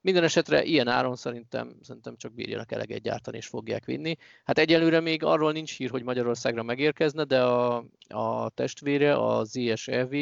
Minden 0.00 0.24
esetre 0.24 0.64
ilyen 0.64 0.88
áron 0.88 1.16
szerintem, 1.16 1.76
szerintem 1.82 2.16
csak 2.16 2.32
bírjanak 2.32 2.72
eleget 2.72 3.02
gyártani 3.02 3.36
és 3.36 3.46
fogják 3.46 3.84
vinni. 3.84 4.16
Hát 4.44 4.58
egyelőre 4.58 5.00
még 5.00 5.24
arról 5.24 5.52
nincs 5.52 5.76
hír, 5.76 5.90
hogy 5.90 6.02
Magyarországra 6.02 6.62
megérkezne, 6.62 7.24
de 7.24 7.42
a, 7.42 7.84
a 8.08 8.50
testvére, 8.50 9.14
a 9.14 9.44
ZSEV, 9.44 10.12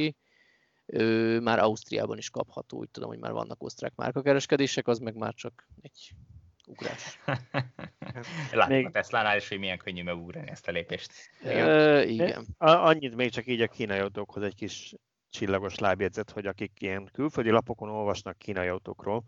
ő 0.86 1.40
már 1.40 1.58
Ausztriában 1.58 2.18
is 2.18 2.30
kapható, 2.30 2.78
úgy 2.78 2.90
tudom, 2.90 3.08
hogy 3.08 3.18
már 3.18 3.32
vannak 3.32 3.62
osztrák 3.62 3.92
márkakereskedések, 3.96 4.88
az 4.88 4.98
meg 4.98 5.14
már 5.14 5.34
csak 5.34 5.68
egy 5.80 6.12
ugrás. 6.66 7.18
Látom 8.52 8.76
még... 8.76 8.86
a 8.86 8.90
Tesla-nál 8.90 9.36
is, 9.36 9.48
hogy 9.48 9.58
milyen 9.58 9.78
könnyű 9.78 10.02
megugrani 10.02 10.50
ezt 10.50 10.68
a 10.68 10.70
lépést. 10.70 11.12
Igen. 11.42 12.08
igen. 12.08 12.46
Annyit 12.58 13.14
még 13.14 13.30
csak 13.30 13.46
így 13.46 13.60
a 13.60 13.68
kínai 13.68 13.98
autókhoz 13.98 14.42
egy 14.42 14.54
kis 14.54 14.94
csillagos 15.30 15.78
lábjegyzet, 15.78 16.30
hogy 16.30 16.46
akik 16.46 16.72
ilyen 16.78 17.08
külföldi 17.12 17.50
lapokon 17.50 17.88
olvasnak 17.88 18.38
kínai 18.38 18.68
autókról, 18.68 19.24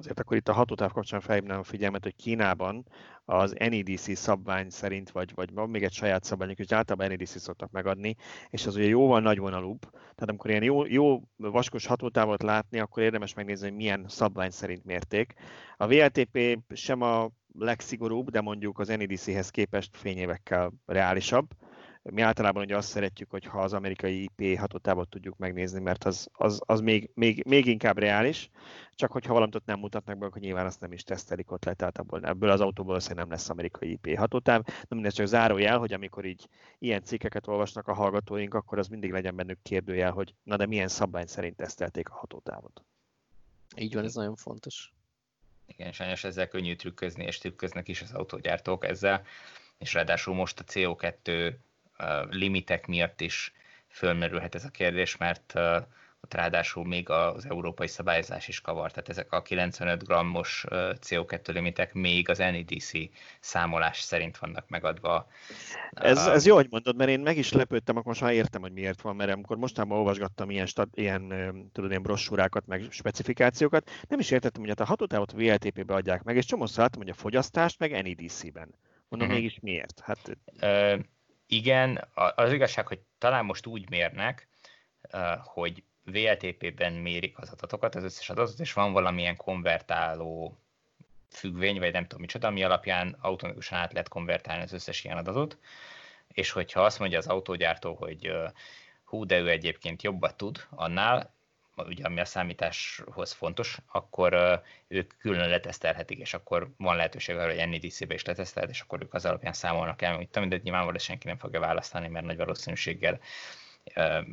Azért 0.00 0.20
akkor 0.20 0.36
itt 0.36 0.48
a 0.48 0.52
hatótáv 0.52 0.92
kapcsán 0.92 1.20
felhívnám 1.20 1.58
a 1.58 1.62
figyelmet, 1.62 2.02
hogy 2.02 2.16
Kínában 2.16 2.86
az 3.24 3.54
NEDC 3.58 4.16
szabvány 4.16 4.70
szerint, 4.70 5.10
vagy, 5.10 5.34
vagy 5.34 5.52
van 5.52 5.70
még 5.70 5.82
egy 5.82 5.92
saját 5.92 6.24
szabványok, 6.24 6.58
és 6.58 6.72
általában 6.72 7.08
NEDC 7.08 7.40
szoktak 7.40 7.70
megadni, 7.70 8.16
és 8.50 8.66
az 8.66 8.76
ugye 8.76 8.86
jóval 8.86 9.20
nagyvonalúbb. 9.20 9.80
Tehát 9.90 10.28
amikor 10.28 10.50
ilyen 10.50 10.62
jó, 10.62 10.84
jó 10.84 11.22
vaskos 11.36 11.86
hatótávot 11.86 12.42
látni, 12.42 12.78
akkor 12.78 13.02
érdemes 13.02 13.34
megnézni, 13.34 13.68
hogy 13.68 13.76
milyen 13.76 14.04
szabvány 14.08 14.50
szerint 14.50 14.84
mérték. 14.84 15.32
A 15.76 15.86
VLTP 15.86 16.58
sem 16.74 17.00
a 17.00 17.30
legszigorúbb, 17.58 18.30
de 18.30 18.40
mondjuk 18.40 18.78
az 18.78 18.88
NEDC-hez 18.88 19.50
képest 19.50 19.96
fényévekkel 19.96 20.72
reálisabb 20.86 21.46
mi 22.02 22.20
általában 22.20 22.62
ugye 22.62 22.76
azt 22.76 22.88
szeretjük, 22.88 23.30
hogy 23.30 23.44
ha 23.44 23.60
az 23.60 23.72
amerikai 23.72 24.22
IP 24.22 24.58
hatótávot 24.58 25.08
tudjuk 25.08 25.36
megnézni, 25.36 25.80
mert 25.80 26.04
az, 26.04 26.28
az, 26.32 26.60
az 26.66 26.80
még, 26.80 27.10
még, 27.14 27.44
még, 27.46 27.66
inkább 27.66 27.98
reális, 27.98 28.50
csak 28.94 29.12
hogyha 29.12 29.32
valamit 29.32 29.54
ott 29.54 29.64
nem 29.64 29.78
mutatnak 29.78 30.18
be, 30.18 30.26
akkor 30.26 30.40
nyilván 30.40 30.66
azt 30.66 30.80
nem 30.80 30.92
is 30.92 31.02
tesztelik 31.02 31.50
ott 31.50 31.64
le, 31.64 31.74
tehát 31.74 31.98
abból, 31.98 32.24
ebből 32.24 32.50
az 32.50 32.60
autóból 32.60 33.00
szerintem 33.00 33.28
nem 33.28 33.36
lesz 33.36 33.48
amerikai 33.48 33.90
IP 33.90 34.16
hatótáv. 34.16 34.62
De 34.62 34.94
mindez 34.94 35.14
csak 35.14 35.26
zárójel, 35.26 35.78
hogy 35.78 35.92
amikor 35.92 36.24
így 36.24 36.48
ilyen 36.78 37.02
cikkeket 37.02 37.46
olvasnak 37.46 37.88
a 37.88 37.94
hallgatóink, 37.94 38.54
akkor 38.54 38.78
az 38.78 38.88
mindig 38.88 39.12
legyen 39.12 39.36
bennük 39.36 39.62
kérdőjel, 39.62 40.10
hogy 40.10 40.34
na 40.42 40.56
de 40.56 40.66
milyen 40.66 40.88
szabvány 40.88 41.26
szerint 41.26 41.56
tesztelték 41.56 42.08
a 42.08 42.14
hatótávot. 42.14 42.84
Így 43.76 43.94
van, 43.94 44.04
ez 44.04 44.14
nagyon 44.14 44.36
fontos. 44.36 44.92
Igen, 45.66 45.92
sajnos 45.92 46.24
ezzel 46.24 46.48
könnyű 46.48 46.74
trükközni, 46.74 47.24
és 47.24 47.38
trükköznek 47.38 47.88
is 47.88 48.02
az 48.02 48.12
autógyártók 48.12 48.84
ezzel, 48.84 49.22
és 49.78 49.94
ráadásul 49.94 50.34
most 50.34 50.60
a 50.60 50.64
CO2 50.64 51.54
limitek 52.30 52.86
miatt 52.86 53.20
is 53.20 53.52
fölmerülhet 53.88 54.54
ez 54.54 54.64
a 54.64 54.70
kérdés, 54.70 55.16
mert 55.16 55.54
ott 56.24 56.34
ráadásul 56.34 56.86
még 56.86 57.08
az 57.10 57.46
európai 57.48 57.86
szabályozás 57.86 58.48
is 58.48 58.60
kavar, 58.60 58.90
tehát 58.90 59.08
ezek 59.08 59.32
a 59.32 59.42
95 59.42 60.04
grammos 60.04 60.64
CO2 60.70 61.52
limitek 61.52 61.92
még 61.92 62.28
az 62.28 62.38
NEDC 62.38 62.90
számolás 63.40 64.00
szerint 64.00 64.38
vannak 64.38 64.68
megadva. 64.68 65.26
Ez, 65.90 66.26
ez 66.26 66.46
jó, 66.46 66.54
hogy 66.54 66.66
mondod, 66.70 66.96
mert 66.96 67.10
én 67.10 67.20
meg 67.20 67.36
is 67.36 67.52
lepődtem, 67.52 67.96
akkor 67.96 68.08
most 68.08 68.20
már 68.20 68.32
értem, 68.32 68.60
hogy 68.60 68.72
miért 68.72 69.00
van, 69.00 69.16
mert 69.16 69.32
amikor 69.32 69.56
mostában 69.56 69.98
olvasgattam 69.98 70.50
ilyen, 70.50 70.68
ilyen, 70.94 71.28
tudod, 71.72 71.90
ilyen 71.90 72.02
brossúrákat, 72.02 72.66
meg 72.66 72.86
specifikációkat, 72.90 73.90
nem 74.08 74.18
is 74.18 74.30
értettem, 74.30 74.60
hogy 74.60 74.70
hát 74.70 74.80
a 74.80 74.84
hatótávot 74.84 75.32
VLTP-be 75.32 75.94
adják 75.94 76.22
meg, 76.22 76.36
és 76.36 76.44
csomószor 76.44 76.78
láttam, 76.78 77.00
hogy 77.00 77.10
a 77.10 77.14
fogyasztást 77.14 77.78
meg 77.78 77.90
NEDC-ben. 77.90 78.74
Mondom, 79.08 79.28
uh-huh. 79.28 79.42
mégis 79.42 79.58
miért? 79.62 80.00
Hát... 80.00 80.38
Uh, 80.62 81.04
igen, 81.50 82.08
az 82.34 82.52
igazság, 82.52 82.86
hogy 82.86 83.00
talán 83.18 83.44
most 83.44 83.66
úgy 83.66 83.90
mérnek, 83.90 84.48
hogy 85.44 85.82
VLTP-ben 86.04 86.92
mérik 86.92 87.38
az 87.38 87.50
adatokat, 87.50 87.94
az 87.94 88.04
összes 88.04 88.30
adatot, 88.30 88.60
és 88.60 88.72
van 88.72 88.92
valamilyen 88.92 89.36
konvertáló 89.36 90.58
függvény, 91.30 91.78
vagy 91.78 91.92
nem 91.92 92.02
tudom 92.02 92.20
micsoda, 92.20 92.46
ami 92.46 92.62
alapján 92.62 93.16
automatikusan 93.20 93.78
át 93.78 93.92
lehet 93.92 94.08
konvertálni 94.08 94.62
az 94.62 94.72
összes 94.72 95.04
ilyen 95.04 95.16
adatot, 95.16 95.58
és 96.28 96.50
hogyha 96.50 96.84
azt 96.84 96.98
mondja 96.98 97.18
az 97.18 97.26
autógyártó, 97.26 97.94
hogy 97.94 98.32
hú, 99.04 99.24
de 99.24 99.38
ő 99.38 99.48
egyébként 99.48 100.02
jobbat 100.02 100.36
tud 100.36 100.66
annál, 100.70 101.34
ugye 101.76 102.04
ami 102.04 102.20
a 102.20 102.24
számításhoz 102.24 103.32
fontos, 103.32 103.78
akkor 103.86 104.60
ők 104.88 105.16
külön 105.18 105.48
letesztelhetik, 105.48 106.18
és 106.18 106.34
akkor 106.34 106.70
van 106.76 106.96
lehetőség 106.96 107.36
arra, 107.36 107.54
hogy 107.54 107.68
NEDC-be 107.68 108.14
is 108.14 108.24
letesztelhet, 108.24 108.70
és 108.70 108.80
akkor 108.80 109.02
ők 109.02 109.14
az 109.14 109.24
alapján 109.24 109.52
számolnak 109.52 110.02
el, 110.02 110.16
mint 110.16 110.48
de 110.48 110.60
nyilvánvalóan 110.62 110.98
senki 110.98 111.26
nem 111.26 111.38
fogja 111.38 111.60
választani, 111.60 112.08
mert 112.08 112.26
nagy 112.26 112.36
valószínűséggel 112.36 113.20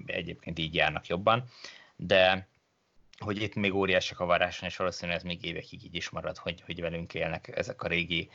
egyébként 0.06 0.60
így 0.60 0.76
járnak 0.76 1.08
jobban. 1.08 1.44
De 1.96 2.48
hogy 3.18 3.42
itt 3.42 3.56
még 3.56 3.74
óriásak 3.74 4.20
a 4.20 4.26
varáson, 4.26 4.70
és 4.70 4.78
valószínűleg 4.78 5.18
ez 5.18 5.26
még 5.26 5.46
évekig 5.46 5.84
így 5.84 5.96
is 5.96 6.10
marad, 6.10 6.38
hogy, 6.38 6.62
hogy 6.66 6.82
velünk 6.82 7.14
élnek 7.14 7.58
ezek 7.58 7.84
a 7.84 7.88
régi 7.88 8.30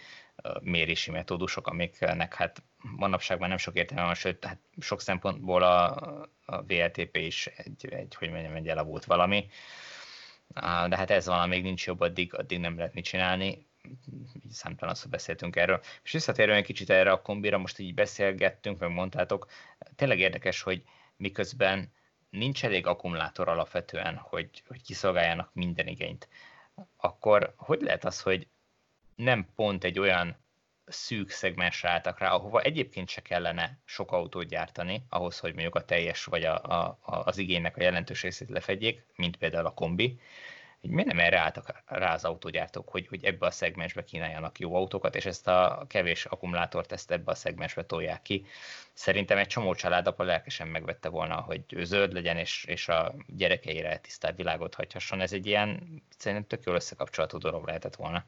mérési 0.60 1.10
metódusok, 1.10 1.66
amiknek 1.66 2.34
hát 2.34 2.62
manapság 2.82 3.38
már 3.38 3.48
nem 3.48 3.58
sok 3.58 3.76
értelme 3.76 4.04
van, 4.04 4.14
sőt, 4.14 4.44
hát 4.44 4.58
sok 4.80 5.00
szempontból 5.00 5.62
a, 5.62 5.96
a 6.44 6.62
VLTP 6.62 7.16
is 7.16 7.46
egy, 7.46 7.86
egy, 7.90 8.14
hogy 8.14 8.30
mondjam, 8.30 8.54
egy 8.54 8.68
elavult 8.68 9.04
valami. 9.04 9.48
De 10.88 10.96
hát 10.96 11.10
ez 11.10 11.26
van, 11.26 11.48
még 11.48 11.62
nincs 11.62 11.86
jobb, 11.86 12.00
addig, 12.00 12.34
addig 12.34 12.58
nem 12.58 12.76
lehet 12.76 12.94
mit 12.94 13.04
csinálni. 13.04 13.66
Számtalan 14.50 14.94
szó 14.94 15.08
beszéltünk 15.08 15.56
erről. 15.56 15.80
És 16.02 16.12
visszatérve 16.12 16.54
egy 16.54 16.64
kicsit 16.64 16.90
erre 16.90 17.10
a 17.10 17.22
kombira, 17.22 17.58
most 17.58 17.78
így 17.78 17.94
beszélgettünk, 17.94 18.78
meg 18.78 18.90
mondtátok, 18.90 19.46
tényleg 19.96 20.18
érdekes, 20.18 20.62
hogy 20.62 20.82
miközben 21.16 21.92
nincs 22.30 22.64
elég 22.64 22.86
akkumulátor 22.86 23.48
alapvetően, 23.48 24.16
hogy, 24.16 24.62
hogy 24.66 24.82
kiszolgáljanak 24.82 25.50
minden 25.52 25.86
igényt, 25.86 26.28
akkor 26.96 27.54
hogy 27.56 27.80
lehet 27.80 28.04
az, 28.04 28.20
hogy 28.20 28.46
nem 29.22 29.46
pont 29.56 29.84
egy 29.84 29.98
olyan 29.98 30.36
szűk 30.86 31.30
szegmensre 31.30 31.88
álltak 31.88 32.18
rá, 32.18 32.30
ahova 32.32 32.60
egyébként 32.60 33.08
se 33.08 33.20
kellene 33.22 33.78
sok 33.84 34.12
autót 34.12 34.46
gyártani, 34.46 35.04
ahhoz, 35.08 35.38
hogy 35.38 35.52
mondjuk 35.52 35.74
a 35.74 35.84
teljes 35.84 36.24
vagy 36.24 36.44
a, 36.44 36.54
a, 36.54 36.98
az 37.00 37.38
igénynek 37.38 37.76
a 37.76 37.82
jelentős 37.82 38.22
részét 38.22 38.48
lefedjék, 38.48 39.06
mint 39.16 39.36
például 39.36 39.66
a 39.66 39.74
kombi, 39.74 40.20
hogy 40.80 40.90
miért 40.90 41.08
nem 41.08 41.18
erre 41.18 41.38
álltak 41.38 41.82
rá 41.86 42.14
az 42.14 42.24
autógyártók, 42.24 42.88
hogy, 42.88 43.06
hogy 43.08 43.24
ebbe 43.24 43.46
a 43.46 43.50
szegmensbe 43.50 44.04
kínáljanak 44.04 44.58
jó 44.58 44.74
autókat, 44.74 45.16
és 45.16 45.26
ezt 45.26 45.48
a 45.48 45.84
kevés 45.88 46.24
akkumulátort 46.24 46.92
ezt 46.92 47.10
ebbe 47.10 47.30
a 47.30 47.34
szegmensbe 47.34 47.84
tolják 47.84 48.22
ki. 48.22 48.46
Szerintem 48.92 49.38
egy 49.38 49.46
csomó 49.46 49.74
család 49.74 50.06
apa 50.06 50.22
lelkesen 50.22 50.68
megvette 50.68 51.08
volna, 51.08 51.40
hogy 51.40 51.62
ő 51.68 51.84
zöld 51.84 52.12
legyen, 52.12 52.36
és, 52.36 52.64
és 52.64 52.88
a 52.88 53.14
gyerekeire 53.26 53.98
tisztább 53.98 54.36
világot 54.36 54.74
hagyhasson. 54.74 55.20
Ez 55.20 55.32
egy 55.32 55.46
ilyen, 55.46 56.02
szerintem 56.16 56.46
tök 56.48 56.66
jól 56.66 56.74
összekapcsolható 56.74 57.38
dolog 57.38 57.66
lehetett 57.66 57.96
volna. 57.96 58.24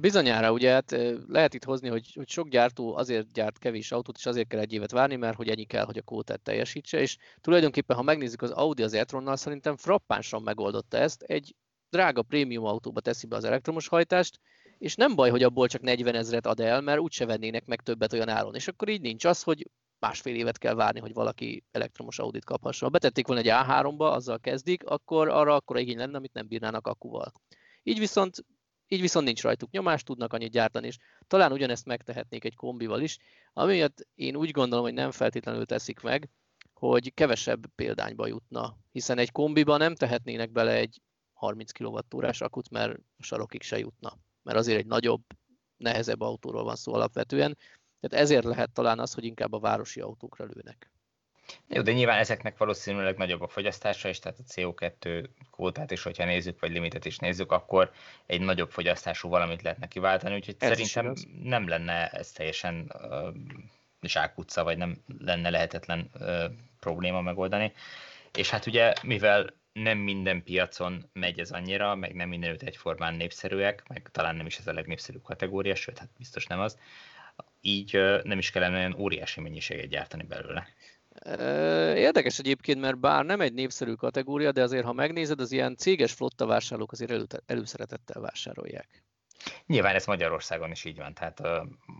Bizonyára 0.00 0.52
ugye 0.52 0.70
hát 0.72 0.90
lehet 1.28 1.54
itt 1.54 1.64
hozni, 1.64 1.88
hogy, 1.88 2.12
hogy 2.14 2.28
sok 2.28 2.48
gyártó 2.48 2.96
azért 2.96 3.32
gyárt 3.32 3.58
kevés 3.58 3.92
autót, 3.92 4.16
és 4.16 4.26
azért 4.26 4.48
kell 4.48 4.60
egy 4.60 4.72
évet 4.72 4.90
várni, 4.90 5.16
mert 5.16 5.36
hogy 5.36 5.48
ennyi 5.48 5.64
kell, 5.64 5.84
hogy 5.84 5.98
a 5.98 6.02
kótát 6.02 6.40
teljesítse, 6.40 7.00
és 7.00 7.16
tulajdonképpen, 7.40 7.96
ha 7.96 8.02
megnézzük 8.02 8.42
az 8.42 8.50
Audi 8.50 8.82
az 8.82 8.92
e 8.92 9.06
szerintem 9.34 9.76
frappánsan 9.76 10.42
megoldotta 10.42 10.96
ezt, 10.96 11.22
egy 11.22 11.54
drága 11.90 12.22
prémium 12.22 12.64
autóba 12.64 13.00
teszi 13.00 13.26
be 13.26 13.36
az 13.36 13.44
elektromos 13.44 13.88
hajtást, 13.88 14.40
és 14.78 14.94
nem 14.94 15.14
baj, 15.14 15.30
hogy 15.30 15.42
abból 15.42 15.68
csak 15.68 15.80
40 15.80 16.14
ezeret 16.14 16.46
ad 16.46 16.60
el, 16.60 16.80
mert 16.80 17.00
úgyse 17.00 17.26
vennének 17.26 17.64
meg 17.66 17.80
többet 17.80 18.12
olyan 18.12 18.28
áron. 18.28 18.54
És 18.54 18.68
akkor 18.68 18.88
így 18.88 19.00
nincs 19.00 19.24
az, 19.24 19.42
hogy 19.42 19.70
másfél 19.98 20.34
évet 20.34 20.58
kell 20.58 20.74
várni, 20.74 21.00
hogy 21.00 21.12
valaki 21.12 21.64
elektromos 21.70 22.18
Audit 22.18 22.44
kaphasson. 22.44 22.88
Ha 22.88 22.98
betették 22.98 23.26
volna 23.26 23.42
egy 23.42 23.50
A3-ba, 23.50 24.12
azzal 24.12 24.40
kezdik, 24.40 24.84
akkor 24.84 25.28
arra 25.28 25.54
akkor 25.54 25.78
igény 25.78 25.96
lenne, 25.96 26.16
amit 26.16 26.32
nem 26.32 26.48
bírnának 26.48 26.86
akuval. 26.86 27.32
Így 27.82 27.98
viszont 27.98 28.44
így 28.88 29.00
viszont 29.00 29.26
nincs 29.26 29.42
rajtuk 29.42 29.70
nyomás, 29.70 30.02
tudnak 30.02 30.32
annyit 30.32 30.50
gyártani, 30.52 30.86
és 30.86 30.96
talán 31.26 31.52
ugyanezt 31.52 31.86
megtehetnék 31.86 32.44
egy 32.44 32.54
kombival 32.54 33.00
is, 33.00 33.18
amiatt 33.52 34.06
én 34.14 34.36
úgy 34.36 34.50
gondolom, 34.50 34.84
hogy 34.84 34.94
nem 34.94 35.10
feltétlenül 35.10 35.66
teszik 35.66 36.00
meg, 36.00 36.28
hogy 36.72 37.14
kevesebb 37.14 37.66
példányba 37.74 38.26
jutna, 38.26 38.76
hiszen 38.92 39.18
egy 39.18 39.32
kombiba 39.32 39.76
nem 39.76 39.94
tehetnének 39.94 40.50
bele 40.50 40.72
egy 40.72 41.00
30 41.32 41.72
kWh 41.72 42.30
akut, 42.38 42.70
mert 42.70 42.98
a 43.18 43.22
sarokig 43.22 43.62
se 43.62 43.78
jutna. 43.78 44.18
Mert 44.42 44.58
azért 44.58 44.78
egy 44.78 44.86
nagyobb, 44.86 45.22
nehezebb 45.76 46.20
autóról 46.20 46.64
van 46.64 46.76
szó 46.76 46.94
alapvetően. 46.94 47.58
Tehát 48.00 48.24
ezért 48.24 48.44
lehet 48.44 48.72
talán 48.72 48.98
az, 48.98 49.14
hogy 49.14 49.24
inkább 49.24 49.52
a 49.52 49.58
városi 49.58 50.00
autókra 50.00 50.44
lőnek. 50.44 50.90
Jó, 51.68 51.82
de 51.82 51.92
nyilván 51.92 52.18
ezeknek 52.18 52.58
valószínűleg 52.58 53.16
nagyobb 53.16 53.40
a 53.40 53.48
fogyasztása 53.48 54.08
is, 54.08 54.18
tehát 54.18 54.38
a 54.38 54.52
CO2 54.52 55.28
kvótát 55.50 55.90
is, 55.90 56.02
hogyha 56.02 56.24
nézzük, 56.24 56.60
vagy 56.60 56.70
limitet 56.70 57.04
is 57.04 57.18
nézzük, 57.18 57.52
akkor 57.52 57.90
egy 58.26 58.40
nagyobb 58.40 58.70
fogyasztású 58.70 59.28
valamit 59.28 59.62
lehetne 59.62 59.88
kiváltani, 59.88 60.34
úgyhogy 60.34 60.56
Ez 60.58 60.88
szerintem 60.88 61.14
nem 61.42 61.68
lenne 61.68 62.08
ez 62.08 62.32
teljesen 62.32 62.92
uh, 62.94 63.34
zsákutca, 64.02 64.64
vagy 64.64 64.76
nem 64.76 64.96
lenne 65.18 65.50
lehetetlen 65.50 66.10
uh, 66.14 66.44
probléma 66.80 67.20
megoldani. 67.20 67.72
És 68.32 68.50
hát 68.50 68.66
ugye, 68.66 68.92
mivel 69.02 69.54
nem 69.72 69.98
minden 69.98 70.42
piacon 70.42 71.10
megy 71.12 71.38
ez 71.38 71.50
annyira, 71.50 71.94
meg 71.94 72.14
nem 72.14 72.28
mindenütt 72.28 72.62
egyformán 72.62 73.14
népszerűek, 73.14 73.82
meg 73.88 74.08
talán 74.12 74.36
nem 74.36 74.46
is 74.46 74.58
ez 74.58 74.66
a 74.66 74.72
legnépszerűbb 74.72 75.22
kategória, 75.22 75.74
sőt, 75.74 75.98
hát 75.98 76.10
biztos 76.18 76.46
nem 76.46 76.60
az, 76.60 76.78
így 77.60 77.96
uh, 77.96 78.22
nem 78.22 78.38
is 78.38 78.50
kellene 78.50 78.76
olyan 78.76 78.96
óriási 78.98 79.40
mennyiséget 79.40 79.88
gyártani 79.88 80.22
belőle. 80.22 80.68
Érdekes 81.96 82.38
egyébként, 82.38 82.80
mert 82.80 82.98
bár 82.98 83.24
nem 83.24 83.40
egy 83.40 83.52
népszerű 83.52 83.92
kategória, 83.92 84.52
de 84.52 84.62
azért, 84.62 84.84
ha 84.84 84.92
megnézed, 84.92 85.40
az 85.40 85.52
ilyen 85.52 85.76
céges 85.76 86.12
flotta 86.12 86.46
vásárlók 86.46 86.92
azért 86.92 87.10
elő, 87.10 87.26
előszeretettel 87.46 88.20
vásárolják. 88.20 89.04
Nyilván 89.66 89.94
ez 89.94 90.06
Magyarországon 90.06 90.70
is 90.70 90.84
így 90.84 90.96
van, 90.96 91.14
tehát 91.14 91.40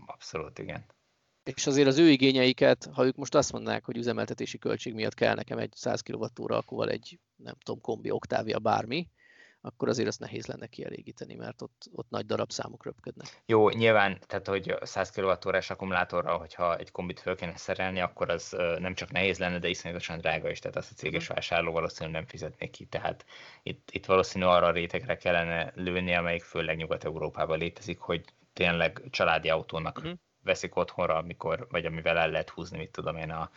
abszolút 0.05 0.59
igen. 0.59 0.85
És 1.43 1.67
azért 1.67 1.87
az 1.87 1.97
ő 1.97 2.09
igényeiket, 2.09 2.89
ha 2.93 3.05
ők 3.05 3.15
most 3.15 3.35
azt 3.35 3.51
mondnák, 3.51 3.85
hogy 3.85 3.97
üzemeltetési 3.97 4.57
költség 4.57 4.93
miatt 4.93 5.13
kell 5.13 5.35
nekem 5.35 5.57
egy 5.57 5.71
100 5.75 6.01
kWh 6.01 6.51
akkor 6.57 6.89
egy, 6.89 7.19
nem 7.35 7.55
tudom, 7.63 7.81
kombi, 7.81 8.09
oktávia, 8.09 8.59
bármi, 8.59 9.07
akkor 9.67 9.89
azért 9.89 10.07
azt 10.07 10.19
nehéz 10.19 10.45
lenne 10.45 10.67
kielégíteni, 10.67 11.35
mert 11.35 11.61
ott, 11.61 11.89
ott 11.91 12.09
nagy 12.09 12.25
darabszámok 12.25 12.85
röpködnek. 12.85 13.41
Jó, 13.45 13.69
nyilván, 13.69 14.19
tehát 14.27 14.47
hogy 14.47 14.75
100 14.81 15.11
kWh-s 15.11 15.69
akkumulátorra, 15.69 16.37
hogyha 16.37 16.77
egy 16.77 16.91
kombit 16.91 17.19
föl 17.19 17.35
kéne 17.35 17.57
szerelni, 17.57 17.99
akkor 17.99 18.29
az 18.29 18.55
nem 18.79 18.93
csak 18.93 19.11
nehéz 19.11 19.37
lenne, 19.37 19.59
de 19.59 19.67
iszonyatosan 19.67 20.17
drága 20.17 20.49
is, 20.49 20.59
tehát 20.59 20.77
azt 20.77 20.91
a 20.91 20.95
céges 20.95 21.25
mhm. 21.25 21.33
vásárló 21.33 21.71
valószínűleg 21.71 22.13
nem 22.19 22.27
fizetnék 22.27 22.71
ki, 22.71 22.85
tehát 22.85 23.25
itt, 23.63 23.89
itt 23.91 24.05
valószínű 24.05 24.45
arra 24.45 24.65
a 24.65 24.71
rétegre 24.71 25.17
kellene 25.17 25.71
lőni, 25.75 26.15
amelyik 26.15 26.43
főleg 26.43 26.77
Nyugat-Európában 26.77 27.57
létezik, 27.57 27.99
hogy 27.99 28.25
tényleg 28.53 29.01
családi 29.09 29.49
autónak 29.49 29.97
uh-huh. 29.97 30.13
veszik 30.43 30.75
otthonra, 30.75 31.15
amikor, 31.15 31.67
vagy 31.71 31.85
amivel 31.85 32.17
el 32.17 32.29
lehet 32.29 32.49
húzni, 32.49 32.77
mit 32.77 32.91
tudom 32.91 33.17
én, 33.17 33.31
a, 33.31 33.49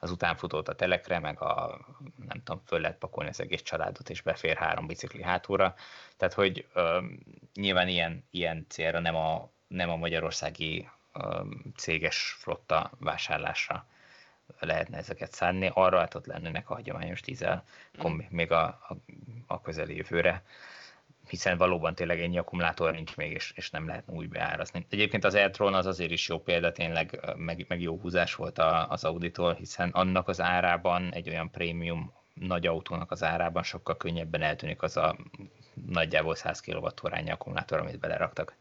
az 0.00 0.10
utánfutót 0.10 0.68
a 0.68 0.74
telekre, 0.74 1.18
meg 1.18 1.42
a, 1.42 1.78
nem 2.26 2.42
tudom, 2.44 2.62
föl 2.66 2.80
lehet 2.80 2.98
pakolni 2.98 3.30
az 3.30 3.40
egész 3.40 3.62
családot, 3.62 4.10
és 4.10 4.22
befér 4.22 4.56
három 4.56 4.86
bicikli 4.86 5.22
hátúra. 5.22 5.74
Tehát, 6.16 6.34
hogy 6.34 6.66
ö, 6.72 7.00
nyilván 7.54 7.88
ilyen, 7.88 8.24
ilyen 8.30 8.66
célra 8.68 8.98
nem 8.98 9.16
a, 9.16 9.50
nem 9.66 9.90
a 9.90 9.96
magyarországi 9.96 10.88
ö, 11.12 11.40
céges 11.76 12.36
flotta 12.38 12.90
vásárlásra 12.98 13.86
lehetne 14.58 14.96
ezeket 14.96 15.32
szánni, 15.32 15.70
arra 15.74 15.98
hát 15.98 16.14
ott 16.14 16.26
lennének 16.26 16.70
a 16.70 16.74
hagyományos 16.74 17.20
dízel 17.20 17.64
kombi, 17.98 18.26
még 18.30 18.52
a, 18.52 18.62
a, 18.64 18.96
a 19.46 19.60
közeli 19.60 19.96
jövőre 19.96 20.42
hiszen 21.30 21.56
valóban 21.56 21.94
tényleg 21.94 22.20
ennyi 22.20 22.38
akkumulátor 22.38 22.92
nincs 22.92 23.16
még, 23.16 23.32
és, 23.32 23.52
és 23.56 23.70
nem 23.70 23.86
lehet 23.86 24.04
úgy 24.06 24.28
beárazni. 24.28 24.86
Egyébként 24.90 25.24
az 25.24 25.34
Eltron 25.34 25.74
az 25.74 25.86
azért 25.86 26.10
is 26.10 26.28
jó 26.28 26.38
példa, 26.38 26.72
tényleg 26.72 27.20
meg, 27.36 27.64
meg 27.68 27.80
jó 27.80 27.98
húzás 27.98 28.34
volt 28.34 28.58
a, 28.58 28.88
az 28.88 29.04
Auditól, 29.04 29.54
hiszen 29.54 29.90
annak 29.90 30.28
az 30.28 30.40
árában, 30.40 31.12
egy 31.12 31.28
olyan 31.28 31.50
prémium 31.50 32.12
nagy 32.34 32.66
autónak 32.66 33.10
az 33.10 33.22
árában 33.22 33.62
sokkal 33.62 33.96
könnyebben 33.96 34.42
eltűnik 34.42 34.82
az 34.82 34.96
a 34.96 35.16
nagyjából 35.86 36.34
100 36.34 36.60
kWh 36.60 37.30
akkumulátor, 37.30 37.78
amit 37.78 37.98
beleraktak. 37.98 38.56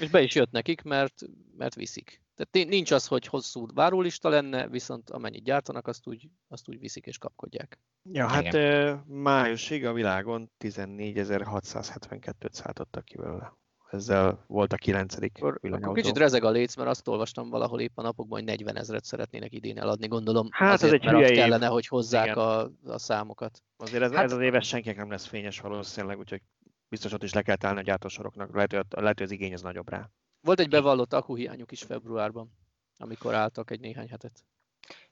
És 0.00 0.08
be 0.08 0.20
is 0.20 0.34
jött 0.34 0.50
nekik, 0.50 0.82
mert, 0.82 1.22
mert 1.56 1.74
viszik. 1.74 2.20
Tehát 2.36 2.68
nincs 2.68 2.90
az, 2.90 3.06
hogy 3.06 3.26
hosszú 3.26 3.66
várólista 3.74 4.28
lenne, 4.28 4.68
viszont 4.68 5.10
amennyit 5.10 5.44
gyártanak, 5.44 5.86
azt 5.86 6.06
úgy, 6.06 6.28
azt 6.48 6.68
úgy 6.68 6.78
viszik 6.78 7.06
és 7.06 7.18
kapkodják. 7.18 7.78
Ja, 8.02 8.28
hát 8.28 8.42
Igen. 8.42 9.04
májusig 9.06 9.86
a 9.86 9.92
világon 9.92 10.50
14.672-t 10.64 12.52
szálltottak 12.52 13.04
ki 13.04 13.16
belőle. 13.16 13.56
Ezzel 13.90 14.44
volt 14.46 14.72
a 14.72 14.76
kilencedik 14.76 15.38
villanyautó. 15.60 15.92
Kicsit 15.92 16.18
rezeg 16.18 16.44
a 16.44 16.50
léc, 16.50 16.76
mert 16.76 16.88
azt 16.88 17.08
olvastam 17.08 17.48
valahol 17.48 17.80
épp 17.80 17.98
a 17.98 18.02
napokban, 18.02 18.38
hogy 18.38 18.48
40 18.48 18.76
ezeret 18.76 19.04
szeretnének 19.04 19.52
idén 19.52 19.78
eladni, 19.78 20.06
gondolom. 20.06 20.48
Hát 20.50 20.72
azért, 20.72 20.92
ez 20.92 20.98
egy 21.00 21.04
mert 21.04 21.16
hülye 21.16 21.40
kellene, 21.40 21.66
hogy 21.66 21.86
hozzák 21.86 22.36
a, 22.36 22.70
a 22.84 22.98
számokat. 22.98 23.62
Azért 23.76 24.02
ez, 24.02 24.12
hát, 24.12 24.24
ez 24.24 24.32
az 24.32 24.40
éves 24.40 24.68
senkinek 24.68 24.96
nem 24.96 25.10
lesz 25.10 25.26
fényes 25.26 25.60
valószínűleg, 25.60 26.18
úgyhogy 26.18 26.42
biztos 26.88 27.12
ott 27.12 27.22
is 27.22 27.32
le 27.32 27.42
kell 27.42 27.56
állni 27.60 27.78
a 27.78 27.82
gyártósoroknak. 27.82 28.54
Lehet, 28.54 28.72
hogy, 28.72 28.84
lehet, 28.90 29.18
hogy 29.18 29.26
az 29.26 29.32
igény 29.32 29.52
az 29.52 29.62
nagyobb 29.62 29.88
rá. 29.88 30.10
Volt 30.44 30.60
egy 30.60 30.68
bevallott 30.68 31.12
akuhiányuk 31.12 31.72
is 31.72 31.82
februárban, 31.82 32.50
amikor 32.98 33.34
álltak 33.34 33.70
egy 33.70 33.80
néhány 33.80 34.08
hetet. 34.08 34.44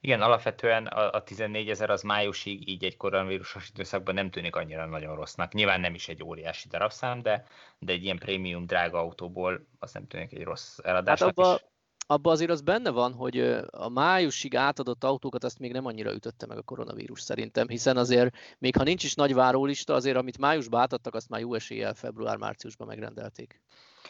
Igen, 0.01 0.23
alapvetően 0.23 0.87
a, 0.87 1.11
a 1.11 1.23
14 1.23 1.68
ezer 1.68 1.90
az 1.90 2.03
májusig 2.03 2.68
így 2.68 2.85
egy 2.85 2.97
koronavírusos 2.97 3.68
időszakban 3.68 4.14
nem 4.14 4.31
tűnik 4.31 4.57
annyira 4.57 4.87
nagyon 4.87 5.14
rossznak. 5.14 5.53
Nyilván 5.53 5.81
nem 5.81 5.95
is 5.95 6.09
egy 6.09 6.23
óriási 6.23 6.68
darabszám, 6.68 7.23
de, 7.23 7.47
de 7.79 7.92
egy 7.92 8.05
ilyen 8.05 8.18
prémium 8.18 8.66
drága 8.66 8.99
autóból 8.99 9.66
az 9.79 9.92
nem 9.92 10.07
tűnik 10.07 10.33
egy 10.33 10.42
rossz 10.42 10.79
eladásnak 10.83 11.29
hát 11.29 11.38
abba, 11.38 11.55
is. 11.55 11.64
Abba 12.07 12.31
azért 12.31 12.51
az 12.51 12.61
benne 12.61 12.90
van, 12.90 13.12
hogy 13.12 13.40
a 13.71 13.88
májusig 13.88 14.57
átadott 14.57 15.05
autókat 15.05 15.45
azt 15.45 15.59
még 15.59 15.73
nem 15.73 15.87
annyira 15.87 16.12
ütötte 16.12 16.47
meg 16.47 16.59
a 16.59 16.62
koronavírus 16.62 17.21
szerintem, 17.21 17.68
hiszen 17.68 17.97
azért 17.97 18.37
még 18.59 18.77
ha 18.77 18.83
nincs 18.83 19.05
is 19.05 19.14
nagy 19.14 19.35
várólista, 19.35 19.95
azért 19.95 20.16
amit 20.16 20.38
májusban 20.38 20.81
átadtak, 20.81 21.14
azt 21.14 21.29
már 21.29 21.40
jó 21.40 21.55
eséllyel 21.55 21.95
február-márciusban 21.95 22.87
megrendelték. 22.87 23.61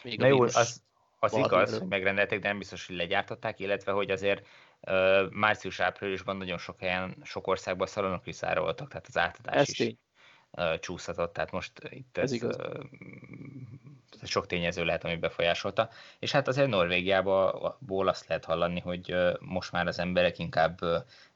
Még 0.03 0.19
Na 0.19 0.27
jó, 0.27 0.41
az, 0.41 0.83
az 1.23 1.33
igaz, 1.33 1.77
hogy 1.77 1.87
megrendelték, 1.87 2.39
de 2.39 2.47
nem 2.47 2.57
biztos, 2.57 2.87
hogy 2.87 2.95
legyártották, 2.95 3.59
illetve 3.59 3.91
hogy 3.91 4.11
azért 4.11 4.47
uh, 4.81 5.31
március-áprilisban 5.31 6.37
nagyon 6.37 6.57
sok 6.57 6.79
helyen, 6.79 7.15
sok 7.23 7.47
országban 7.47 7.87
szalonok 7.87 8.23
kiszároltak, 8.23 8.87
tehát 8.87 9.07
az 9.07 9.17
átadás 9.17 9.55
ez 9.55 9.69
is 9.69 9.77
tény. 9.77 9.97
Uh, 10.51 10.79
csúszhatott, 10.79 11.33
tehát 11.33 11.51
most 11.51 11.71
itt 11.89 12.17
ez, 12.17 12.23
ez, 12.23 12.31
igaz. 12.31 12.57
Ez 14.21 14.29
sok 14.29 14.47
tényező 14.47 14.85
lehet, 14.85 15.03
ami 15.03 15.15
befolyásolta. 15.15 15.89
És 16.19 16.31
hát 16.31 16.47
azért 16.47 16.69
Norvégiából 16.69 18.07
azt 18.07 18.27
lehet 18.27 18.45
hallani, 18.45 18.79
hogy 18.79 19.15
most 19.39 19.71
már 19.71 19.87
az 19.87 19.99
emberek 19.99 20.39
inkább 20.39 20.79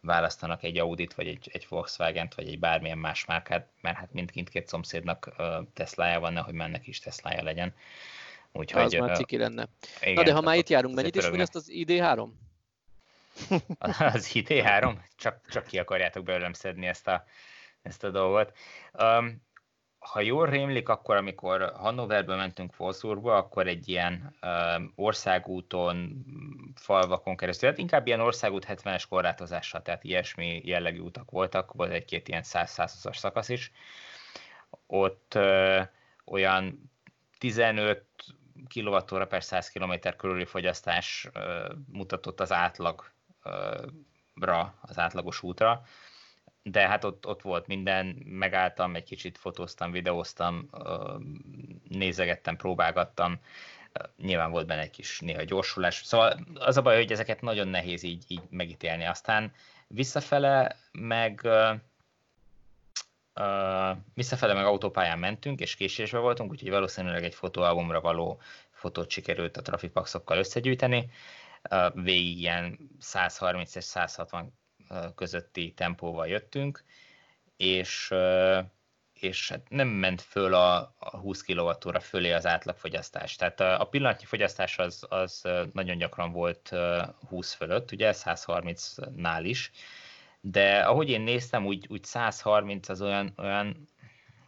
választanak 0.01 0.63
egy 0.63 0.77
Audit, 0.77 1.13
vagy 1.13 1.27
egy, 1.27 1.49
egy 1.53 1.65
Volkswagen-t, 1.69 2.35
vagy 2.35 2.47
egy 2.47 2.59
bármilyen 2.59 2.97
más 2.97 3.25
márkát, 3.25 3.67
mert 3.81 3.97
hát 3.97 4.13
mindkint 4.13 4.49
két 4.49 4.67
szomszédnak 4.67 5.31
Teslája 5.73 6.19
van, 6.19 6.33
nehogy 6.33 6.53
mennek 6.53 6.87
is 6.87 6.99
Teslája 6.99 7.43
legyen. 7.43 7.73
Úgyhogy, 8.57 8.81
az 8.81 8.93
már 8.93 9.15
ciki 9.15 9.37
lenne. 9.37 9.67
Igen, 10.01 10.13
Na 10.13 10.23
de 10.23 10.33
ha 10.33 10.41
már 10.41 10.57
itt 10.57 10.69
járunk, 10.69 10.95
mennyit 10.95 11.15
is 11.15 11.25
fogyaszt 11.25 11.55
az 11.55 11.67
ID3? 11.69 12.27
az 14.13 14.31
ID3? 14.33 14.95
Csak, 15.15 15.41
csak 15.49 15.65
ki 15.65 15.79
akarjátok 15.79 16.23
belőlem 16.23 16.53
szedni 16.53 16.85
ezt 16.85 17.07
a, 17.07 17.23
ezt 17.81 18.03
a 18.03 18.09
dolgot. 18.09 18.57
Um, 18.91 19.45
ha 19.99 20.21
jól 20.21 20.49
rémlik, 20.49 20.89
akkor 20.89 21.15
amikor 21.15 21.71
Hannoverből 21.75 22.35
mentünk 22.35 22.73
Wolfsburgba, 22.77 23.35
akkor 23.35 23.67
egy 23.67 23.89
ilyen 23.89 24.35
um, 24.41 24.93
országúton, 24.95 26.25
falvakon 26.75 27.37
keresztül, 27.37 27.69
hát 27.69 27.77
inkább 27.77 28.07
ilyen 28.07 28.19
országút 28.19 28.65
70-es 28.69 29.03
korlátozással, 29.09 29.81
tehát 29.81 30.03
ilyesmi 30.03 30.61
jellegű 30.65 30.99
utak 30.99 31.31
voltak, 31.31 31.73
volt 31.73 31.91
egy-két 31.91 32.27
ilyen 32.27 32.43
100-120-as 32.45 33.17
szakasz 33.17 33.49
is. 33.49 33.71
Ott 34.87 35.33
uh, 35.35 35.87
olyan 36.25 36.91
15 37.37 38.05
kWh 38.67 39.25
per 39.27 39.43
100 39.43 39.69
km 39.69 39.93
körüli 40.17 40.45
fogyasztás 40.45 41.29
mutatott 41.91 42.39
az 42.39 42.51
átlagra, 42.51 43.03
az 44.81 44.97
átlagos 44.99 45.43
útra, 45.43 45.81
de 46.63 46.87
hát 46.87 47.03
ott, 47.03 47.25
ott 47.25 47.41
volt 47.41 47.67
minden, 47.67 48.05
megálltam, 48.25 48.95
egy 48.95 49.03
kicsit 49.03 49.37
fotóztam, 49.37 49.91
videóztam, 49.91 50.69
nézegettem, 51.89 52.55
próbálgattam, 52.55 53.39
nyilván 54.17 54.51
volt 54.51 54.67
benne 54.67 54.81
egy 54.81 54.89
kis 54.89 55.19
néha 55.19 55.43
gyorsulás, 55.43 56.01
szóval 56.05 56.39
az 56.53 56.77
a 56.77 56.81
baj, 56.81 56.95
hogy 56.95 57.11
ezeket 57.11 57.41
nagyon 57.41 57.67
nehéz 57.67 58.03
így, 58.03 58.23
így 58.27 58.41
megítélni. 58.49 59.05
Aztán 59.05 59.53
visszafele 59.87 60.75
meg 60.91 61.47
Uh, 63.39 63.97
visszafele 64.13 64.53
meg 64.53 64.65
autópályán 64.65 65.19
mentünk, 65.19 65.59
és 65.59 65.75
késésbe 65.75 66.17
voltunk, 66.17 66.51
úgyhogy 66.51 66.69
valószínűleg 66.69 67.23
egy 67.23 67.35
fotóalbumra 67.35 68.01
való 68.01 68.41
fotót 68.71 69.09
sikerült 69.09 69.57
a 69.57 69.61
trafipaxokkal 69.61 70.37
összegyűjteni. 70.37 71.09
Uh, 71.69 72.03
végig 72.03 72.39
ilyen 72.39 72.79
130 72.99 73.75
és 73.75 73.83
160 73.83 74.53
közötti 75.15 75.73
tempóval 75.73 76.27
jöttünk, 76.27 76.83
és, 77.57 78.09
uh, 78.11 78.59
és 79.13 79.49
hát 79.49 79.69
nem 79.69 79.87
ment 79.87 80.21
föl 80.21 80.53
a, 80.53 80.77
a 80.99 81.17
20 81.17 81.41
kWh 81.41 81.99
fölé 81.99 82.31
az 82.31 82.45
átlagfogyasztás. 82.45 83.35
Tehát 83.35 83.59
a, 83.59 83.81
a 83.81 83.83
pillanatnyi 83.83 84.25
fogyasztás 84.25 84.77
az, 84.77 85.05
az 85.09 85.41
nagyon 85.73 85.97
gyakran 85.97 86.31
volt 86.31 86.71
20 87.27 87.53
fölött, 87.53 87.91
ugye 87.91 88.13
130-nál 88.15 89.41
is, 89.43 89.71
de 90.41 90.79
ahogy 90.79 91.09
én 91.09 91.21
néztem, 91.21 91.65
úgy, 91.65 91.85
úgy 91.89 92.03
130 92.03 92.89
az 92.89 93.01
olyan, 93.01 93.33
olyan 93.37 93.87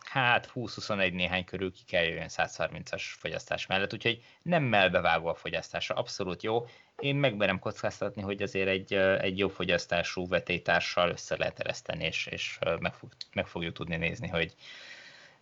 hát 0.09 0.51
20-21 0.55 1.13
néhány 1.13 1.45
körül 1.45 1.71
ki 1.71 1.83
kell 1.87 2.03
jöjjön 2.03 2.27
130-as 2.29 3.01
fogyasztás 3.03 3.65
mellett, 3.65 3.93
úgyhogy 3.93 4.23
nem 4.41 4.63
melbevágó 4.63 5.27
a 5.27 5.35
fogyasztása, 5.35 5.93
abszolút 5.93 6.43
jó. 6.43 6.65
én 6.99 7.15
megmerem 7.15 7.59
kockáztatni, 7.59 8.21
hogy 8.21 8.41
azért 8.41 8.67
egy, 8.67 8.93
egy 8.93 9.37
jobb 9.37 9.51
fogyasztású 9.51 10.27
vetétársal 10.27 11.09
össze 11.09 11.37
lehet 11.37 11.59
ereszteni, 11.59 12.05
és, 12.05 12.25
és 12.25 12.59
meg, 12.79 12.93
fog, 12.93 13.09
meg 13.33 13.47
fogjuk 13.47 13.73
tudni 13.73 13.95
nézni, 13.95 14.27
hogy, 14.27 14.53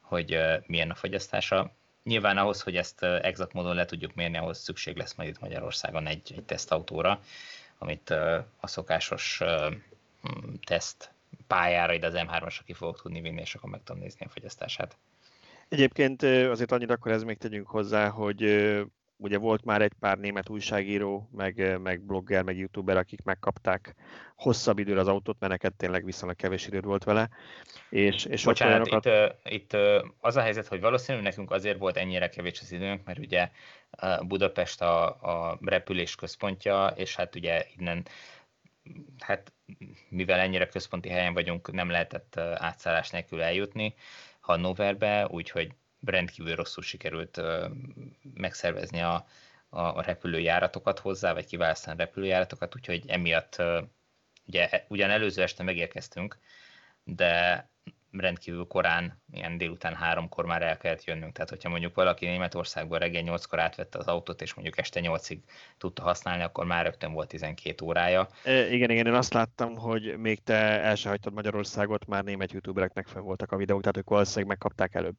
hogy 0.02 0.38
milyen 0.66 0.90
a 0.90 0.96
fogyasztása. 0.96 1.72
Nyilván 2.04 2.38
ahhoz, 2.38 2.62
hogy 2.62 2.76
ezt 2.76 3.04
exakt 3.04 3.54
módon 3.54 3.76
le 3.76 3.86
tudjuk 3.86 4.14
mérni, 4.14 4.38
ahhoz 4.38 4.60
szükség 4.60 4.98
lesz 4.98 5.16
majd 5.16 5.30
itt 5.30 5.40
Magyarországon 5.40 6.08
egy, 6.08 6.34
egy 6.36 6.44
tesztautóra, 6.44 7.22
amit 7.78 8.10
a 8.60 8.68
szokásos 8.68 9.42
teszt 10.66 11.12
pályára, 11.48 11.94
ide 11.94 12.08
az 12.08 12.14
M3-asra 12.16 12.60
ki 12.66 12.74
fogok 12.74 13.02
tudni 13.02 13.22
vinni, 13.22 13.42
és 13.42 13.56
akkor 13.56 13.70
meg 13.70 13.84
tudom 13.84 14.02
nézni 14.02 14.26
a 14.26 14.30
fogyasztását. 14.30 14.98
Egyébként 15.70 16.24
azért 16.24 16.72
annyit 16.72 16.90
akkor 16.90 17.12
ez 17.12 17.24
még 17.24 17.38
tegyünk 17.38 17.68
hozzá, 17.68 18.10
hogy 18.10 18.42
ugye 19.18 19.38
volt 19.38 19.66
már 19.66 19.82
egy 19.82 19.94
pár 20.00 20.18
német 20.18 20.50
újságíró, 20.50 21.30
meg, 21.32 21.80
meg 21.82 22.02
blogger, 22.02 22.44
meg 22.44 22.58
youtuber, 22.58 22.98
akik 22.98 23.24
megkapták 23.24 23.96
hosszabb 24.36 24.80
időre 24.80 25.00
az 25.00 25.08
autót, 25.08 25.40
mert 25.40 25.52
neked 25.52 25.74
tényleg 25.74 26.06
viszonylag 26.06 26.36
kevés 26.36 26.68
időd 26.68 26.86
volt 26.86 27.04
vele. 27.04 27.30
És, 27.90 28.26
és 28.26 28.44
Bocsánat, 28.44 28.88
olyanokat... 28.88 29.34
itt, 29.44 29.54
itt 29.54 29.78
az 30.20 30.36
a 30.36 30.42
helyzet, 30.42 30.68
hogy 30.68 30.82
valószínűleg 30.82 31.28
nekünk 31.28 31.52
azért 31.52 31.78
volt 31.78 31.98
ennyire 31.98 32.30
kevés 32.30 32.60
az 32.62 32.72
időnk, 32.72 33.06
mert 33.06 33.20
ugye 33.20 33.50
Budapest 34.22 34.82
a, 34.82 35.06
a 35.06 35.58
repülés 35.62 36.16
központja, 36.16 36.88
és 36.96 37.16
hát 37.16 37.36
ugye 37.36 37.66
innen 37.78 38.06
hát 39.20 39.52
mivel 40.10 40.40
ennyire 40.40 40.68
központi 40.68 41.10
helyen 41.10 41.34
vagyunk, 41.34 41.72
nem 41.72 41.90
lehetett 41.90 42.38
átszállás 42.38 43.10
nélkül 43.10 43.42
eljutni 43.42 43.96
Hannoverbe, 44.40 45.28
úgyhogy 45.28 45.72
rendkívül 46.06 46.56
rosszul 46.56 46.84
sikerült 46.84 47.42
megszervezni 48.34 49.02
a, 49.02 49.26
a 49.70 50.02
repülőjáratokat 50.02 51.00
hozzá, 51.00 51.34
vagy 51.34 51.46
kiválasztani 51.46 51.96
a 51.96 52.06
repülőjáratokat, 52.06 52.76
úgyhogy 52.76 53.04
emiatt 53.08 53.62
ugye 54.46 54.86
ugyan 54.88 55.10
előző 55.10 55.42
este 55.42 55.64
megérkeztünk, 55.64 56.38
de 57.04 57.70
rendkívül 58.12 58.66
korán, 58.68 59.22
ilyen 59.32 59.58
délután 59.58 59.96
háromkor 59.96 60.46
már 60.46 60.62
el 60.62 60.78
kellett 60.78 61.04
jönnünk. 61.04 61.34
Tehát, 61.34 61.50
hogyha 61.50 61.70
mondjuk 61.70 61.96
valaki 61.96 62.26
Németországban 62.26 63.00
reggel 63.00 63.22
nyolckor 63.22 63.60
átvette 63.60 63.98
az 63.98 64.08
autót, 64.08 64.42
és 64.42 64.54
mondjuk 64.54 64.78
este 64.78 65.00
nyolcig 65.00 65.40
tudta 65.78 66.02
használni, 66.02 66.44
akkor 66.44 66.66
már 66.66 66.86
rögtön 66.86 67.14
volt 67.14 67.28
12 67.28 67.86
órája. 67.86 68.28
E, 68.44 68.74
igen, 68.74 68.90
igen, 68.90 69.06
én 69.06 69.14
azt 69.14 69.34
láttam, 69.34 69.76
hogy 69.76 70.18
még 70.18 70.44
te 70.44 70.82
el 70.82 70.96
se 70.96 71.10
hagytad 71.10 71.34
Magyarországot, 71.34 72.06
már 72.06 72.24
német 72.24 72.52
youtubereknek 72.52 73.08
fel 73.08 73.22
voltak 73.22 73.52
a 73.52 73.58
videók, 73.58 73.82
tehát 73.82 73.98
ők 73.98 74.10
valószínűleg 74.10 74.48
megkapták 74.48 74.96
előbb. 74.96 75.18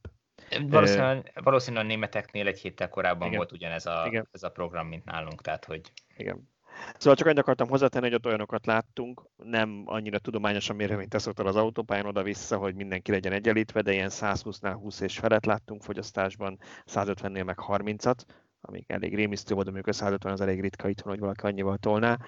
Valószínűleg, 0.67 1.33
valószínűleg 1.35 1.85
a 1.85 1.89
németeknél 1.89 2.47
egy 2.47 2.61
héttel 2.61 2.89
korábban 2.89 3.27
igen. 3.27 3.37
volt 3.39 3.53
ugyanez 3.53 3.87
a, 3.87 4.27
ez 4.33 4.43
a 4.43 4.51
program, 4.51 4.87
mint 4.87 5.05
nálunk, 5.05 5.41
tehát 5.43 5.65
hogy... 5.65 5.93
Igen. 6.17 6.49
Szóval 6.97 7.15
csak 7.17 7.27
annyit 7.27 7.39
akartam 7.39 7.69
hozzátenni, 7.69 8.05
hogy 8.05 8.15
ott 8.15 8.27
olyanokat 8.27 8.67
láttunk, 8.67 9.23
nem 9.37 9.83
annyira 9.85 10.19
tudományosan 10.19 10.77
mérve, 10.77 10.97
mint 10.97 11.09
te 11.09 11.19
szoktál 11.19 11.47
az 11.47 11.57
autópályán 11.57 12.07
oda-vissza, 12.07 12.57
hogy 12.57 12.75
mindenki 12.75 13.11
legyen 13.11 13.33
egyenlítve, 13.33 13.83
de 13.83 13.93
ilyen 13.93 14.11
120-nál 14.13 14.77
20 14.81 15.01
és 15.01 15.19
felett 15.19 15.45
láttunk 15.45 15.83
fogyasztásban, 15.83 16.59
150-nél 16.87 17.45
meg 17.45 17.59
30-at, 17.69 18.19
amik 18.61 18.91
elég 18.91 19.15
rémisztő 19.15 19.55
volt, 19.55 19.69
amikor 19.69 19.95
150 19.95 20.33
az 20.33 20.41
elég 20.41 20.61
ritka 20.61 20.89
itthon, 20.89 21.13
hogy 21.13 21.21
valaki 21.21 21.47
annyival 21.47 21.77
tolná. 21.77 22.19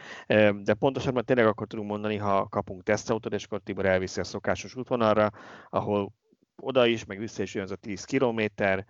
De 0.62 0.74
pontosabban 0.78 1.24
tényleg 1.24 1.46
akkor 1.46 1.66
tudunk 1.66 1.88
mondani, 1.88 2.16
ha 2.16 2.48
kapunk 2.48 2.82
tesztautót, 2.82 3.34
és 3.34 3.44
akkor 3.44 3.60
Tibor 3.60 3.86
elviszi 3.86 4.20
a 4.20 4.24
szokásos 4.24 4.74
útvonalra, 4.74 5.30
ahol 5.70 6.12
oda 6.56 6.86
is, 6.86 7.04
meg 7.04 7.18
vissza 7.18 7.42
is 7.42 7.54
jön 7.54 7.64
az 7.64 7.70
a 7.70 7.76
10 7.76 8.04
kilométer, 8.04 8.86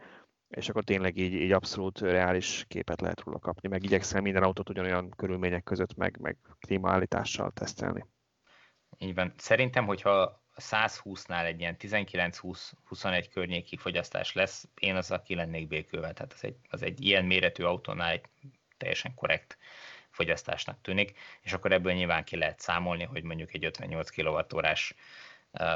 és 0.51 0.69
akkor 0.69 0.85
tényleg 0.85 1.17
így, 1.17 1.35
így 1.35 1.53
abszolút 1.53 2.01
reális 2.01 2.65
képet 2.69 3.01
lehet 3.01 3.21
róla 3.21 3.39
kapni, 3.39 3.69
meg 3.69 3.85
igyekszel 3.85 4.21
minden 4.21 4.43
autót 4.43 4.69
ugyanolyan 4.69 5.11
körülmények 5.11 5.63
között, 5.63 5.97
meg, 5.97 6.19
meg 6.21 6.37
klímaállítással 6.61 7.51
tesztelni. 7.51 8.07
Így 8.99 9.15
van. 9.15 9.35
Szerintem, 9.37 9.87
hogyha 9.87 10.43
120-nál 10.57 11.45
egy 11.45 11.61
ilyen 11.61 11.77
19-20-21 11.79 13.27
környéki 13.33 13.77
fogyasztás 13.77 14.33
lesz, 14.33 14.69
én 14.79 14.97
az 14.97 15.11
aki 15.11 15.35
lennék 15.35 15.69
békülve. 15.69 16.13
Tehát 16.13 16.33
az 16.33 16.45
egy, 16.45 16.57
az 16.71 16.83
egy 16.83 17.05
ilyen 17.05 17.25
méretű 17.25 17.63
autónál 17.63 18.11
egy 18.11 18.25
teljesen 18.77 19.15
korrekt 19.15 19.59
fogyasztásnak 20.11 20.81
tűnik, 20.81 21.19
és 21.41 21.53
akkor 21.53 21.73
ebből 21.73 21.93
nyilván 21.93 22.25
ki 22.25 22.37
lehet 22.37 22.61
számolni, 22.61 23.05
hogy 23.05 23.23
mondjuk 23.23 23.55
egy 23.55 23.65
58 23.65 24.11
kWh 24.11 24.43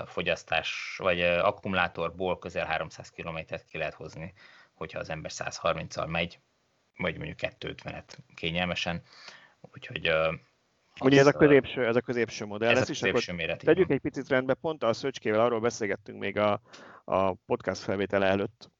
fogyasztás, 0.06 0.94
vagy 0.98 1.20
akkumulátorból 1.20 2.38
közel 2.38 2.66
300 2.66 3.10
km-t 3.10 3.64
ki 3.64 3.78
lehet 3.78 3.94
hozni, 3.94 4.32
hogyha 4.74 4.98
az 4.98 5.10
ember 5.10 5.30
130-al 5.34 6.08
megy, 6.08 6.40
vagy 6.96 7.16
mondjuk 7.16 7.38
250-et 7.42 8.18
kényelmesen. 8.34 9.02
Úgyhogy 9.60 10.10
Ugye 11.00 11.20
ez 11.20 11.26
a 11.26 11.32
középső, 11.32 11.86
ez 11.86 11.96
a 11.96 12.00
középső 12.00 12.44
modell 12.44 12.70
ez 12.70 12.78
lesz, 12.78 12.88
a 12.88 12.92
középső 12.92 13.32
és 13.32 13.38
méret, 13.38 13.64
tegyük 13.64 13.90
egy 13.90 14.00
picit 14.00 14.28
rendbe, 14.28 14.54
pont 14.54 14.82
a 14.82 14.92
Szöcskével 14.92 15.40
arról 15.40 15.60
beszélgettünk 15.60 16.18
még 16.18 16.38
a, 16.38 16.60
a 17.04 17.32
podcast 17.32 17.82
felvétele 17.82 18.26
előtt, 18.26 18.70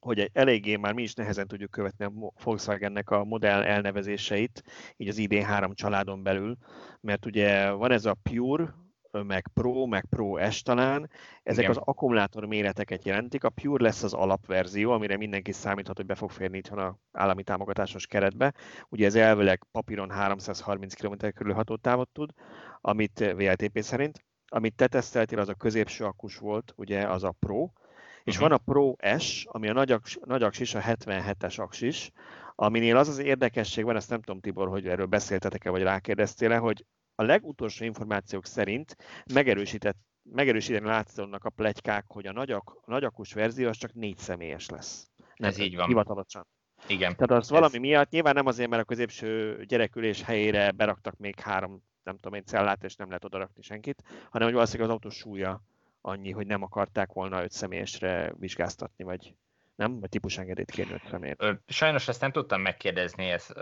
hogy 0.00 0.30
eléggé 0.32 0.76
már 0.76 0.92
mi 0.92 1.02
is 1.02 1.14
nehezen 1.14 1.46
tudjuk 1.46 1.70
követni 1.70 2.04
a 2.04 2.32
Volkswagennek 2.42 3.10
a 3.10 3.24
modell 3.24 3.62
elnevezéseit, 3.62 4.62
így 4.96 5.08
az 5.08 5.16
ID3 5.18 5.74
családon 5.74 6.22
belül, 6.22 6.56
mert 7.00 7.26
ugye 7.26 7.70
van 7.70 7.92
ez 7.92 8.04
a 8.04 8.16
Pure, 8.22 8.74
meg 9.12 9.48
Pro, 9.54 9.86
meg 9.86 10.04
Pro 10.10 10.50
S 10.50 10.62
talán, 10.62 11.10
ezek 11.42 11.64
Igen. 11.64 11.76
az 11.76 11.82
akkumulátor 11.84 12.44
méreteket 12.44 13.04
jelentik. 13.04 13.44
A 13.44 13.50
Pure 13.50 13.84
lesz 13.84 14.02
az 14.02 14.12
alapverzió, 14.12 14.90
amire 14.90 15.16
mindenki 15.16 15.52
számíthat, 15.52 15.96
hogy 15.96 16.06
be 16.06 16.14
fog 16.14 16.30
férni 16.30 16.56
itthon 16.56 16.78
a 16.78 16.98
állami 17.12 17.42
támogatásos 17.42 18.06
keretbe. 18.06 18.54
Ugye 18.88 19.06
ez 19.06 19.14
elvileg 19.14 19.64
papíron 19.70 20.10
330 20.10 20.94
km 20.94 21.26
körül 21.34 21.54
hatótávot 21.54 22.08
tud, 22.08 22.30
amit 22.80 23.18
VLTP 23.18 23.82
szerint. 23.82 24.24
Amit 24.52 24.74
te 24.74 24.86
teszteltél, 24.86 25.38
az 25.38 25.48
a 25.48 25.54
középső 25.54 26.04
akkus 26.04 26.38
volt, 26.38 26.72
ugye 26.76 27.08
az 27.08 27.24
a 27.24 27.34
Pro, 27.38 27.68
és 28.24 28.34
uh-huh. 28.34 28.48
van 28.48 28.58
a 28.58 28.72
Pro 28.72 29.18
S, 29.18 29.46
ami 29.48 29.68
a 29.68 29.72
nagy, 29.72 29.90
aks, 29.92 30.18
nagy 30.24 30.42
aksis, 30.42 30.74
a 30.74 30.80
77-es 30.80 31.60
aksis, 31.60 32.10
aminél 32.54 32.96
az 32.96 33.08
az 33.08 33.18
érdekesség 33.18 33.84
van, 33.84 33.96
ezt 33.96 34.10
nem 34.10 34.20
tudom 34.22 34.40
Tibor, 34.40 34.68
hogy 34.68 34.88
erről 34.88 35.06
beszéltetek-e, 35.06 35.70
vagy 35.70 35.82
rákérdeztél-e, 35.82 36.56
hogy 36.56 36.84
a 37.20 37.22
legutolsó 37.22 37.84
információk 37.84 38.46
szerint 38.46 38.96
megerősített, 39.32 39.96
megerősíteni 40.22 40.86
látszanak 40.86 41.44
a 41.44 41.50
plegykák, 41.50 42.04
hogy 42.06 42.26
a, 42.26 42.32
nagyak, 42.32 42.78
a 42.80 42.90
nagyakus 42.90 43.32
verzió 43.32 43.68
az 43.68 43.76
csak 43.76 43.94
négy 43.94 44.18
személyes 44.18 44.68
lesz. 44.68 45.10
Nem, 45.36 45.50
Ez 45.50 45.58
így 45.58 45.76
van. 45.76 45.86
Hivatalosan. 45.86 46.46
Igen. 46.86 47.16
Tehát 47.16 47.30
az 47.30 47.42
ez... 47.42 47.50
valami 47.50 47.78
miatt, 47.78 48.10
nyilván 48.10 48.34
nem 48.34 48.46
azért, 48.46 48.70
mert 48.70 48.82
a 48.82 48.84
középső 48.84 49.62
gyerekülés 49.64 50.22
helyére 50.22 50.70
beraktak 50.70 51.16
még 51.16 51.40
három, 51.40 51.82
nem 52.02 52.14
tudom 52.14 52.34
én, 52.34 52.44
cellát, 52.44 52.84
és 52.84 52.96
nem 52.96 53.06
lehet 53.08 53.24
oda 53.24 53.38
rakni 53.38 53.62
senkit, 53.62 54.02
hanem 54.30 54.46
hogy 54.46 54.56
valószínűleg 54.56 54.88
az 54.88 54.94
autó 54.94 55.08
súlya 55.08 55.62
annyi, 56.00 56.30
hogy 56.30 56.46
nem 56.46 56.62
akarták 56.62 57.12
volna 57.12 57.42
öt 57.42 57.52
személyesre 57.52 58.32
vizsgáztatni, 58.38 59.04
vagy 59.04 59.34
nem? 59.80 60.00
Vagy 60.00 60.08
típusengedélyt 60.08 60.70
kérni 60.70 60.92
öt 60.92 61.08
személyt. 61.10 61.44
Sajnos 61.66 62.08
ezt 62.08 62.20
nem 62.20 62.32
tudtam 62.32 62.60
megkérdezni, 62.60 63.30
ezt 63.30 63.54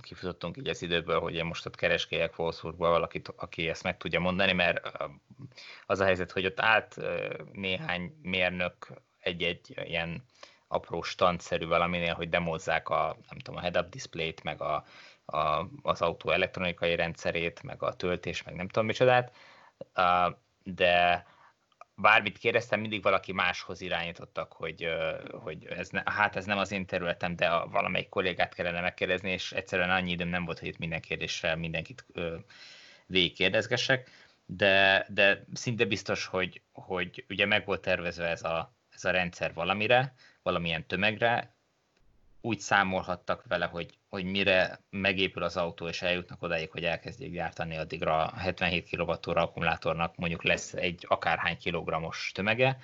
kifutottunk 0.00 0.56
így 0.56 0.68
az 0.68 0.82
időből, 0.82 1.20
hogy 1.20 1.34
én 1.34 1.44
most 1.44 1.66
ott 1.66 1.76
kereskélyek 1.76 2.38
Wolfsburgban 2.38 2.90
valakit, 2.90 3.32
aki 3.36 3.68
ezt 3.68 3.82
meg 3.82 3.96
tudja 3.96 4.20
mondani, 4.20 4.52
mert 4.52 4.98
az 5.86 6.00
a 6.00 6.04
helyzet, 6.04 6.32
hogy 6.32 6.46
ott 6.46 6.60
állt 6.60 6.96
néhány 7.52 8.18
mérnök 8.22 8.92
egy-egy 9.18 9.80
ilyen 9.84 10.24
apró 10.68 11.02
standszerű 11.02 11.66
valaminél, 11.66 12.14
hogy 12.14 12.28
demozzák 12.28 12.88
a, 12.88 13.16
nem 13.28 13.38
tudom, 13.38 13.60
a 13.60 13.62
head-up 13.62 13.88
display-t, 13.88 14.42
meg 14.42 14.60
a, 14.60 14.84
a, 15.24 15.66
az 15.82 16.02
autó 16.02 16.30
elektronikai 16.30 16.94
rendszerét, 16.94 17.62
meg 17.62 17.82
a 17.82 17.94
töltés, 17.94 18.42
meg 18.42 18.54
nem 18.54 18.68
tudom 18.68 18.86
micsodát, 18.86 19.36
de 20.62 21.26
bármit 22.00 22.38
kérdeztem, 22.38 22.80
mindig 22.80 23.02
valaki 23.02 23.32
máshoz 23.32 23.80
irányítottak, 23.80 24.52
hogy, 24.52 24.88
hogy 25.30 25.66
ez 25.66 25.88
ne, 25.88 26.02
hát 26.04 26.36
ez 26.36 26.44
nem 26.44 26.58
az 26.58 26.72
én 26.72 26.86
területem, 26.86 27.36
de 27.36 27.46
a, 27.46 27.68
valamelyik 27.68 28.08
kollégát 28.08 28.54
kellene 28.54 28.80
megkérdezni, 28.80 29.30
és 29.30 29.52
egyszerűen 29.52 29.90
annyi 29.90 30.10
időm 30.10 30.28
nem 30.28 30.44
volt, 30.44 30.58
hogy 30.58 30.68
itt 30.68 30.78
minden 30.78 31.00
kérdésre 31.00 31.54
mindenkit 31.54 32.06
végigkérdezgessek, 33.06 34.10
de, 34.46 35.06
de 35.08 35.44
szinte 35.52 35.84
biztos, 35.84 36.26
hogy, 36.26 36.62
hogy 36.72 37.24
ugye 37.28 37.46
meg 37.46 37.64
volt 37.64 37.80
tervezve 37.80 38.26
ez 38.26 38.42
a, 38.42 38.74
ez 38.94 39.04
a 39.04 39.10
rendszer 39.10 39.54
valamire, 39.54 40.14
valamilyen 40.42 40.86
tömegre, 40.86 41.56
úgy 42.40 42.58
számolhattak 42.58 43.44
vele, 43.48 43.66
hogy, 43.66 43.98
hogy 44.08 44.24
mire 44.24 44.80
megépül 44.90 45.42
az 45.42 45.56
autó, 45.56 45.88
és 45.88 46.02
eljutnak 46.02 46.42
odáig, 46.42 46.70
hogy 46.70 46.84
elkezdjék 46.84 47.32
gyártani, 47.32 47.76
addigra 47.76 48.24
a 48.24 48.38
77 48.38 48.88
kWh 48.90 49.36
akkumulátornak 49.36 50.16
mondjuk 50.16 50.42
lesz 50.42 50.72
egy 50.74 51.04
akárhány 51.08 51.58
kilogrammos 51.58 52.30
tömege, 52.34 52.78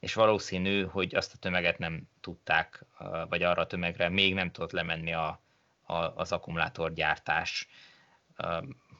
és 0.00 0.14
valószínű, 0.14 0.84
hogy 0.84 1.14
azt 1.14 1.34
a 1.34 1.38
tömeget 1.38 1.78
nem 1.78 2.02
tudták, 2.20 2.84
vagy 3.28 3.42
arra 3.42 3.62
a 3.62 3.66
tömegre 3.66 4.08
még 4.08 4.34
nem 4.34 4.50
tudott 4.50 4.72
lemenni 4.72 5.12
a, 5.12 5.40
a, 5.82 5.94
az 5.94 6.32
akkumulátorgyártás, 6.32 7.68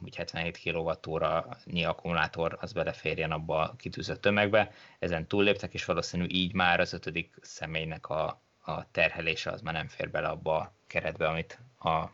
úgy 0.00 0.16
77 0.16 0.58
kWh-nyi 0.58 1.84
akkumulátor 1.84 2.56
az 2.60 2.72
beleférjen 2.72 3.30
abba 3.30 3.60
a 3.60 3.76
kitűzött 3.76 4.20
tömegbe. 4.20 4.70
Ezen 4.98 5.26
túlléptek, 5.26 5.74
és 5.74 5.84
valószínű 5.84 6.26
így 6.28 6.54
már 6.54 6.80
az 6.80 6.92
ötödik 6.92 7.34
személynek 7.40 8.08
a, 8.08 8.42
a 8.66 8.90
terhelése 8.90 9.50
az 9.50 9.60
már 9.60 9.74
nem 9.74 9.88
fér 9.88 10.10
bele 10.10 10.28
abba 10.28 10.56
a 10.56 10.72
keretbe, 10.86 11.28
amit 11.28 11.58
a 11.78 12.04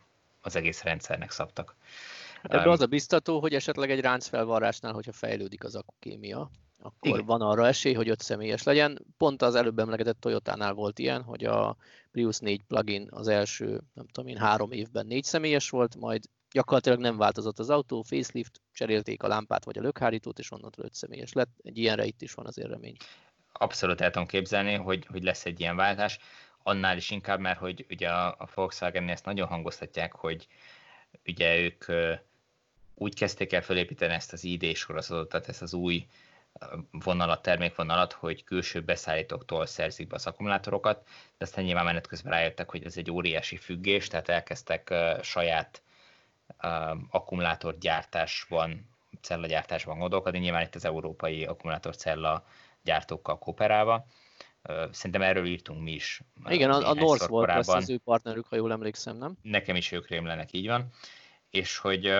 az 0.45 0.55
egész 0.55 0.83
rendszernek 0.83 1.31
szabtak. 1.31 1.75
Ebben 2.41 2.67
az 2.67 2.81
a 2.81 2.85
biztató, 2.85 3.39
hogy 3.39 3.53
esetleg 3.53 3.91
egy 3.91 3.99
ráncfelvarrásnál, 3.99 4.93
hogyha 4.93 5.11
fejlődik 5.11 5.63
az 5.63 5.75
akukémia, 5.75 6.49
akkor 6.79 7.11
Igen. 7.11 7.25
van 7.25 7.41
arra 7.41 7.67
esély, 7.67 7.93
hogy 7.93 8.09
öt 8.09 8.21
személyes 8.21 8.63
legyen. 8.63 9.05
Pont 9.17 9.41
az 9.41 9.55
előbb 9.55 9.79
emlegetett 9.79 10.19
Toyota-nál 10.19 10.73
volt 10.73 10.99
ilyen, 10.99 11.21
hogy 11.21 11.43
a 11.43 11.75
Prius 12.11 12.39
4 12.39 12.63
plugin 12.63 13.07
az 13.11 13.27
első, 13.27 13.81
nem 13.93 14.07
tudom 14.07 14.29
én, 14.29 14.37
három 14.37 14.71
évben 14.71 15.05
négy 15.05 15.23
személyes 15.23 15.69
volt, 15.69 15.95
majd 15.95 16.23
gyakorlatilag 16.51 16.99
nem 16.99 17.17
változott 17.17 17.59
az 17.59 17.69
autó, 17.69 18.01
facelift, 18.01 18.61
cserélték 18.71 19.23
a 19.23 19.27
lámpát 19.27 19.65
vagy 19.65 19.77
a 19.77 19.81
lökhárítót, 19.81 20.39
és 20.39 20.51
onnantól 20.51 20.85
öt 20.85 20.93
személyes 20.93 21.33
lett. 21.33 21.51
Egy 21.63 21.77
ilyenre 21.77 22.05
itt 22.05 22.21
is 22.21 22.33
van 22.33 22.45
azért 22.45 22.69
remény. 22.69 22.95
Abszolút 23.53 24.01
el 24.01 24.11
tudom 24.11 24.27
képzelni, 24.27 24.73
hogy, 24.73 25.05
hogy 25.11 25.23
lesz 25.23 25.45
egy 25.45 25.59
ilyen 25.59 25.75
váltás. 25.75 26.19
Annál 26.63 26.97
is 26.97 27.09
inkább, 27.09 27.39
mert 27.39 27.59
hogy 27.59 27.85
ugye 27.89 28.09
a, 28.09 28.27
a 28.27 28.47
volkswagen 28.53 29.09
ezt 29.09 29.25
nagyon 29.25 29.47
hangoztatják, 29.47 30.13
hogy 30.13 30.47
ugye 31.25 31.57
ők 31.57 31.85
úgy 32.95 33.15
kezdték 33.15 33.53
el 33.53 33.61
felépíteni 33.61 34.13
ezt 34.13 34.33
az 34.33 34.43
ID 34.43 34.75
sorozatot, 34.75 35.29
tehát 35.29 35.49
ezt 35.49 35.61
az 35.61 35.73
új 35.73 36.07
vonalat, 36.91 37.41
termékvonalat, 37.41 38.13
hogy 38.13 38.43
külső 38.43 38.81
beszállítóktól 38.81 39.65
szerzik 39.65 40.07
be 40.07 40.15
az 40.15 40.27
akkumulátorokat, 40.27 41.03
de 41.37 41.45
aztán 41.45 41.63
nyilván 41.63 41.85
menet 41.85 42.07
közben 42.07 42.31
rájöttek, 42.31 42.69
hogy 42.69 42.85
ez 42.85 42.97
egy 42.97 43.11
óriási 43.11 43.57
függés, 43.57 44.07
tehát 44.07 44.29
elkezdtek 44.29 44.93
saját 45.21 45.81
akkumulátorgyártásban, 47.09 48.89
cellagyártásban 49.21 49.99
gondolkodni, 49.99 50.39
nyilván 50.39 50.61
itt 50.61 50.75
az 50.75 50.85
európai 50.85 51.45
akkumulátorcella 51.45 52.45
gyártókkal 52.83 53.37
kooperálva. 53.37 54.05
Szerintem 54.91 55.21
erről 55.21 55.45
írtunk 55.45 55.81
mi 55.81 55.91
is. 55.91 56.21
Igen, 56.49 56.71
a, 56.71 56.89
a 56.89 56.93
North 56.93 57.27
volt 57.27 57.49
az 57.49 57.89
ő 57.89 57.97
partnerük, 57.97 58.45
ha 58.47 58.55
jól 58.55 58.71
emlékszem, 58.71 59.17
nem? 59.17 59.37
Nekem 59.41 59.75
is 59.75 59.91
ők 59.91 60.07
rémlenek, 60.07 60.53
így 60.53 60.67
van. 60.67 60.87
És 61.49 61.77
hogy 61.77 62.13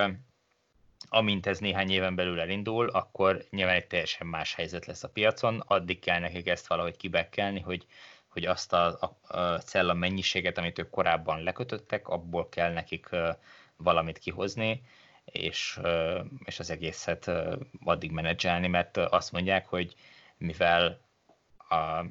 amint 1.09 1.45
ez 1.45 1.59
néhány 1.59 1.89
éven 1.89 2.15
belül 2.15 2.39
elindul, 2.39 2.89
akkor 2.89 3.45
nyilván 3.49 3.75
egy 3.75 3.87
teljesen 3.87 4.27
más 4.27 4.53
helyzet 4.53 4.85
lesz 4.85 5.03
a 5.03 5.09
piacon, 5.09 5.63
addig 5.67 5.99
kell 5.99 6.19
nekik 6.19 6.47
ezt 6.47 6.67
valahogy 6.67 6.97
kibekkelni, 6.97 7.59
hogy, 7.59 7.85
hogy 8.27 8.45
azt 8.45 8.73
a, 8.73 8.97
a, 8.99 9.37
a 9.37 9.57
cella 9.57 9.93
mennyiséget, 9.93 10.57
amit 10.57 10.79
ők 10.79 10.89
korábban 10.89 11.43
lekötöttek, 11.43 12.07
abból 12.07 12.49
kell 12.49 12.73
nekik 12.73 13.09
valamit 13.77 14.17
kihozni, 14.17 14.81
és, 15.25 15.79
és 16.45 16.59
az 16.59 16.69
egészet 16.69 17.31
addig 17.83 18.11
menedzselni, 18.11 18.67
mert 18.67 18.97
azt 18.97 19.31
mondják, 19.31 19.67
hogy 19.67 19.95
mivel 20.43 20.99
a 21.69 22.05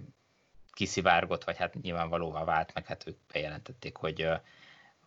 kiszivárgott, 0.72 1.44
vagy 1.44 1.56
hát 1.56 1.74
nyilvánvalóvá 1.82 2.44
vált, 2.44 2.74
meg 2.74 2.86
hát 2.86 3.06
ők 3.06 3.16
bejelentették, 3.32 3.96
hogy 3.96 4.22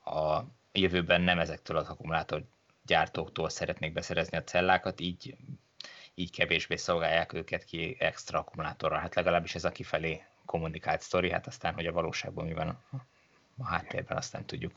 a 0.04 0.44
jövőben 0.72 1.22
nem 1.22 1.40
ezektől 1.40 1.78
az 1.78 1.88
akkumulátor 1.88 2.44
gyártóktól 2.86 3.50
szeretnék 3.50 3.94
beszerezni 3.94 4.38
a 4.38 4.44
cellákat, 4.44 5.00
így, 5.00 5.38
így 6.14 6.32
kevésbé 6.32 6.76
szolgálják 6.76 7.34
őket 7.34 7.64
ki 7.64 7.96
extra 8.00 8.40
akkumulátorral. 8.40 9.00
Hát 9.00 9.16
legalábbis 9.16 9.56
ez 9.56 9.66
a 9.66 9.72
kifelé 9.72 10.24
kommunikált 10.46 11.02
sztori, 11.02 11.32
hát 11.32 11.48
aztán, 11.48 11.74
hogy 11.74 11.86
a 11.86 11.92
valóságban 11.92 12.46
mi 12.46 12.54
van 12.54 12.84
a 13.58 13.66
háttérben, 13.66 14.18
azt 14.18 14.34
nem 14.34 14.46
tudjuk. 14.46 14.74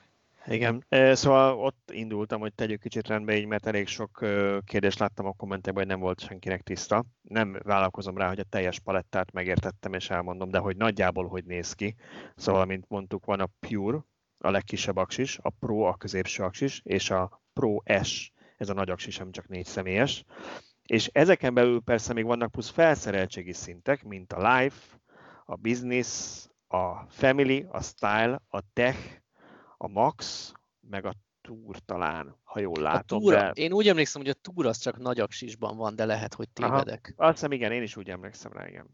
Igen, 0.51 0.87
szóval 1.13 1.59
ott 1.59 1.91
indultam, 1.93 2.41
hogy 2.41 2.55
tegyük 2.55 2.81
kicsit 2.81 3.07
rendbe 3.07 3.37
így, 3.37 3.47
mert 3.47 3.67
elég 3.67 3.87
sok 3.87 4.25
kérdést 4.65 4.99
láttam 4.99 5.27
a 5.27 5.33
kommentekben, 5.33 5.83
hogy 5.83 5.93
nem 5.93 6.01
volt 6.01 6.21
senkinek 6.21 6.63
tiszta. 6.63 7.05
Nem 7.23 7.61
vállalkozom 7.63 8.17
rá, 8.17 8.29
hogy 8.29 8.39
a 8.39 8.45
teljes 8.49 8.79
palettát 8.79 9.33
megértettem 9.33 9.93
és 9.93 10.11
elmondom, 10.11 10.51
de 10.51 10.59
hogy 10.59 10.77
nagyjából 10.77 11.29
hogy 11.29 11.45
néz 11.45 11.73
ki. 11.73 11.95
Szóval, 12.37 12.65
mint 12.65 12.89
mondtuk, 12.89 13.25
van 13.25 13.41
a 13.41 13.49
Pure, 13.61 14.05
a 14.39 14.51
legkisebb 14.51 14.97
aksis, 14.97 15.39
a 15.43 15.51
Pro 15.51 15.81
a 15.81 15.95
középső 15.95 16.43
aksis, 16.43 16.81
és 16.85 17.11
a 17.11 17.43
Pro 17.53 17.77
S, 18.03 18.33
ez 18.57 18.69
a 18.69 18.75
nagy 18.75 18.91
aksis, 18.91 19.21
ami 19.21 19.31
csak 19.31 19.49
négy 19.49 19.67
személyes. 19.67 20.25
És 20.83 21.11
ezeken 21.13 21.55
belül 21.55 21.81
persze 21.81 22.13
még 22.13 22.25
vannak 22.25 22.51
plusz 22.51 22.71
felszereltségi 22.71 23.53
szintek, 23.53 24.03
mint 24.03 24.33
a 24.33 24.57
Life, 24.57 25.01
a 25.45 25.57
Business, 25.57 26.45
a 26.69 26.95
Family, 27.09 27.67
a 27.71 27.83
Style, 27.83 28.43
a 28.49 28.61
Tech, 28.73 29.21
a 29.79 29.89
Max, 29.89 30.53
meg 30.81 31.05
a 31.05 31.15
Tour 31.41 31.79
talán, 31.79 32.37
ha 32.43 32.61
jól 32.61 32.81
látom. 32.81 33.19
A 33.19 33.21
tour, 33.21 33.35
de... 33.35 33.51
Én 33.55 33.73
úgy 33.73 33.89
emlékszem, 33.89 34.23
hogy 34.23 34.31
a 34.31 34.35
Tour 34.35 34.67
az 34.67 34.79
csak 34.79 34.99
nagy 34.99 35.21
aksisban 35.21 35.77
van, 35.77 35.97
de 35.97 36.05
lehet, 36.05 36.35
hogy 36.35 36.49
tévedek. 36.49 37.15
Aha, 37.17 37.29
azt 37.29 37.37
hiszem, 37.39 37.53
igen, 37.53 37.73
én 37.73 37.83
is 37.83 37.97
úgy 37.97 38.11
emlékszem 38.11 38.53
rá, 38.53 38.69
igen. 38.69 38.87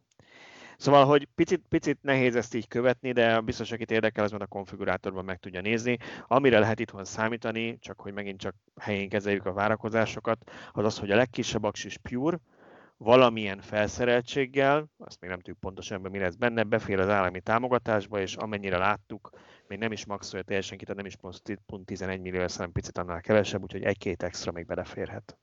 Szóval, 0.76 1.04
hogy 1.04 1.28
picit, 1.34 1.62
picit 1.68 1.98
nehéz 2.02 2.36
ezt 2.36 2.54
így 2.54 2.68
követni, 2.68 3.12
de 3.12 3.40
biztos, 3.40 3.72
akit 3.72 3.90
érdekel, 3.90 4.24
az 4.24 4.30
majd 4.30 4.42
a 4.42 4.46
konfigurátorban 4.46 5.24
meg 5.24 5.38
tudja 5.38 5.60
nézni. 5.60 5.98
Amire 6.26 6.58
lehet 6.58 6.80
itthon 6.80 7.04
számítani, 7.04 7.78
csak 7.78 8.00
hogy 8.00 8.12
megint 8.12 8.40
csak 8.40 8.54
helyén 8.80 9.08
kezeljük 9.08 9.46
a 9.46 9.52
várakozásokat, 9.52 10.50
az 10.72 10.84
az, 10.84 10.98
hogy 10.98 11.10
a 11.10 11.16
legkisebb 11.16 11.64
aksis 11.64 11.98
Pure, 11.98 12.38
valamilyen 12.96 13.60
felszereltséggel, 13.60 14.86
azt 14.98 15.20
még 15.20 15.30
nem 15.30 15.38
tudjuk 15.38 15.60
pontosan, 15.60 16.00
mi 16.00 16.18
lesz 16.18 16.34
benne, 16.34 16.62
befér 16.62 16.98
az 17.00 17.08
állami 17.08 17.40
támogatásba, 17.40 18.20
és 18.20 18.36
amennyire 18.36 18.78
láttuk, 18.78 19.30
még 19.68 19.78
nem 19.78 19.92
is 19.92 20.04
maxolja 20.04 20.44
teljesen 20.44 20.78
ki, 20.78 20.84
tehát 20.84 20.96
nem 20.96 21.06
is 21.06 21.16
pont, 21.16 21.60
pont 21.66 21.86
11 21.86 22.20
millió, 22.20 22.44
hanem 22.56 22.72
picit 22.72 22.98
annál 22.98 23.20
kevesebb, 23.20 23.62
úgyhogy 23.62 23.82
egy-két 23.82 24.22
extra 24.22 24.52
még 24.52 24.66
beleférhet. 24.66 25.38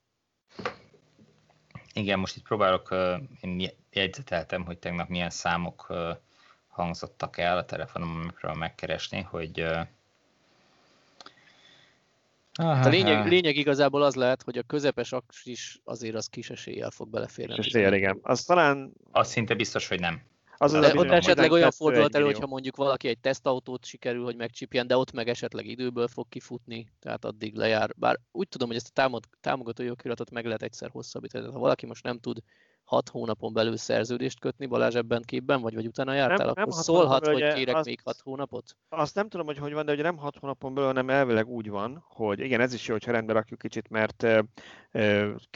Igen, 1.93 2.19
most 2.19 2.36
itt 2.36 2.43
próbálok, 2.43 2.95
én 3.41 3.69
jegyzeteltem, 3.91 4.65
hogy 4.65 4.78
tegnap 4.78 5.07
milyen 5.07 5.30
számok 5.30 5.93
hangzottak 6.67 7.38
el 7.38 7.57
a 7.57 7.65
telefonom, 7.65 8.15
amikről 8.15 8.53
megkeresni, 8.53 9.22
hogy 9.22 9.65
Hát 12.53 12.86
a 12.86 12.89
lényeg, 12.89 13.28
lényeg 13.28 13.55
igazából 13.55 14.03
az 14.03 14.15
lehet, 14.15 14.43
hogy 14.43 14.57
a 14.57 14.63
közepes 14.63 15.13
is 15.43 15.80
azért 15.84 16.15
az 16.15 16.28
kis 16.28 16.49
eséllyel 16.49 16.91
fog 16.91 17.09
beleférni. 17.09 17.53
Kis 17.53 17.65
eséllyel, 17.65 17.93
igen. 17.93 18.19
Az 18.22 18.43
talán... 18.43 18.93
Az 19.11 19.30
szinte 19.30 19.53
biztos, 19.53 19.88
hogy 19.88 19.99
nem. 19.99 20.22
Az 20.62 20.74
az 20.74 20.82
de 20.82 20.99
ott 20.99 21.09
esetleg 21.09 21.51
olyan 21.51 21.72
fordulat 21.72 22.16
elő, 22.16 22.26
hogyha 22.26 22.47
mondjuk 22.47 22.76
valaki 22.76 23.07
egy 23.07 23.20
tesztautót 23.20 23.86
sikerül, 23.86 24.24
hogy 24.24 24.36
megcsipjen, 24.36 24.88
de 24.88 24.97
ott 24.97 25.12
meg 25.12 25.28
esetleg 25.28 25.66
időből 25.66 26.07
fog 26.07 26.30
kifutni, 26.30 26.91
tehát 26.99 27.26
addig 27.26 27.55
lejár. 27.55 27.93
Bár 27.95 28.20
úgy 28.32 28.47
tudom, 28.47 28.68
hogy 28.68 28.78
ezt 28.78 28.99
a 28.99 29.20
támogató 29.41 29.84
jogiratot 29.84 30.32
meg 30.32 30.45
lehet 30.45 30.62
egyszer 30.62 30.89
hosszabbítani. 30.89 31.43
Tehát 31.43 31.55
ha 31.55 31.64
valaki 31.64 31.86
most 31.86 32.03
nem 32.03 32.20
tud 32.20 32.38
hat 32.91 33.09
hónapon 33.09 33.53
belül 33.53 33.77
szerződést 33.77 34.39
kötni, 34.39 34.65
Balázs 34.65 34.95
ebben 34.95 35.21
képben 35.25 35.61
vagy, 35.61 35.73
vagy 35.73 35.87
utána 35.87 36.13
jártál, 36.13 36.37
nem, 36.37 36.47
akkor 36.47 36.63
nem 36.63 36.81
szólhat, 36.81 37.27
hogy 37.27 37.53
kérek 37.53 37.75
azt, 37.75 37.85
még 37.85 37.99
hat 38.03 38.19
hónapot? 38.23 38.75
Azt 38.89 39.15
nem 39.15 39.29
tudom, 39.29 39.45
hogy 39.45 39.57
hogy 39.57 39.73
van, 39.73 39.85
de 39.85 39.93
hogy 39.93 40.03
nem 40.03 40.17
hat 40.17 40.37
hónapon 40.39 40.73
belül, 40.73 40.89
hanem 40.89 41.09
elvileg 41.09 41.47
úgy 41.47 41.69
van, 41.69 42.03
hogy 42.07 42.39
igen, 42.39 42.61
ez 42.61 42.73
is 42.73 42.87
jó, 42.87 42.93
hogyha 42.93 43.11
rendbe 43.11 43.33
rakjuk 43.33 43.59
kicsit, 43.59 43.89
mert 43.89 44.27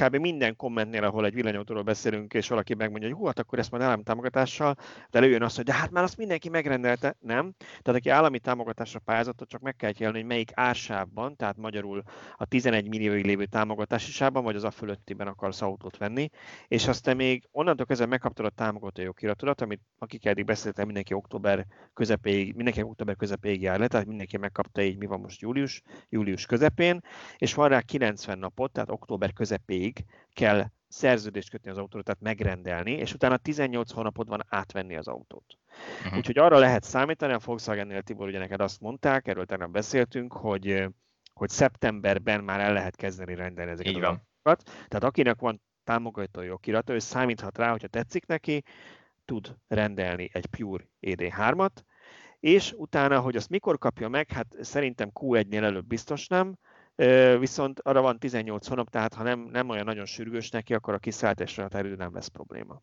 kb. 0.01 0.15
minden 0.15 0.55
kommentnél, 0.55 1.03
ahol 1.03 1.25
egy 1.25 1.33
villanyautóról 1.33 1.83
beszélünk, 1.83 2.33
és 2.33 2.47
valaki 2.47 2.73
megmondja, 2.73 3.07
hogy 3.09 3.17
hú, 3.17 3.25
hát 3.25 3.39
akkor 3.39 3.59
ezt 3.59 3.71
majd 3.71 3.83
állami 3.83 4.03
támogatással, 4.03 4.75
de 5.09 5.17
előjön 5.17 5.43
az, 5.43 5.55
hogy 5.55 5.65
de 5.65 5.73
hát 5.73 5.91
már 5.91 6.03
azt 6.03 6.17
mindenki 6.17 6.49
megrendelte, 6.49 7.15
nem. 7.19 7.53
Tehát 7.57 7.99
aki 7.99 8.09
állami 8.09 8.39
támogatásra 8.39 8.99
pályázott, 8.99 9.43
csak 9.47 9.61
meg 9.61 9.75
kell 9.75 9.91
jelölni, 9.97 10.19
hogy 10.19 10.27
melyik 10.27 10.51
ársávban, 10.53 11.35
tehát 11.35 11.57
magyarul 11.57 12.03
a 12.37 12.45
11 12.45 12.87
millióig 12.87 13.25
lévő 13.25 13.45
támogatási 13.45 14.11
sávban, 14.11 14.43
vagy 14.43 14.55
az 14.55 14.63
a 14.63 14.71
fölöttiben 14.71 15.27
akarsz 15.27 15.61
autót 15.61 15.97
venni, 15.97 16.29
és 16.67 16.87
aztán 16.87 17.15
még 17.15 17.24
onnantól 17.51 17.85
kezdve 17.85 18.05
megkaptad 18.05 18.45
a 18.45 18.49
támogató 18.49 19.01
jogiratodat, 19.01 19.61
amit 19.61 19.81
akik 19.97 20.25
eddig 20.25 20.45
beszéltem, 20.45 20.85
mindenki 20.85 21.13
október 21.13 21.65
közepéig, 21.93 22.55
mindenki 22.55 22.81
október 22.81 23.15
közepéig 23.15 23.61
jár 23.61 23.79
le, 23.79 23.87
tehát 23.87 24.05
mindenki 24.05 24.37
megkapta 24.37 24.81
így, 24.81 24.97
mi 24.97 25.05
van 25.05 25.19
most 25.19 25.41
július, 25.41 25.81
július 26.09 26.45
közepén, 26.45 27.01
és 27.37 27.53
van 27.53 27.69
rá 27.69 27.81
90 27.81 28.39
napot, 28.39 28.71
tehát 28.71 28.89
október 28.89 29.33
közepéig 29.33 30.05
kell 30.33 30.65
szerződést 30.87 31.49
kötni 31.49 31.69
az 31.69 31.77
autóra, 31.77 32.03
tehát 32.03 32.21
megrendelni, 32.21 32.91
és 32.91 33.13
utána 33.13 33.37
18 33.37 33.91
hónapod 33.91 34.27
van 34.27 34.41
átvenni 34.49 34.95
az 34.95 35.07
autót. 35.07 35.57
Uh-huh. 36.03 36.17
Úgyhogy 36.17 36.37
arra 36.37 36.57
lehet 36.57 36.83
számítani, 36.83 37.33
a 37.33 37.39
Volkswagen-nél 37.45 38.01
Tibor 38.01 38.27
ugye 38.27 38.39
neked 38.39 38.61
azt 38.61 38.81
mondták, 38.81 39.27
erről 39.27 39.45
tegnap 39.45 39.71
beszéltünk, 39.71 40.33
hogy, 40.33 40.87
hogy 41.33 41.49
szeptemberben 41.49 42.43
már 42.43 42.59
el 42.59 42.73
lehet 42.73 42.95
kezdeni 42.95 43.35
rendelni 43.35 43.71
ezeket 43.71 43.93
Így 43.93 43.99
van. 43.99 44.09
autókat. 44.43 44.63
Tehát 44.87 45.03
akinek 45.03 45.39
van 45.39 45.61
támogatói 45.85 46.49
okirata, 46.49 46.93
ő 46.93 46.99
számíthat 46.99 47.57
rá, 47.57 47.71
hogyha 47.71 47.87
tetszik 47.87 48.25
neki, 48.25 48.63
tud 49.25 49.55
rendelni 49.67 50.29
egy 50.33 50.45
Pure 50.45 50.83
ED3-at, 51.01 51.71
és 52.39 52.73
utána, 52.77 53.19
hogy 53.19 53.35
azt 53.35 53.49
mikor 53.49 53.77
kapja 53.77 54.07
meg, 54.07 54.31
hát 54.31 54.55
szerintem 54.61 55.11
Q1-nél 55.13 55.63
előbb 55.63 55.85
biztos 55.85 56.27
nem, 56.27 56.57
viszont 57.39 57.79
arra 57.79 58.01
van 58.01 58.19
18 58.19 58.67
hónap, 58.67 58.89
tehát 58.89 59.13
ha 59.13 59.23
nem, 59.23 59.39
nem 59.39 59.69
olyan 59.69 59.85
nagyon 59.85 60.05
sürgős 60.05 60.49
neki, 60.49 60.73
akkor 60.73 60.93
a 60.93 60.99
kiszállításra 60.99 61.63
határidő 61.63 61.95
nem 61.95 62.13
lesz 62.13 62.27
probléma. 62.27 62.81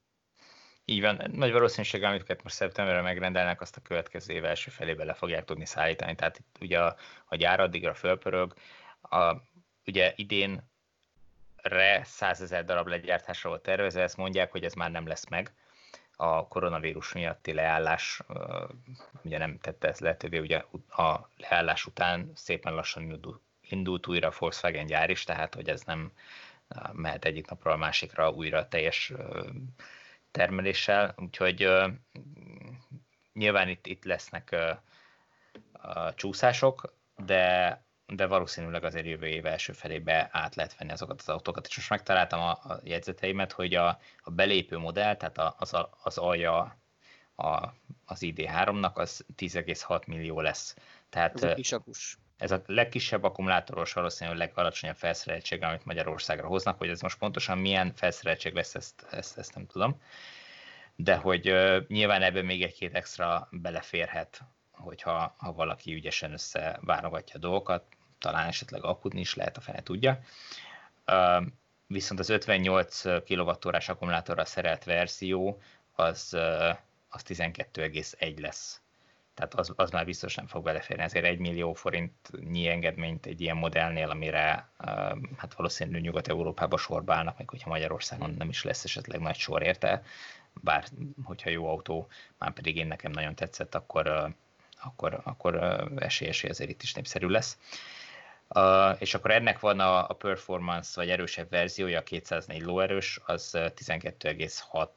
Így 0.85 1.01
van, 1.01 1.31
nagy 1.33 1.53
valószínűséggel, 1.53 2.11
amit 2.11 2.43
most 2.43 2.55
szeptemberre 2.55 3.01
megrendelnek, 3.01 3.61
azt 3.61 3.77
a 3.77 3.81
következő 3.81 4.35
év 4.35 4.45
első 4.45 4.71
felébe 4.71 5.05
le 5.05 5.15
fogják 5.15 5.45
tudni 5.45 5.67
szállítani. 5.67 6.15
Tehát 6.15 6.39
itt 6.39 6.57
ugye 6.61 6.81
a, 6.81 6.97
a 7.25 7.37
gyár 7.37 7.61
addigra 7.61 7.95
fölpörög. 7.95 8.55
A, 9.01 9.37
ugye 9.87 10.13
idén 10.17 10.71
re 11.63 12.05
100 12.05 12.41
ezer 12.41 12.65
darab 12.65 12.87
legyártásra 12.87 13.49
volt 13.49 13.63
tervezve, 13.63 14.03
ezt 14.03 14.17
mondják, 14.17 14.51
hogy 14.51 14.65
ez 14.65 14.75
már 14.75 14.91
nem 14.91 15.07
lesz 15.07 15.29
meg. 15.29 15.53
a 16.17 16.49
koronavírus 16.49 17.13
miatti 17.13 17.53
leállás 17.53 18.21
ugye 19.23 19.39
nem 19.39 19.59
tette 19.59 19.89
ezt 19.89 20.01
lehetővé, 20.01 20.39
ugye 20.39 20.65
a 20.89 21.29
leállás 21.37 21.87
után 21.87 22.33
szépen 22.35 22.75
lassan 22.75 23.21
indult 23.61 24.07
újra 24.07 24.29
a 24.29 24.35
Volkswagen 24.39 24.87
gyár 24.87 25.11
is, 25.11 25.25
tehát 25.25 25.55
hogy 25.55 25.69
ez 25.69 25.83
nem 25.83 26.13
mehet 26.93 27.25
egyik 27.25 27.49
napról 27.49 27.73
a 27.73 27.77
másikra 27.77 28.31
újra 28.31 28.69
teljes 28.69 29.13
termeléssel, 30.31 31.15
úgyhogy 31.17 31.69
nyilván 33.33 33.69
itt, 33.69 33.87
itt 33.87 34.05
lesznek 34.05 34.57
csúszások, 36.15 36.95
de 37.17 37.83
de 38.17 38.27
valószínűleg 38.27 38.85
azért 38.85 39.07
jövő 39.07 39.27
év 39.27 39.47
első 39.47 39.73
felébe 39.73 40.29
át 40.33 40.55
lehet 40.55 40.79
venni 40.79 40.93
azokat 40.93 41.21
az 41.21 41.29
autókat. 41.29 41.67
És 41.67 41.77
most 41.77 41.91
megtaláltam 41.91 42.41
a, 42.41 42.51
a 42.51 42.81
jegyzeteimet, 42.85 43.53
hogy 43.53 43.75
a, 43.75 43.99
a 44.23 44.31
belépő 44.31 44.79
modell, 44.79 45.17
tehát 45.17 45.55
az, 45.59 45.77
az 46.03 46.19
alja 46.19 46.77
a, 47.35 47.75
az 48.05 48.19
ID3-nak, 48.21 48.93
az 48.93 49.25
10,6 49.37 50.07
millió 50.07 50.41
lesz. 50.41 50.77
Tehát, 51.09 51.35
ez 51.35 51.51
a 51.51 51.55
kis 51.55 51.73
akus. 51.73 52.19
Ez 52.37 52.51
a 52.51 52.63
legkisebb 52.67 53.23
akkumulátoros, 53.23 53.93
valószínűleg 53.93 54.39
a 54.39 54.45
legalacsonyabb 54.45 54.97
felszereltség, 54.97 55.63
amit 55.63 55.85
Magyarországra 55.85 56.47
hoznak, 56.47 56.79
hogy 56.79 56.89
ez 56.89 57.01
most 57.01 57.19
pontosan 57.19 57.59
milyen 57.59 57.93
felszereltség 57.95 58.55
lesz, 58.55 58.75
ezt, 58.75 59.07
ezt, 59.11 59.39
ezt 59.39 59.55
nem 59.55 59.67
tudom. 59.67 60.01
De 60.97 61.17
hogy 61.17 61.51
uh, 61.51 61.87
nyilván 61.87 62.23
ebben 62.23 62.45
még 62.45 62.63
egy-két 62.63 62.95
extra 62.95 63.49
beleférhet, 63.51 64.43
hogyha 64.71 65.35
ha 65.37 65.53
valaki 65.53 65.95
ügyesen 65.95 66.33
összeválogatja 66.33 67.35
a 67.37 67.39
dolgokat, 67.39 67.85
talán 68.23 68.47
esetleg 68.47 68.85
akudni 68.85 69.21
is 69.21 69.35
lehet, 69.35 69.57
a 69.57 69.61
fene 69.61 69.83
tudja. 69.83 70.21
Viszont 71.87 72.21
az 72.21 72.29
58 72.29 73.03
kWh 73.25 73.89
akkumulátorra 73.89 74.45
szerelt 74.45 74.85
verzió 74.85 75.61
az, 75.93 76.37
az 77.09 77.23
12,1 77.27 78.41
lesz. 78.41 78.81
Tehát 79.35 79.55
az, 79.55 79.73
az 79.77 79.91
már 79.91 80.05
biztos 80.05 80.35
nem 80.35 80.47
fog 80.47 80.65
beleférni. 80.65 81.03
Ezért 81.03 81.25
1 81.25 81.39
millió 81.39 81.73
forintnyi 81.73 82.69
engedményt 82.69 83.27
egy 83.27 83.41
ilyen 83.41 83.57
modellnél, 83.57 84.11
amire 84.11 84.69
hát 85.37 85.55
valószínűleg 85.57 86.03
Nyugat-Európába 86.03 86.77
sorba 86.77 87.15
állnak, 87.15 87.39
meg 87.39 87.49
hogyha 87.49 87.71
Magyarországon 87.71 88.35
nem 88.39 88.49
is 88.49 88.63
lesz 88.63 88.85
esetleg 88.85 89.21
nagy 89.21 89.37
sor 89.37 89.63
érte, 89.63 90.03
bár 90.61 90.85
hogyha 91.25 91.51
jó 91.51 91.69
autó, 91.69 92.09
már 92.39 92.53
pedig 92.53 92.77
én 92.77 92.87
nekem 92.87 93.11
nagyon 93.11 93.35
tetszett, 93.35 93.75
akkor, 93.75 94.35
akkor, 94.83 95.21
akkor 95.25 95.55
esély, 95.97 96.29
esély 96.29 96.51
azért 96.51 96.71
itt 96.71 96.83
is 96.83 96.95
népszerű 96.95 97.27
lesz. 97.27 97.59
És 98.99 99.15
akkor 99.15 99.31
ennek 99.31 99.61
van 99.61 99.81
a, 99.81 100.09
a 100.09 100.15
performance, 100.15 100.93
vagy 100.95 101.11
erősebb 101.11 101.51
verziója, 101.51 101.99
a 101.99 102.03
204 102.03 102.63
lóerős, 102.63 103.21
az 103.27 103.51
12,6 103.55 104.89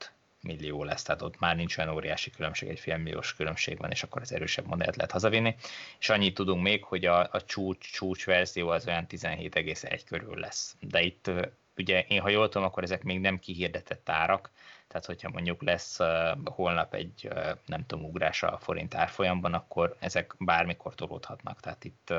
millió 0.41 0.83
lesz, 0.83 1.03
tehát 1.03 1.21
ott 1.21 1.39
már 1.39 1.55
nincs 1.55 1.77
olyan 1.77 1.93
óriási 1.93 2.29
különbség, 2.29 2.69
egy 2.69 2.79
félmilliós 2.79 3.35
különbség 3.35 3.77
van, 3.77 3.91
és 3.91 4.03
akkor 4.03 4.21
az 4.21 4.33
erősebb 4.33 4.65
modellt 4.65 4.95
lehet 4.95 5.11
hazavinni. 5.11 5.55
És 5.99 6.09
annyit 6.09 6.33
tudunk 6.33 6.61
még, 6.61 6.83
hogy 6.83 7.05
a, 7.05 7.19
a 7.19 7.41
csúcs, 7.45 7.91
csúcs 7.91 8.25
verzió 8.25 8.69
az 8.69 8.87
olyan 8.87 9.05
17,1 9.09 10.01
körül 10.05 10.39
lesz. 10.39 10.75
De 10.79 11.01
itt 11.01 11.31
ugye 11.77 12.05
én 12.07 12.21
ha 12.21 12.29
jól 12.29 12.49
tudom, 12.49 12.67
akkor 12.67 12.83
ezek 12.83 13.03
még 13.03 13.19
nem 13.19 13.39
kihirdetett 13.39 14.09
árak, 14.09 14.51
tehát 14.95 15.09
hogyha 15.09 15.29
mondjuk 15.29 15.63
lesz 15.63 15.99
holnap 16.45 16.93
egy, 16.93 17.29
nem 17.65 17.85
tudom, 17.85 18.05
ugrás 18.05 18.43
a 18.43 18.57
forint 18.61 18.95
árfolyamban, 18.95 19.53
akkor 19.53 19.95
ezek 19.99 20.35
bármikor 20.39 20.95
tolódhatnak. 20.95 21.59
Tehát 21.59 21.83
itt 21.83 22.13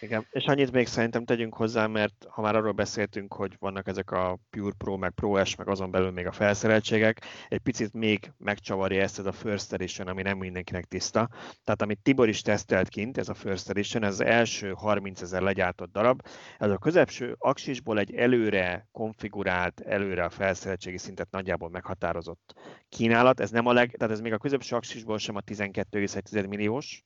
igen, 0.00 0.26
és 0.30 0.44
annyit 0.44 0.72
még 0.72 0.86
szerintem 0.86 1.24
tegyünk 1.24 1.54
hozzá, 1.54 1.86
mert 1.86 2.26
ha 2.28 2.42
már 2.42 2.56
arról 2.56 2.72
beszéltünk, 2.72 3.32
hogy 3.32 3.56
vannak 3.58 3.86
ezek 3.86 4.10
a 4.10 4.38
Pure 4.50 4.74
Pro, 4.78 4.96
meg 4.96 5.10
Pro 5.10 5.44
S, 5.44 5.54
meg 5.54 5.68
azon 5.68 5.90
belül 5.90 6.10
még 6.10 6.26
a 6.26 6.32
felszereltségek, 6.32 7.20
egy 7.48 7.58
picit 7.58 7.92
még 7.92 8.32
megcsavarja 8.38 9.02
ezt 9.02 9.18
ez 9.18 9.26
a 9.26 9.32
First 9.32 9.72
Edition, 9.72 10.08
ami 10.08 10.22
nem 10.22 10.38
mindenkinek 10.38 10.84
tiszta. 10.84 11.28
Tehát 11.64 11.82
amit 11.82 12.02
Tibor 12.02 12.28
is 12.28 12.42
tesztelt 12.42 12.88
kint, 12.88 13.18
ez 13.18 13.28
a 13.28 13.34
First 13.34 13.68
Edition, 13.68 14.04
ez 14.04 14.12
az 14.12 14.20
első 14.20 14.72
30 14.72 15.22
ezer 15.22 15.42
legyártott 15.42 15.92
darab. 15.92 16.22
Ez 16.58 16.70
a 16.70 16.78
közepső 16.78 17.34
aksisból 17.38 17.98
egy 17.98 18.14
előre 18.14 18.88
konfigurált, 18.92 19.80
előre 19.80 20.24
a 20.24 20.30
felszereltségi 20.30 20.98
szintet 20.98 21.30
nagyjából 21.30 21.68
meghatározott 22.00 22.54
kínálat. 22.88 23.40
Ez 23.40 23.50
nem 23.50 23.66
a 23.66 23.72
leg, 23.72 23.94
tehát 23.98 24.14
ez 24.14 24.20
még 24.20 24.32
a 24.32 24.38
közepső 24.38 24.76
aksisból 24.76 25.18
sem 25.18 25.36
a 25.36 25.40
12,1 25.40 26.48
milliós, 26.48 27.04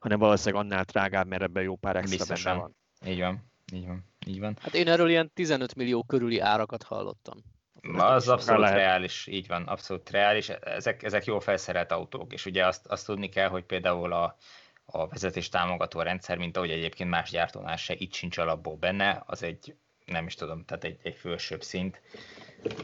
hanem 0.00 0.18
valószínűleg 0.18 0.64
annál 0.64 0.84
drágább, 0.84 1.26
mert 1.26 1.42
ebben 1.42 1.62
jó 1.62 1.76
pár 1.76 1.96
extra 1.96 2.16
Biztosan. 2.16 2.52
benne 2.52 2.62
van. 2.62 2.76
Így 3.12 3.20
van, 3.20 3.50
így 3.72 3.86
van, 3.86 4.04
így 4.26 4.40
van. 4.40 4.56
Hát 4.60 4.74
én 4.74 4.88
erről 4.88 5.08
ilyen 5.08 5.30
15 5.34 5.74
millió 5.74 6.02
körüli 6.02 6.38
árakat 6.40 6.82
hallottam. 6.82 7.38
Ma 7.82 8.06
az 8.06 8.28
abszolút 8.28 8.60
lehet. 8.60 8.76
reális, 8.76 9.26
így 9.26 9.46
van, 9.46 9.62
abszolút 9.62 10.10
reális. 10.10 10.48
Ezek, 10.48 11.02
ezek 11.02 11.24
jó 11.24 11.38
felszerelt 11.38 11.92
autók, 11.92 12.32
és 12.32 12.46
ugye 12.46 12.66
azt, 12.66 12.86
azt 12.86 13.06
tudni 13.06 13.28
kell, 13.28 13.48
hogy 13.48 13.64
például 13.64 14.12
a, 14.12 14.36
a 14.84 15.08
vezetés 15.08 15.48
támogató 15.48 16.00
rendszer, 16.00 16.38
mint 16.38 16.56
ahogy 16.56 16.70
egyébként 16.70 17.10
más 17.10 17.30
gyártónál 17.30 17.76
se, 17.76 17.94
itt 17.96 18.12
sincs 18.12 18.38
alapból 18.38 18.76
benne, 18.76 19.22
az 19.26 19.42
egy, 19.42 19.76
nem 20.04 20.26
is 20.26 20.34
tudom, 20.34 20.64
tehát 20.64 20.84
egy, 20.84 20.98
egy 21.02 21.14
felsőbb 21.14 21.62
szint, 21.62 22.00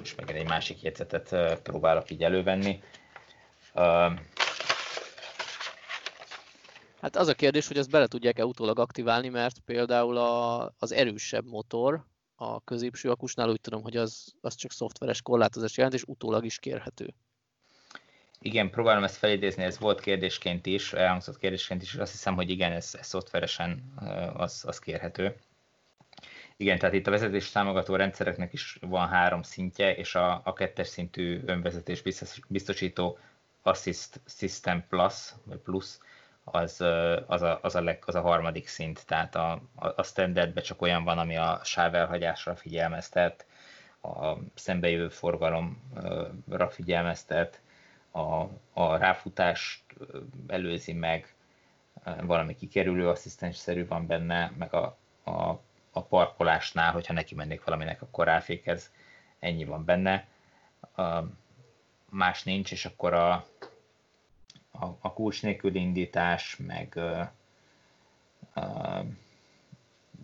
és 0.03 0.14
meg 0.14 0.31
egy 0.31 0.49
másik 0.49 0.83
jegyzetet 0.83 1.61
próbálok 1.62 2.11
így 2.11 2.23
elővenni. 2.23 2.83
Hát 7.01 7.16
az 7.16 7.29
a 7.29 7.35
kérdés, 7.35 7.66
hogy 7.68 7.79
ezt 7.79 7.91
bele 7.91 8.07
tudják-e 8.07 8.45
utólag 8.45 8.79
aktiválni, 8.79 9.29
mert 9.29 9.59
például 9.59 10.16
a, 10.16 10.62
az 10.79 10.93
erősebb 10.93 11.47
motor 11.47 12.05
a 12.35 12.61
középső 12.64 13.11
akusnál 13.11 13.49
úgy 13.49 13.61
tudom, 13.61 13.83
hogy 13.83 13.97
az, 13.97 14.35
az 14.41 14.55
csak 14.55 14.73
szoftveres 14.73 15.23
korlátozás 15.23 15.77
jelent, 15.77 15.95
és 15.95 16.03
utólag 16.07 16.45
is 16.45 16.59
kérhető. 16.59 17.14
Igen, 18.39 18.71
próbálom 18.71 19.05
ezt 19.05 19.16
felidézni, 19.16 19.62
ez 19.62 19.79
volt 19.79 20.01
kérdésként 20.01 20.66
is, 20.66 20.93
elhangzott 20.93 21.39
kérdésként 21.39 21.83
is, 21.83 21.95
és 21.95 21.99
azt 21.99 22.12
hiszem, 22.12 22.35
hogy 22.35 22.51
igen, 22.51 22.73
ez, 22.73 22.95
ez 22.99 23.07
szoftveresen 23.07 23.93
az, 24.35 24.62
az 24.66 24.79
kérhető. 24.79 25.37
Igen, 26.61 26.79
tehát 26.79 26.95
itt 26.95 27.07
a 27.07 27.11
vezetés 27.11 27.51
támogató 27.51 27.97
rendszereknek 27.97 28.53
is 28.53 28.79
van 28.81 29.09
három 29.09 29.43
szintje, 29.43 29.95
és 29.95 30.15
a, 30.15 30.41
a 30.45 30.53
kettes 30.53 30.87
szintű 30.87 31.43
önvezetés 31.47 32.03
biztosító 32.49 33.19
Assist 33.63 34.21
System 34.27 34.85
Plus, 34.89 35.33
vagy 35.45 35.59
Plus, 35.59 35.99
az, 36.45 36.81
az, 37.27 37.43
a, 37.43 37.59
az, 37.63 37.75
a, 37.75 37.83
leg, 37.83 38.03
az 38.07 38.15
a 38.15 38.21
harmadik 38.21 38.69
szint, 38.69 39.07
tehát 39.07 39.35
a, 39.35 39.63
a 39.75 40.03
standardben 40.03 40.63
csak 40.63 40.83
olyan 40.83 41.05
van, 41.05 41.19
ami 41.19 41.37
a 41.37 41.61
sávelhagyásra 41.65 42.57
figyelmeztet, 42.57 43.47
a 44.03 44.35
szembejövő 44.55 45.09
forgalomra 45.09 46.69
figyelmeztet, 46.69 47.61
a, 48.11 48.45
a 48.73 48.97
ráfutást 48.97 49.83
előzi 50.47 50.93
meg, 50.93 51.35
valami 52.23 52.55
kikerülő 52.55 53.09
asszisztensszerű 53.09 53.87
van 53.87 54.07
benne, 54.07 54.53
meg 54.59 54.75
a, 54.75 54.99
a, 55.25 55.61
a 55.91 56.03
parkolásnál, 56.03 56.93
hogyha 56.93 57.12
neki 57.12 57.34
mennék 57.34 57.64
valaminek, 57.64 58.03
akkor 58.03 58.26
ráfékez, 58.26 58.91
ennyi 59.38 59.64
van 59.64 59.84
benne. 59.84 60.26
Más 62.09 62.43
nincs, 62.43 62.72
és 62.72 62.84
akkor 62.84 63.12
a, 63.12 63.32
a, 64.70 64.84
a 65.01 65.12
kulcs 65.12 65.43
nélkül 65.43 65.74
indítás, 65.74 66.57
meg 66.66 66.93
uh, 66.97 67.26
uh, 68.55 69.07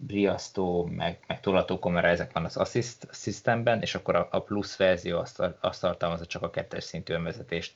riasztó, 0.08 0.84
meg, 0.84 1.18
meg 1.26 1.40
tolatókamera, 1.40 2.08
ezek 2.08 2.32
van 2.32 2.44
az 2.44 2.56
Assist 2.56 3.06
Systemben, 3.12 3.80
és 3.80 3.94
akkor 3.94 4.16
a, 4.16 4.28
a 4.30 4.40
plusz 4.40 4.76
verzió 4.76 5.18
azt, 5.18 5.42
azt 5.60 5.80
tartalmazza 5.80 6.26
csak 6.26 6.42
a 6.42 6.50
kettes 6.50 6.84
szintű 6.84 7.12
önvezetést. 7.12 7.74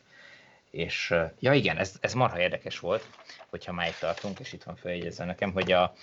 És 0.70 1.14
ja 1.38 1.52
igen, 1.52 1.76
ez, 1.76 1.96
ez 2.00 2.14
marha 2.14 2.40
érdekes 2.40 2.78
volt, 2.78 3.06
hogyha 3.48 3.72
már 3.72 3.88
itt 3.88 3.98
tartunk, 3.98 4.40
és 4.40 4.52
itt 4.52 4.62
van 4.62 4.76
feljegyezve 4.76 5.24
nekem, 5.24 5.52
hogy 5.52 5.72
a, 5.72 5.94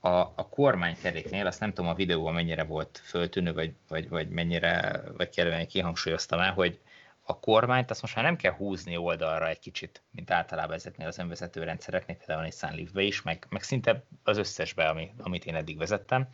a, 0.00 0.08
a 0.18 0.48
kormánykeréknél, 0.50 1.46
azt 1.46 1.60
nem 1.60 1.72
tudom 1.72 1.90
a 1.90 1.94
videóban 1.94 2.34
mennyire 2.34 2.64
volt 2.64 3.02
föltűnő, 3.04 3.52
vagy, 3.52 3.74
vagy, 3.88 4.08
vagy 4.08 4.28
mennyire, 4.28 5.02
vagy 5.16 5.28
kellően 5.28 5.66
kihangsúlyoztam 5.66 6.40
el, 6.40 6.52
hogy 6.52 6.80
a 7.22 7.38
kormányt 7.40 7.90
azt 7.90 8.02
most 8.02 8.14
már 8.14 8.24
nem 8.24 8.36
kell 8.36 8.52
húzni 8.52 8.96
oldalra 8.96 9.48
egy 9.48 9.58
kicsit, 9.58 10.02
mint 10.10 10.30
általában 10.30 10.74
ezeknél 10.74 11.06
az 11.06 11.18
önvezető 11.18 11.62
rendszereknél, 11.62 12.16
például 12.16 12.40
a 12.40 12.44
Nissan 12.44 12.74
Leaf-be 12.74 13.02
is, 13.02 13.22
meg, 13.22 13.46
meg 13.48 13.62
szinte 13.62 14.04
az 14.22 14.38
összesbe, 14.38 14.88
ami, 14.88 15.10
amit 15.18 15.44
én 15.44 15.54
eddig 15.54 15.78
vezettem, 15.78 16.28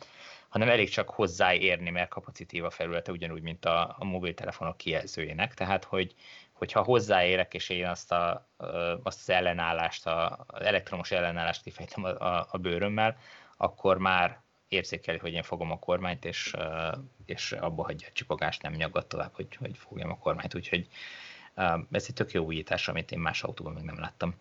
hanem 0.49 0.69
elég 0.69 0.89
csak 0.89 1.09
hozzáérni, 1.09 1.89
mert 1.89 2.09
kapacitív 2.09 2.63
a 2.63 2.69
felülete, 2.69 3.11
ugyanúgy, 3.11 3.41
mint 3.41 3.65
a, 3.65 3.95
a 3.99 4.05
mobiltelefonok 4.05 4.77
kijelzőjének. 4.77 5.53
Tehát, 5.53 5.83
hogy, 5.83 6.13
hogyha 6.51 6.83
hozzáérek, 6.83 7.53
és 7.53 7.69
én 7.69 7.87
azt, 7.87 8.11
a, 8.11 8.47
azt 9.03 9.19
az 9.19 9.29
ellenállást, 9.29 10.07
az 10.07 10.61
elektromos 10.61 11.11
ellenállást 11.11 11.63
kifejtem 11.63 12.03
a, 12.03 12.09
a, 12.09 12.47
a 12.51 12.57
bőrömmel, 12.57 13.17
akkor 13.57 13.97
már 13.97 14.41
érzékeli, 14.67 15.17
hogy 15.17 15.33
én 15.33 15.43
fogom 15.43 15.71
a 15.71 15.79
kormányt, 15.79 16.25
és, 16.25 16.55
és 17.25 17.51
abba 17.51 17.83
hagyja 17.83 18.07
a 18.07 18.13
csipogást, 18.13 18.61
nem 18.61 18.73
nyaggat 18.73 19.07
tovább, 19.07 19.33
hogy, 19.33 19.55
hogy 19.55 19.77
fogjam 19.77 20.11
a 20.11 20.17
kormányt. 20.17 20.55
Úgyhogy 20.55 20.87
ez 21.91 22.05
egy 22.07 22.13
tök 22.13 22.31
jó 22.31 22.43
újítás, 22.43 22.87
amit 22.87 23.11
én 23.11 23.19
más 23.19 23.43
autóban 23.43 23.73
még 23.73 23.83
nem 23.83 23.99
láttam. 23.99 24.35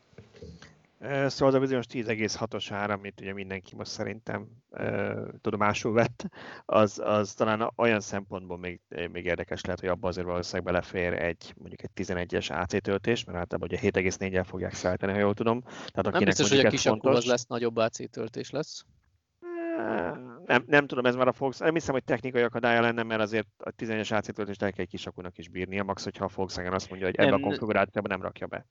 Szóval 1.01 1.49
az 1.49 1.55
a 1.55 1.59
bizonyos 1.59 1.85
10,6-os 1.93 2.67
ára, 2.71 2.95
amit 2.95 3.21
ugye 3.21 3.33
mindenki 3.33 3.75
most 3.75 3.91
szerintem 3.91 4.49
uh, 4.71 5.29
tudomásul 5.41 5.93
vett, 5.93 6.27
az, 6.65 7.01
az 7.05 7.35
talán 7.35 7.73
olyan 7.77 8.01
szempontból 8.01 8.59
még, 8.59 8.81
még 9.13 9.25
érdekes 9.25 9.65
lehet, 9.65 9.81
hogy 9.81 9.89
abban 9.89 10.11
azért 10.11 10.27
valószínűleg 10.27 10.65
belefér 10.65 11.13
egy 11.13 11.55
mondjuk 11.57 11.83
egy 11.83 11.91
11-es 11.95 12.61
AC 12.61 12.83
töltés, 12.83 13.25
mert 13.25 13.39
általában 13.39 13.69
ugye 13.69 13.91
7,4-el 13.91 14.45
fogják 14.47 14.75
szállítani, 14.75 15.13
ha 15.13 15.19
jól 15.19 15.35
tudom. 15.35 15.63
Tehát 15.63 16.13
Nem 16.13 16.25
biztos, 16.25 16.49
hogy 16.49 16.65
a 16.67 16.69
kis 16.69 16.83
fontos, 16.83 17.17
az 17.17 17.25
lesz 17.25 17.47
nagyobb 17.47 17.77
AC 17.77 18.11
töltés 18.11 18.51
lesz 18.51 18.85
nem, 20.47 20.65
nem 20.67 20.87
tudom, 20.87 21.07
ez 21.07 21.15
már 21.15 21.29
a 21.29 21.33
Volkswagen, 21.39 21.73
nem 21.73 21.75
hiszem, 21.75 21.95
hogy 21.95 22.05
technikai 22.05 22.43
akadálya 22.43 22.81
lenne, 22.81 23.03
mert 23.03 23.21
azért 23.21 23.47
a 23.59 23.71
11-es 23.71 24.17
AC 24.17 24.35
töltést 24.35 24.63
el 24.63 24.73
kell 24.73 24.85
egy 24.85 24.91
kisakunak 24.91 25.39
is 25.39 25.49
bírnia, 25.49 25.85
max, 25.85 26.05
hogyha 26.05 26.25
a 26.25 26.31
Volkswagen 26.35 26.73
azt 26.73 26.89
mondja, 26.89 27.07
hogy 27.07 27.17
ebbe 27.17 27.35
a 27.35 27.39
konfigurációban 27.39 28.11
nem 28.11 28.23
rakja 28.23 28.47
be. 28.47 28.67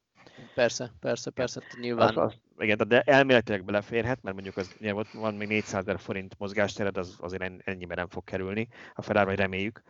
Persze, 0.56 0.92
persze, 1.00 1.32
persze, 1.32 1.62
nyilván. 1.80 2.08
Az, 2.08 2.18
az, 2.18 2.34
igen, 2.58 2.88
de 2.88 3.02
elméletileg 3.02 3.66
beleférhet, 3.66 4.22
mert 4.22 4.36
mondjuk 4.36 4.58
az, 4.58 4.76
ugye, 4.80 4.96
ott 4.96 5.12
van 5.12 5.34
még 5.34 5.48
400 5.48 5.82
ezer 5.82 6.00
forint 6.00 6.36
mozgástered, 6.38 6.98
az 6.98 7.18
azért 7.20 7.52
ennyiben 7.64 7.98
nem 7.98 8.08
fog 8.08 8.24
kerülni, 8.24 8.68
a 8.94 9.02
Ferrari 9.02 9.36
reméljük. 9.36 9.82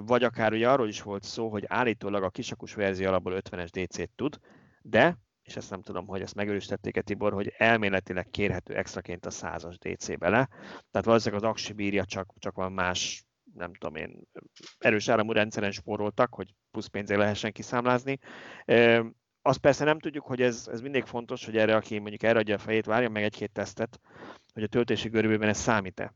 Vagy 0.00 0.24
akár 0.24 0.52
ugye 0.52 0.68
arról 0.68 0.88
is 0.88 1.02
volt 1.02 1.22
szó, 1.22 1.48
hogy 1.48 1.64
állítólag 1.68 2.22
a 2.22 2.30
kisakus 2.30 2.74
verzió 2.74 3.08
alapból 3.08 3.40
50-es 3.50 3.68
DC-t 3.72 4.10
tud, 4.16 4.38
de 4.82 5.16
és 5.50 5.56
ezt 5.56 5.70
nem 5.70 5.82
tudom, 5.82 6.06
hogy 6.06 6.20
ezt 6.20 6.34
megerősítették-e 6.34 7.02
Tibor, 7.02 7.32
hogy 7.32 7.54
elméletileg 7.56 8.30
kérhető 8.30 8.74
extraként 8.74 9.26
a 9.26 9.30
100-as 9.30 9.74
DC 9.78 10.18
bele. 10.18 10.48
Tehát 10.90 11.06
valószínűleg 11.06 11.44
az 11.44 11.50
aksi 11.50 11.72
bírja, 11.72 12.04
csak, 12.04 12.32
csak 12.38 12.56
van 12.56 12.72
más, 12.72 13.24
nem 13.54 13.72
tudom 13.74 13.94
én, 13.94 14.20
erős 14.78 15.08
áramú 15.08 15.32
rendszeren 15.32 15.70
spóroltak, 15.70 16.34
hogy 16.34 16.54
plusz 16.70 16.86
pénzé 16.86 17.14
lehessen 17.14 17.52
kiszámlázni. 17.52 18.18
Azt 19.42 19.58
persze 19.58 19.84
nem 19.84 19.98
tudjuk, 19.98 20.26
hogy 20.26 20.42
ez, 20.42 20.68
ez 20.72 20.80
mindig 20.80 21.04
fontos, 21.04 21.44
hogy 21.44 21.56
erre, 21.56 21.76
aki 21.76 21.98
mondjuk 21.98 22.22
erre 22.22 22.38
adja 22.38 22.54
a 22.54 22.58
fejét, 22.58 22.86
várja 22.86 23.08
meg 23.08 23.22
egy-két 23.22 23.52
tesztet, 23.52 24.00
hogy 24.52 24.62
a 24.62 24.66
töltési 24.66 25.08
görbében 25.08 25.48
ez 25.48 25.58
számít-e. 25.58 26.14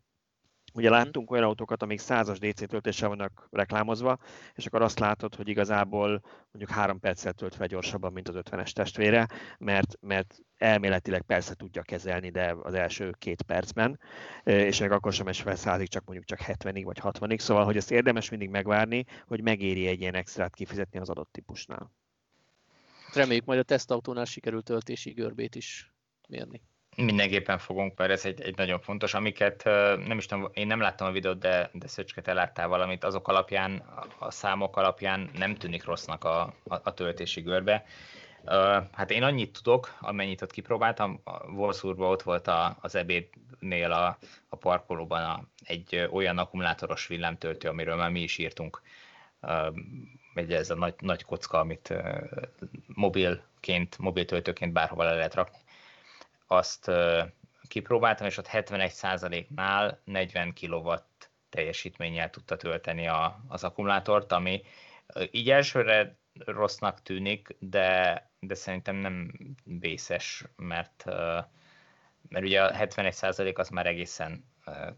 Ugye 0.75 0.89
mhm. 0.89 0.99
láttunk 0.99 1.31
olyan 1.31 1.45
autókat, 1.45 1.83
amik 1.83 2.01
100-as 2.03 2.37
DC 2.41 2.69
töltéssel 2.69 3.09
vannak 3.09 3.49
reklámozva, 3.51 4.19
és 4.55 4.67
akkor 4.67 4.83
azt 4.83 4.99
látod, 4.99 5.35
hogy 5.35 5.49
igazából 5.49 6.09
mondjuk 6.53 6.71
három 6.71 7.01
perccel 7.01 7.33
tölt 7.33 7.55
fel 7.55 7.67
gyorsabban, 7.67 8.13
mint 8.13 8.29
az 8.29 8.35
50-es 8.39 8.71
testvére, 8.71 9.29
mert, 9.59 9.97
mert 10.01 10.39
elméletileg 10.57 11.23
persze 11.23 11.55
tudja 11.55 11.83
kezelni, 11.83 12.31
de 12.31 12.57
az 12.63 12.75
első 12.75 13.15
két 13.19 13.43
percben, 13.43 14.01
és 14.45 14.81
meg 14.81 14.93
akkor 14.93 15.13
sem 15.13 15.27
es 15.27 15.43
fel 15.43 15.57
százig, 15.57 15.89
csak 15.89 16.05
mondjuk 16.05 16.27
csak 16.27 16.39
70-ig 16.43 16.83
vagy 16.85 16.99
60-ig, 17.03 17.39
szóval 17.39 17.65
hogy 17.65 17.77
ezt 17.77 17.91
érdemes 17.91 18.31
mindig 18.31 18.49
megvárni, 18.49 19.05
hogy 19.27 19.43
megéri 19.43 19.87
egy 19.87 20.01
ilyen 20.01 20.15
extrát 20.15 20.55
kifizetni 20.55 20.99
az 20.99 21.09
adott 21.09 21.33
típusnál. 21.33 21.91
Reméljük 23.13 23.45
majd 23.45 23.59
a 23.59 23.63
tesztautónál 23.63 24.25
sikerült 24.25 24.65
töltési 24.65 25.11
görbét 25.11 25.55
is 25.55 25.93
mérni. 26.29 26.63
Mindenképpen 26.97 27.59
fogunk, 27.59 27.99
mert 27.99 28.11
ez 28.11 28.25
egy, 28.25 28.41
egy 28.41 28.57
nagyon 28.57 28.81
fontos, 28.81 29.15
amiket 29.15 29.65
nem 30.07 30.19
is 30.19 30.27
tudom, 30.27 30.51
én 30.53 30.67
nem 30.67 30.81
láttam 30.81 31.07
a 31.07 31.11
videót, 31.11 31.39
de, 31.39 31.71
de 31.73 31.89
Szöcske, 31.89 32.21
te 32.21 32.33
láttál 32.33 32.69
valamit, 32.69 33.05
azok 33.05 33.29
alapján, 33.29 33.83
a 34.19 34.31
számok 34.31 34.77
alapján 34.77 35.31
nem 35.37 35.55
tűnik 35.55 35.85
rossznak 35.85 36.25
a, 36.25 36.41
a, 36.43 36.55
a 36.83 36.95
töltési 36.95 37.41
görbe. 37.41 37.85
Hát 38.93 39.11
én 39.11 39.23
annyit 39.23 39.63
tudok, 39.63 39.97
amennyit 40.01 40.43
ott 40.43 40.51
kipróbáltam, 40.51 41.21
Wolfsburgban 41.55 42.11
ott 42.11 42.23
volt 42.23 42.47
a, 42.47 42.77
az 42.81 42.95
ebédnél 42.95 43.93
a, 43.93 44.19
a 44.49 44.57
parkolóban 44.57 45.23
a, 45.23 45.45
egy 45.65 46.09
olyan 46.13 46.39
akkumulátoros 46.39 47.07
villámtöltő, 47.07 47.69
amiről 47.69 47.97
már 47.97 48.11
mi 48.11 48.21
is 48.21 48.39
írtunk. 48.39 48.83
Egy 50.35 50.53
ez 50.53 50.71
a 50.71 50.75
nagy, 50.75 50.95
nagy 50.99 51.25
kocka, 51.25 51.59
amit 51.59 51.95
mobilként, 52.87 53.99
mobiltöltőként 53.99 54.73
bárhova 54.73 55.05
le 55.05 55.15
lehet 55.15 55.35
rakni 55.35 55.63
azt 56.47 56.91
kipróbáltam, 57.69 58.27
és 58.27 58.37
ott 58.37 58.49
71%-nál 58.53 60.01
40 60.05 60.55
kW 60.61 60.93
teljesítménnyel 61.49 62.31
tudta 62.31 62.57
tölteni 62.57 63.09
a, 63.09 63.41
az 63.49 63.65
akkumulátort, 63.65 64.33
ami 64.33 64.63
így 65.31 65.51
elsőre 65.51 66.17
rossznak 66.45 67.03
tűnik, 67.03 67.57
de, 67.59 68.31
de 68.41 68.55
szerintem 68.55 68.97
nem 68.97 69.33
vészes, 69.65 70.45
mert, 70.57 71.05
mert 72.29 72.45
ugye 72.45 72.63
a 72.63 72.73
71% 72.73 73.55
az 73.55 73.69
már 73.69 73.87
egészen 73.87 74.45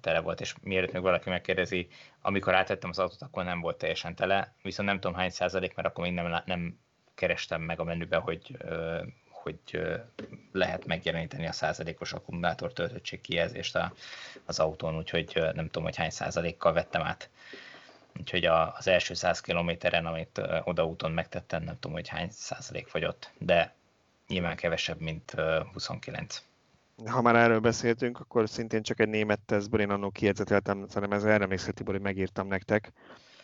tele 0.00 0.20
volt, 0.20 0.40
és 0.40 0.54
mielőtt 0.62 0.92
még 0.92 1.02
valaki 1.02 1.28
megkérdezi, 1.28 1.88
amikor 2.20 2.54
átvettem 2.54 2.90
az 2.90 2.98
autót, 2.98 3.22
akkor 3.22 3.44
nem 3.44 3.60
volt 3.60 3.78
teljesen 3.78 4.14
tele, 4.14 4.54
viszont 4.62 4.88
nem 4.88 5.00
tudom 5.00 5.16
hány 5.16 5.30
százalék, 5.30 5.74
mert 5.74 5.88
akkor 5.88 6.04
még 6.04 6.12
nem, 6.12 6.42
nem 6.44 6.78
kerestem 7.14 7.62
meg 7.62 7.80
a 7.80 7.84
menübe, 7.84 8.16
hogy 8.16 8.56
hogy 9.46 9.80
lehet 10.52 10.86
megjeleníteni 10.86 11.46
a 11.46 11.52
százalékos 11.52 12.12
akkumulátor 12.12 12.72
töltöttség 12.72 13.20
kijelzést 13.20 13.78
az 14.44 14.58
autón, 14.58 14.96
úgyhogy 14.96 15.40
nem 15.54 15.64
tudom, 15.64 15.82
hogy 15.82 15.96
hány 15.96 16.10
százalékkal 16.10 16.72
vettem 16.72 17.02
át. 17.02 17.30
Úgyhogy 18.18 18.44
az 18.44 18.88
első 18.88 19.14
100 19.14 19.40
kilométeren, 19.40 20.06
amit 20.06 20.40
odaúton 20.64 21.12
megtettem, 21.12 21.62
nem 21.62 21.74
tudom, 21.74 21.92
hogy 21.92 22.08
hány 22.08 22.28
százalék 22.30 22.86
fogyott, 22.86 23.30
de 23.38 23.74
nyilván 24.28 24.56
kevesebb, 24.56 25.00
mint 25.00 25.34
29. 25.72 26.42
Ha 27.06 27.22
már 27.22 27.36
erről 27.36 27.60
beszéltünk, 27.60 28.20
akkor 28.20 28.48
szintén 28.48 28.82
csak 28.82 29.00
egy 29.00 29.08
német 29.08 29.40
tesztből 29.40 29.80
én 29.80 29.90
annól 29.90 30.10
kijegyzeteltem, 30.10 30.86
szerintem 30.88 31.18
ez 31.18 31.24
erre 31.24 31.42
emlékszel, 31.42 31.72
Tibor, 31.72 31.94
hogy 31.94 32.02
megírtam 32.02 32.46
nektek, 32.46 32.92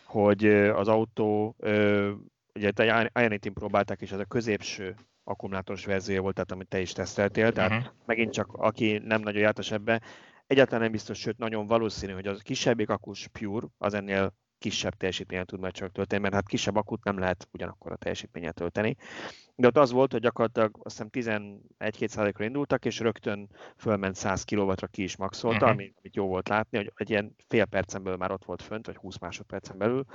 hogy 0.03 0.45
az 0.69 0.87
autó, 0.87 1.55
ugye 2.55 2.71
Ionity-n 3.13 3.53
próbálták, 3.53 4.01
és 4.01 4.11
ez 4.11 4.19
a 4.19 4.25
középső 4.25 4.95
akkumulátoros 5.23 5.85
verziója 5.85 6.21
volt, 6.21 6.33
tehát 6.33 6.51
amit 6.51 6.67
te 6.67 6.79
is 6.79 6.91
teszteltél, 6.91 7.51
tehát 7.51 7.71
uh-huh. 7.71 7.93
megint 8.05 8.31
csak 8.33 8.53
aki 8.53 8.97
nem 8.97 9.21
nagyon 9.21 9.41
jártas 9.41 9.71
ebbe, 9.71 10.01
egyáltalán 10.47 10.81
nem 10.81 10.91
biztos, 10.91 11.19
sőt 11.19 11.37
nagyon 11.37 11.67
valószínű, 11.67 12.13
hogy 12.13 12.27
az 12.27 12.41
kisebbik 12.41 12.89
akus 12.89 13.27
Pure 13.27 13.67
az 13.77 13.93
ennél 13.93 14.33
kisebb 14.63 14.97
teljesítményen 14.97 15.45
tud 15.45 15.59
majd 15.59 15.73
csak 15.73 15.91
tölteni, 15.91 16.21
mert 16.21 16.33
hát 16.33 16.47
kisebb 16.47 16.75
akut 16.75 17.03
nem 17.03 17.19
lehet 17.19 17.47
ugyanakkor 17.51 17.91
a 17.91 17.95
teljesítményet 17.95 18.53
tölteni. 18.53 18.95
De 19.55 19.67
ott 19.67 19.77
az 19.77 19.91
volt, 19.91 20.11
hogy 20.11 20.21
gyakorlatilag 20.21 20.79
azt 20.83 21.03
hiszem 21.11 21.37
11-2%-ra 21.79 22.43
indultak, 22.43 22.85
és 22.85 22.99
rögtön 22.99 23.49
fölment 23.77 24.15
100 24.15 24.43
kW-ra 24.43 24.87
ki 24.87 25.03
is 25.03 25.17
maxolta, 25.17 25.57
uh-huh. 25.57 25.71
amit, 25.71 25.95
amit 25.97 26.15
jó 26.15 26.27
volt 26.27 26.49
látni, 26.49 26.77
hogy 26.77 26.91
egy 26.95 27.09
ilyen 27.09 27.35
fél 27.47 27.65
percen 27.65 28.03
belül 28.03 28.17
már 28.17 28.31
ott 28.31 28.45
volt 28.45 28.61
fönt, 28.61 28.85
vagy 28.85 28.95
20 28.95 29.17
másodpercen 29.17 29.77
belül. 29.77 30.05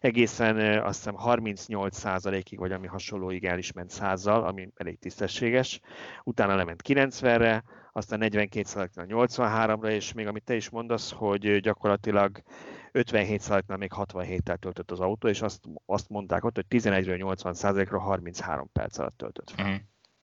Egészen 0.00 0.82
azt 0.82 0.98
hiszem 0.98 1.16
38%-ig, 1.18 2.58
vagy 2.58 2.72
ami 2.72 2.86
hasonlóig 2.86 3.44
el 3.44 3.58
is 3.58 3.72
ment 3.72 3.92
100-zal, 4.00 4.44
ami 4.44 4.68
elég 4.76 4.98
tisztességes. 4.98 5.80
Utána 6.24 6.56
lement 6.56 6.82
90-re, 6.88 7.64
aztán 7.92 8.20
42%-nál 8.22 9.06
83-ra, 9.08 9.90
és 9.90 10.12
még 10.12 10.26
amit 10.26 10.44
te 10.44 10.54
is 10.54 10.70
mondasz, 10.70 11.12
hogy 11.12 11.60
gyakorlatilag 11.60 12.42
57%-nál 12.92 13.78
még 13.78 13.92
67-tel 13.94 14.56
töltött 14.56 14.90
az 14.90 15.00
autó, 15.00 15.28
és 15.28 15.42
azt, 15.42 15.64
azt 15.86 16.08
mondták 16.08 16.44
ott, 16.44 16.54
hogy 16.54 16.66
11-ről 16.68 17.36
80%-ra 17.36 17.98
33 17.98 18.72
perc 18.72 18.98
alatt 18.98 19.16
töltött 19.16 19.50
fel. 19.50 19.64
Uh-huh. 19.64 19.80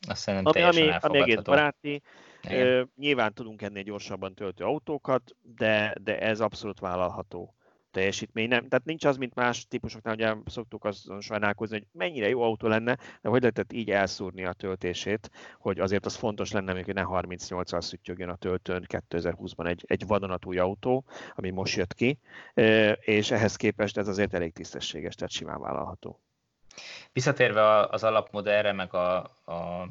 Azt 0.08 0.28
ami, 0.28 0.62
ami, 0.62 0.90
ami 1.00 1.20
egész 1.20 1.42
baráti. 1.42 2.02
Uh, 2.50 2.82
nyilván 2.96 3.34
tudunk 3.34 3.62
ennél 3.62 3.84
gyorsabban 3.84 4.34
töltő 4.34 4.64
autókat, 4.64 5.36
de, 5.42 5.96
de 6.02 6.20
ez 6.20 6.40
abszolút 6.40 6.80
vállalható 6.80 7.55
teljesítmény. 7.96 8.48
Nem, 8.48 8.68
tehát 8.68 8.86
nincs 8.86 9.06
az, 9.06 9.18
mint 9.18 9.36
más 9.36 9.68
típusoknál, 9.68 10.14
ugye 10.14 10.36
szoktuk 10.46 10.86
azon 10.86 11.22
sajnálkozni, 11.22 11.78
hogy 11.78 11.88
mennyire 11.92 12.30
jó 12.30 12.42
autó 12.42 12.68
lenne, 12.68 12.98
de 13.22 13.30
hogy 13.30 13.42
lehetett 13.42 13.74
így 13.74 13.92
elszúrni 13.92 14.46
a 14.46 14.54
töltését, 14.54 15.32
hogy 15.60 15.80
azért 15.80 16.06
az 16.06 16.16
fontos 16.16 16.52
lenne, 16.52 16.74
hogy 16.74 16.94
ne 16.94 17.04
38-al 17.06 17.82
szüttyögjön 17.82 18.30
a 18.30 18.36
töltőn 18.36 18.86
2020-ban 18.88 19.68
egy, 19.68 19.84
egy 19.88 20.08
vadonatúj 20.08 20.58
autó, 20.58 21.06
ami 21.36 21.50
most 21.50 21.76
jött 21.76 21.94
ki, 21.94 22.20
és 23.00 23.32
ehhez 23.32 23.56
képest 23.56 23.98
ez 23.98 24.08
azért 24.08 24.34
elég 24.34 24.54
tisztességes, 24.54 25.16
tehát 25.16 25.32
simán 25.32 25.62
vállalható. 25.62 26.20
Visszatérve 27.14 27.80
az 27.80 28.04
alapmodellre, 28.04 28.72
meg 28.72 28.94
a, 28.94 29.18
a 29.46 29.88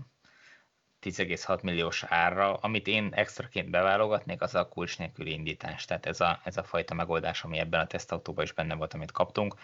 10,6 1.04 1.62
milliós 1.62 2.02
árra, 2.02 2.54
amit 2.54 2.86
én 2.86 3.08
extraként 3.12 3.70
beválogatnék, 3.70 4.42
az 4.42 4.54
a 4.54 4.68
kulcs 4.68 4.98
nélküli 4.98 5.32
indítás. 5.32 5.84
Tehát 5.84 6.06
ez 6.06 6.20
a, 6.20 6.40
ez 6.44 6.56
a 6.56 6.62
fajta 6.62 6.94
megoldás, 6.94 7.44
ami 7.44 7.58
ebben 7.58 7.80
a 7.80 7.86
tesztautóban 7.86 8.44
is 8.44 8.52
benne 8.52 8.74
volt, 8.74 8.94
amit 8.94 9.12
kaptunk, 9.12 9.54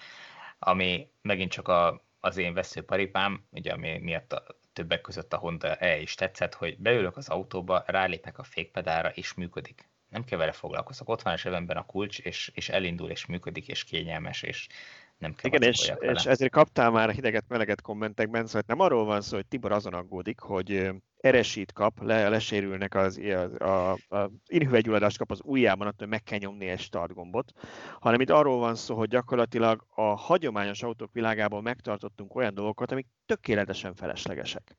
ami 0.58 1.10
megint 1.22 1.50
csak 1.50 1.68
a, 1.68 2.04
az 2.20 2.36
én 2.36 2.54
veszőparipám, 2.54 3.44
ugye 3.50 3.72
ami 3.72 3.98
miatt 3.98 4.32
a 4.32 4.44
többek 4.72 5.00
között 5.00 5.32
a 5.32 5.36
Honda 5.36 5.74
E 5.76 6.00
is 6.00 6.14
tetszett, 6.14 6.54
hogy 6.54 6.78
beülök 6.78 7.16
az 7.16 7.28
autóba, 7.28 7.82
rálépek 7.86 8.38
a 8.38 8.42
fékpedára, 8.42 9.08
és 9.08 9.34
működik. 9.34 9.88
Nem 10.08 10.24
kell 10.24 10.38
vele 10.38 10.52
foglalkozok. 10.52 11.08
Ott 11.08 11.22
van 11.22 11.32
a 11.32 11.36
zsebemben 11.36 11.76
a 11.76 11.86
kulcs, 11.86 12.18
és, 12.18 12.50
és 12.54 12.68
elindul, 12.68 13.10
és 13.10 13.26
működik, 13.26 13.68
és 13.68 13.84
kényelmes, 13.84 14.42
és 14.42 14.66
nem 15.20 15.34
kell 15.34 15.50
Igen, 15.50 15.68
és, 15.68 15.92
és 15.98 16.26
ezért 16.26 16.52
kaptál 16.52 16.90
már 16.90 17.10
hideget-meleget 17.10 17.80
kommentekben, 17.80 18.46
szóval 18.46 18.62
nem 18.66 18.80
arról 18.80 19.04
van 19.04 19.20
szó, 19.20 19.36
hogy 19.36 19.46
Tibor 19.46 19.72
azon 19.72 19.94
aggódik, 19.94 20.40
hogy 20.40 20.90
eresít 21.16 21.72
kap, 21.72 22.02
le, 22.02 22.28
lesérülnek 22.28 22.94
az, 22.94 23.18
a, 23.18 23.64
a, 23.64 23.92
a 24.08 24.30
inhüvegyulladást 24.46 25.18
kap 25.18 25.30
az 25.30 25.40
ujjában, 25.44 25.86
attól 25.86 26.06
meg 26.06 26.22
kell 26.22 26.38
nyomni 26.38 26.66
egy 26.66 26.80
start 26.80 27.14
gombot, 27.14 27.52
hanem 28.00 28.20
itt 28.20 28.30
arról 28.30 28.58
van 28.58 28.74
szó, 28.74 28.96
hogy 28.96 29.08
gyakorlatilag 29.08 29.86
a 29.88 30.02
hagyományos 30.02 30.82
autók 30.82 31.12
világában 31.12 31.62
megtartottunk 31.62 32.34
olyan 32.34 32.54
dolgokat, 32.54 32.92
amik 32.92 33.06
tökéletesen 33.26 33.94
feleslegesek. 33.94 34.76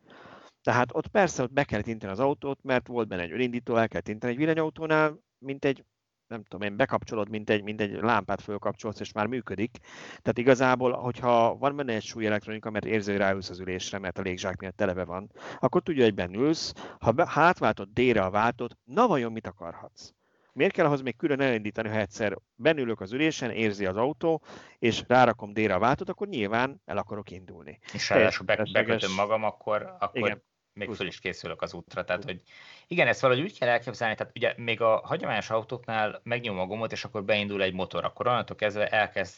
Tehát 0.61 0.89
ott 0.93 1.07
persze 1.07 1.43
ott 1.43 1.53
be 1.53 1.63
kellett 1.63 1.87
inteni 1.87 2.11
az 2.11 2.19
autót, 2.19 2.59
mert 2.63 2.87
volt 2.87 3.07
benne 3.07 3.21
egy 3.21 3.31
önindító, 3.31 3.75
el 3.75 3.87
kellett 3.87 4.07
inteni 4.07 4.31
egy 4.33 4.39
villanyautónál, 4.39 5.19
mint 5.37 5.65
egy 5.65 5.83
nem 6.31 6.43
tudom 6.43 6.67
én, 6.67 6.75
bekapcsolod, 6.75 7.29
mint 7.29 7.49
egy, 7.49 7.63
mint 7.63 7.81
egy 7.81 7.91
lámpát 7.91 8.41
fölkapcsolsz, 8.41 8.99
és 8.99 9.11
már 9.11 9.25
működik. 9.27 9.77
Tehát 10.07 10.37
igazából, 10.37 10.91
hogyha 10.91 11.57
van 11.57 11.75
benne 11.75 11.93
egy 11.93 12.03
súly 12.03 12.25
elektronika, 12.25 12.69
mert 12.69 12.85
érzi, 12.85 13.11
hogy 13.11 13.19
ráülsz 13.19 13.49
az 13.49 13.59
ülésre, 13.59 13.99
mert 13.99 14.17
a 14.17 14.21
légzsák 14.21 14.59
miatt 14.59 14.75
televe 14.75 15.03
van, 15.03 15.31
akkor 15.59 15.81
tudja, 15.81 16.03
hogy 16.03 16.13
bennülsz. 16.13 16.73
Ha 16.99 17.11
be, 17.11 17.27
hátváltod 17.27 17.89
D-re 17.93 18.21
a 18.21 18.29
váltót, 18.29 18.77
na 18.83 19.07
vajon 19.07 19.31
mit 19.31 19.47
akarhatsz? 19.47 20.11
Miért 20.53 20.73
kell 20.73 20.85
ahhoz 20.85 21.01
még 21.01 21.15
külön 21.15 21.39
elindítani, 21.39 21.89
ha 21.89 21.97
egyszer 21.97 22.37
benülök 22.55 23.01
az 23.01 23.11
ülésen, 23.11 23.51
érzi 23.51 23.85
az 23.85 23.95
autó, 23.95 24.41
és 24.79 25.03
rárakom 25.07 25.53
D-re 25.53 25.73
a 25.73 25.79
váltót, 25.79 26.09
akkor 26.09 26.27
nyilván 26.27 26.81
el 26.85 26.97
akarok 26.97 27.31
indulni. 27.31 27.79
És 27.93 28.09
ráadásul 28.09 28.45
be, 28.45 28.67
bekötöm 28.71 29.13
magam, 29.13 29.43
akkor, 29.43 29.95
akkor 29.99 30.19
igen 30.19 30.43
még 30.73 30.89
föl 30.93 31.07
is 31.07 31.19
készülök 31.19 31.61
az 31.61 31.73
útra. 31.73 32.03
Tehát, 32.03 32.23
hogy 32.23 32.41
igen, 32.87 33.07
ezt 33.07 33.21
valahogy 33.21 33.43
úgy 33.43 33.59
kell 33.59 33.69
elképzelni, 33.69 34.15
tehát 34.15 34.33
ugye 34.35 34.53
még 34.57 34.81
a 34.81 35.01
hagyományos 35.03 35.49
autóknál 35.49 36.19
megnyom 36.23 36.59
a 36.59 36.65
gombot, 36.65 36.91
és 36.91 37.03
akkor 37.03 37.23
beindul 37.23 37.61
egy 37.61 37.73
motor, 37.73 38.03
akkor 38.05 38.27
onnantól 38.27 38.55
kezdve 38.55 38.87
elkezd 38.87 39.37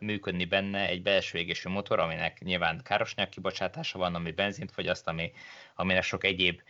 működni 0.00 0.44
benne 0.44 0.86
egy 0.86 1.02
belső 1.02 1.38
égésű 1.38 1.68
motor, 1.68 1.98
aminek 1.98 2.40
nyilván 2.40 2.80
károsanyag 2.82 3.28
kibocsátása 3.28 3.98
van, 3.98 4.14
ami 4.14 4.30
benzint 4.30 4.72
fogyaszt, 4.72 5.08
ami, 5.08 5.32
aminek 5.74 6.02
sok 6.02 6.24
egyéb 6.24 6.60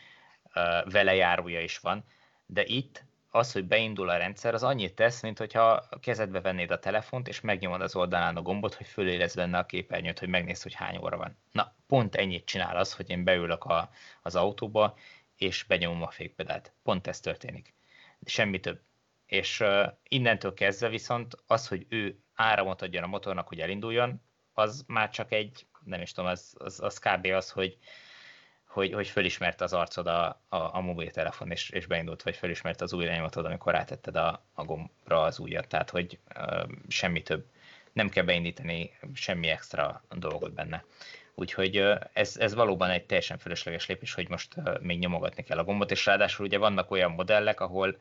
uh, 0.54 0.92
velejárója 0.92 1.60
is 1.60 1.78
van, 1.78 2.04
de 2.46 2.64
itt 2.64 3.04
az, 3.30 3.52
hogy 3.52 3.64
beindul 3.64 4.08
a 4.08 4.16
rendszer, 4.16 4.54
az 4.54 4.62
annyit 4.62 4.94
tesz, 4.94 5.22
mint 5.22 5.38
hogyha 5.38 5.88
kezedbe 6.00 6.40
vennéd 6.40 6.70
a 6.70 6.78
telefont, 6.78 7.28
és 7.28 7.40
megnyomod 7.40 7.80
az 7.80 7.96
oldalán 7.96 8.36
a 8.36 8.42
gombot, 8.42 8.74
hogy 8.74 8.86
fölélez 8.86 9.34
benne 9.34 9.58
a 9.58 9.66
képernyőt, 9.66 10.18
hogy 10.18 10.28
megnézd, 10.28 10.62
hogy 10.62 10.74
hány 10.74 10.96
óra 10.96 11.16
van. 11.16 11.36
Na, 11.52 11.74
pont 11.86 12.14
ennyit 12.14 12.44
csinál 12.44 12.76
az, 12.76 12.94
hogy 12.94 13.10
én 13.10 13.24
beülök 13.24 13.64
a, 13.64 13.90
az 14.22 14.36
autóba, 14.36 14.96
és 15.36 15.62
benyomom 15.62 16.02
a 16.02 16.10
fékpedált. 16.10 16.72
Pont 16.82 17.06
ez 17.06 17.20
történik. 17.20 17.74
Semmi 18.24 18.60
több. 18.60 18.80
És 19.26 19.60
uh, 19.60 19.86
innentől 20.02 20.54
kezdve 20.54 20.88
viszont 20.88 21.34
az, 21.46 21.68
hogy 21.68 21.86
ő 21.88 22.18
áramot 22.34 22.82
adjon 22.82 23.02
a 23.02 23.06
motornak, 23.06 23.48
hogy 23.48 23.60
elinduljon, 23.60 24.22
az 24.52 24.84
már 24.86 25.10
csak 25.10 25.32
egy, 25.32 25.66
nem 25.84 26.00
is 26.00 26.12
tudom, 26.12 26.30
az, 26.30 26.54
az, 26.58 26.80
az 26.80 26.98
kb. 26.98 27.26
az, 27.26 27.50
hogy 27.50 27.78
hogy, 28.78 28.92
hogy 28.92 29.08
fölismerte 29.08 29.64
az 29.64 29.72
arcod 29.72 30.06
a, 30.06 30.40
a, 30.48 30.56
a 30.56 30.80
mobiltelefon, 30.80 31.50
és, 31.50 31.70
és 31.70 31.86
beindult, 31.86 32.22
vagy 32.22 32.36
fölismerte 32.36 32.84
az 32.84 32.92
új 32.92 33.04
iránymatod, 33.04 33.44
amikor 33.44 33.72
rátetted 33.72 34.16
a, 34.16 34.42
a 34.54 34.64
gombra 34.64 35.22
az 35.22 35.38
újat, 35.38 35.68
tehát 35.68 35.90
hogy 35.90 36.18
uh, 36.36 36.68
semmi 36.88 37.22
több. 37.22 37.44
Nem 37.92 38.08
kell 38.08 38.24
beindítani 38.24 38.90
semmi 39.14 39.48
extra 39.48 40.02
dolgot 40.10 40.52
benne. 40.52 40.84
Úgyhogy 41.34 41.76
ez, 42.12 42.36
ez 42.36 42.54
valóban 42.54 42.90
egy 42.90 43.04
teljesen 43.04 43.38
fölösleges 43.38 43.86
lépés, 43.86 44.14
hogy 44.14 44.28
most 44.28 44.54
még 44.80 44.98
nyomogatni 44.98 45.42
kell 45.42 45.58
a 45.58 45.64
gombot, 45.64 45.90
és 45.90 46.06
ráadásul 46.06 46.46
ugye 46.46 46.58
vannak 46.58 46.90
olyan 46.90 47.10
modellek, 47.10 47.60
ahol 47.60 47.98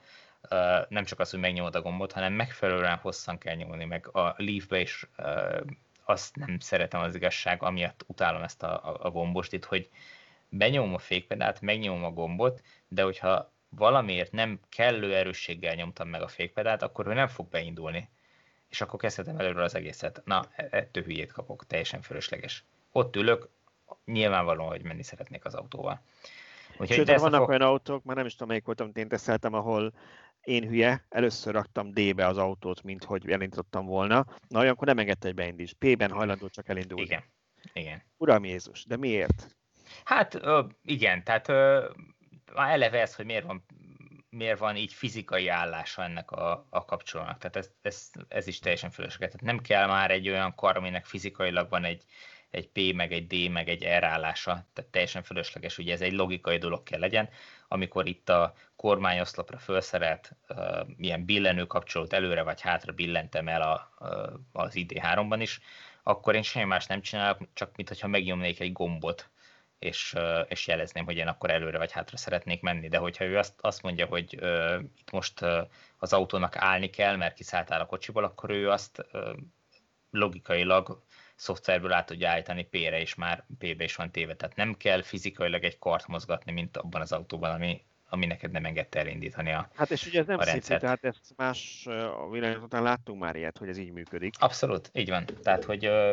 nem 0.90 1.04
csak 1.06 1.20
az, 1.20 1.30
hogy 1.30 1.40
megnyomod 1.40 1.76
a 1.76 1.82
gombot, 1.82 2.12
hanem 2.12 2.34
megfelelően 2.34 2.98
hosszan 2.98 3.38
kell 3.38 3.56
nyomni, 3.56 3.86
meg 3.86 4.08
a 4.16 4.36
Leaf-be 4.38 4.80
is 4.80 5.08
azt 6.06 6.36
nem 6.36 6.60
szeretem 6.60 7.02
az 7.02 7.16
igazság, 7.16 7.64
amiatt 7.64 8.04
utálom 8.08 8.42
ezt 8.42 8.64
a, 8.64 8.88
a, 8.88 9.06
a 9.06 9.12
gombost 9.12 9.54
itt, 9.54 9.66
hogy 9.66 9.90
benyomom 10.50 10.94
a 10.94 10.98
fékpedált, 10.98 11.62
megnyomom 11.62 12.04
a 12.04 12.12
gombot, 12.12 12.62
de 12.88 13.04
hogyha 13.04 13.52
valamiért 13.70 14.32
nem 14.32 14.60
kellő 14.70 15.16
erősséggel 15.16 15.76
nyomtam 15.76 16.10
meg 16.10 16.22
a 16.22 16.28
fékpedált, 16.28 16.82
akkor 16.82 17.08
ő 17.08 17.14
nem 17.14 17.28
fog 17.28 17.50
beindulni. 17.50 18.10
És 18.70 18.82
akkor 18.82 19.00
kezdhetem 19.00 19.40
előről 19.40 19.64
az 19.64 19.76
egészet. 19.76 20.22
Na, 20.26 20.46
e-, 20.56 20.68
ettől 20.72 21.04
hülyét 21.04 21.32
kapok, 21.32 21.66
teljesen 21.66 22.02
fölösleges. 22.02 22.64
Ott 22.92 23.16
ülök, 23.16 23.50
nyilvánvalóan, 24.06 24.70
hogy 24.70 24.84
menni 24.84 25.04
szeretnék 25.04 25.46
az 25.46 25.54
autóval. 25.54 26.02
Úgyhogy 26.78 27.08
Sőt, 27.08 27.20
vannak 27.20 27.40
fog... 27.40 27.50
olyan 27.50 27.62
autók, 27.62 28.04
már 28.04 28.16
nem 28.16 28.26
is 28.26 28.32
tudom, 28.32 28.48
melyik 28.48 28.66
voltam, 28.66 28.92
én 28.94 29.08
teszeltem, 29.08 29.54
ahol 29.54 29.94
én 30.42 30.68
hülye, 30.68 31.06
először 31.10 31.54
raktam 31.54 31.92
D-be 31.92 32.28
az 32.28 32.38
autót, 32.38 32.84
mint 32.84 33.04
hogy 33.04 33.30
elindítottam 33.30 33.86
volna. 33.86 34.26
Na, 34.48 34.60
olyankor 34.60 34.88
nem 34.88 34.98
engedte, 34.98 35.28
hogy 35.28 35.36
beindíts. 35.36 35.74
P-ben 35.74 36.12
hajlandó 36.12 36.48
csak 36.48 36.70
elindulni. 36.70 37.04
Igen. 37.04 37.24
Igen. 37.74 38.04
Uram 38.18 38.46
Jézus, 38.46 38.86
de 38.86 38.98
miért? 38.98 39.58
Hát 40.04 40.40
igen, 40.84 41.24
tehát 41.24 41.50
eleve 42.56 43.02
ez, 43.02 43.16
hogy 43.16 43.26
miért 43.26 43.46
van, 43.46 43.66
miért 44.30 44.60
van 44.60 44.76
így 44.76 44.94
fizikai 44.94 45.48
állása 45.48 46.04
ennek 46.04 46.32
a, 46.32 46.68
a 46.70 46.86
kapcsolónak. 46.86 47.38
Tehát 47.38 47.56
ez, 47.56 47.72
ez, 47.82 48.12
ez 48.28 48.48
is 48.48 48.60
teljesen 48.60 48.92
fölösleges. 48.92 49.36
Tehát 49.36 49.56
nem 49.56 49.64
kell 49.64 49.88
már 49.88 50.12
egy 50.12 50.30
olyan 50.30 50.56
kar, 50.56 50.78
aminek 50.78 51.06
fizikailag 51.06 51.70
van 51.70 51.84
egy, 51.84 52.04
egy 52.50 52.68
P, 52.68 52.96
meg 52.96 53.12
egy 53.12 53.28
D, 53.28 53.52
meg 53.52 53.70
egy 53.70 53.84
R 53.84 54.04
állása, 54.04 54.52
tehát 54.74 54.92
teljesen 54.92 55.24
fölösleges, 55.24 55.78
ugye 55.78 55.94
ez 55.94 56.02
egy 56.02 56.14
logikai 56.14 56.58
dolog 56.58 56.84
kell 56.84 57.00
legyen, 57.00 57.30
amikor 57.68 58.08
itt 58.08 58.30
a 58.30 58.54
kormányoszlopra 58.76 59.58
felszerelt 59.58 60.32
uh, 60.50 60.88
ilyen 60.98 61.26
billenő 61.26 61.66
kapcsolót 61.66 62.14
előre 62.14 62.42
vagy 62.44 62.62
hátra 62.62 62.94
billentem 62.94 63.48
el 63.48 63.62
a, 63.62 63.92
uh, 64.00 64.64
az 64.64 64.74
ID3-ban 64.76 65.38
is, 65.40 65.60
akkor 66.04 66.36
én 66.36 66.42
semmi 66.42 66.66
más 66.66 66.86
nem 66.86 67.02
csinálok, 67.02 67.40
csak 67.54 67.76
mintha 67.76 68.08
megnyomnék 68.08 68.60
egy 68.60 68.72
gombot, 68.72 69.30
és, 69.80 70.16
és 70.48 70.68
jelezném, 70.68 71.06
hogy 71.06 71.18
én 71.18 71.28
akkor 71.28 71.50
előre 71.50 71.78
vagy 71.78 71.92
hátra 71.92 72.18
szeretnék 72.18 72.62
menni. 72.62 72.88
De 72.88 72.98
hogyha 72.98 73.24
ő 73.24 73.38
azt, 73.38 73.54
azt 73.62 73.82
mondja, 73.82 74.06
hogy 74.06 74.38
uh, 74.42 74.80
itt 74.98 75.12
most 75.12 75.42
uh, 75.42 75.68
az 75.98 76.14
autónak 76.14 76.56
állni 76.56 76.90
kell, 76.90 77.16
mert 77.16 77.36
kiszálltál 77.36 77.82
a 77.82 77.86
kocsiból, 77.86 78.24
akkor 78.24 78.50
ő 78.50 78.70
azt 78.70 79.06
uh, 79.14 79.38
logikailag 80.12 81.04
szoftverből 81.36 81.94
át 81.94 82.06
tudja 82.06 82.30
állítani 82.30 82.64
P-re, 82.64 83.00
és 83.00 83.16
már 83.16 83.46
P-be 83.58 83.84
is 83.84 83.96
van 83.96 84.12
téve. 84.12 84.36
Tehát 84.36 84.56
nem 84.56 84.74
kell 84.74 85.02
fizikailag 85.02 85.64
egy 85.64 85.80
kart 85.80 86.08
mozgatni, 86.08 86.52
mint 86.52 86.78
abban 86.78 87.02
az 87.02 87.12
autóban, 87.12 87.52
ami, 87.52 87.86
ami 88.10 88.26
neked 88.26 88.52
nem 88.52 88.66
engedte 88.66 89.00
elindítani 89.00 89.52
a 89.52 89.70
Hát 89.76 89.92
és 89.92 90.06
ugye 90.06 90.20
ez 90.20 90.26
nem 90.26 90.40
szép, 90.40 90.80
tehát 90.80 91.04
ezt 91.04 91.34
más 91.36 91.88
a 91.88 92.26
után 92.64 92.84
láttunk 92.84 93.20
már 93.20 93.36
ilyet, 93.36 93.58
hogy 93.58 93.70
ez 93.70 93.78
így 93.78 93.92
működik. 93.92 94.34
Abszolút, 94.40 94.90
így 94.94 95.10
van. 95.10 95.26
Tehát, 95.44 95.64
hogy 95.64 95.86
a, 95.86 96.10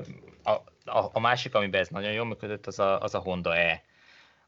a, 0.85 1.11
a 1.13 1.21
másik, 1.21 1.55
amiben 1.55 1.81
ez 1.81 1.89
nagyon 1.89 2.13
jól 2.13 2.25
működött, 2.25 2.67
az 2.67 2.79
a, 2.79 3.01
az 3.01 3.15
a 3.15 3.19
Honda 3.19 3.57
E. 3.57 3.83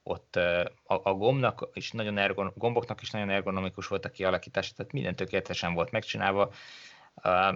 Ott 0.03 0.37
a, 0.37 0.71
a 0.87 1.15
gombnak 1.15 1.69
is 1.73 1.91
nagyon 1.91 2.19
ergon, 2.19 2.53
gomboknak 2.57 3.03
is 3.03 3.11
nagyon 3.11 3.31
ergonomikus 3.31 3.87
volt 3.87 4.05
a 4.05 4.11
kialakítás, 4.11 4.73
tehát 4.73 4.93
minden 4.93 5.15
tökéletesen 5.15 5.75
volt 5.75 5.91
megcsinálva, 5.91 6.53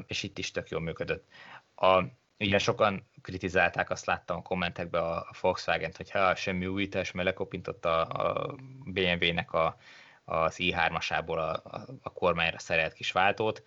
és 0.07 0.23
itt 0.23 0.39
is 0.39 0.51
tök 0.51 0.69
jól 0.69 0.81
működött. 0.81 1.27
A, 1.75 2.03
ugye 2.41 2.59
sokan 2.59 3.11
kritizálták, 3.23 3.91
azt 3.91 4.07
láttam 4.07 4.37
a 4.37 4.43
kommentekben 4.43 5.03
a, 5.03 5.27
Volkswagen-t, 5.41 5.97
hogy 5.97 6.11
ha 6.11 6.35
semmi 6.35 6.67
újítás, 6.67 7.11
mert 7.13 7.29
lekopintott 7.29 7.85
a, 7.85 8.09
a 8.09 8.55
BMW-nek 8.85 9.53
a, 9.53 9.77
az 10.25 10.55
i3-asából 10.59 11.37
a, 11.37 11.77
a, 11.77 11.87
a 12.03 12.13
kormányra 12.13 12.59
szerelt 12.59 12.93
kis 12.93 13.13
váltót. 13.13 13.63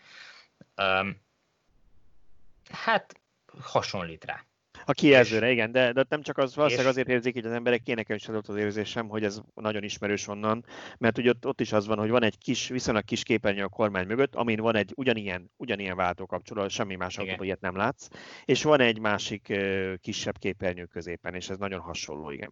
Um, 0.77 1.21
hát 2.71 3.21
hasonlít 3.61 4.25
rá. 4.25 4.45
A 4.85 4.91
kijelzőre, 4.91 5.51
igen, 5.51 5.71
de, 5.71 5.91
de 5.91 6.05
nem 6.09 6.21
csak 6.21 6.37
az, 6.37 6.55
valószínűleg 6.55 6.89
azért 6.91 7.09
érzik, 7.09 7.33
hogy 7.33 7.45
az 7.45 7.51
emberek, 7.51 7.87
én 7.87 7.95
nekem 7.95 8.15
is 8.15 8.27
adott 8.27 8.47
az 8.47 8.55
érzésem, 8.55 9.07
hogy 9.07 9.23
ez 9.23 9.41
nagyon 9.53 9.83
ismerős 9.83 10.27
onnan, 10.27 10.65
mert 10.97 11.17
ugye 11.17 11.29
ott, 11.29 11.47
ott 11.47 11.61
is 11.61 11.71
az 11.71 11.87
van, 11.87 11.97
hogy 11.97 12.09
van 12.09 12.23
egy 12.23 12.37
kis, 12.37 12.67
viszonylag 12.67 13.03
kis 13.03 13.23
képernyő 13.23 13.63
a 13.63 13.69
kormány 13.69 14.07
mögött, 14.07 14.35
amin 14.35 14.59
van 14.59 14.75
egy 14.75 14.91
ugyanilyen, 14.95 15.51
ugyanilyen 15.57 15.95
váltókapcsolat, 15.95 16.69
semmi 16.69 16.95
más 16.95 17.17
autóban 17.17 17.45
ilyet 17.45 17.61
nem 17.61 17.75
látsz, 17.75 18.07
és 18.45 18.63
van 18.63 18.79
egy 18.79 18.99
másik 18.99 19.59
kisebb 20.01 20.37
képernyő 20.37 20.85
középen, 20.85 21.33
és 21.33 21.49
ez 21.49 21.57
nagyon 21.57 21.79
hasonló, 21.79 22.29
igen. 22.31 22.49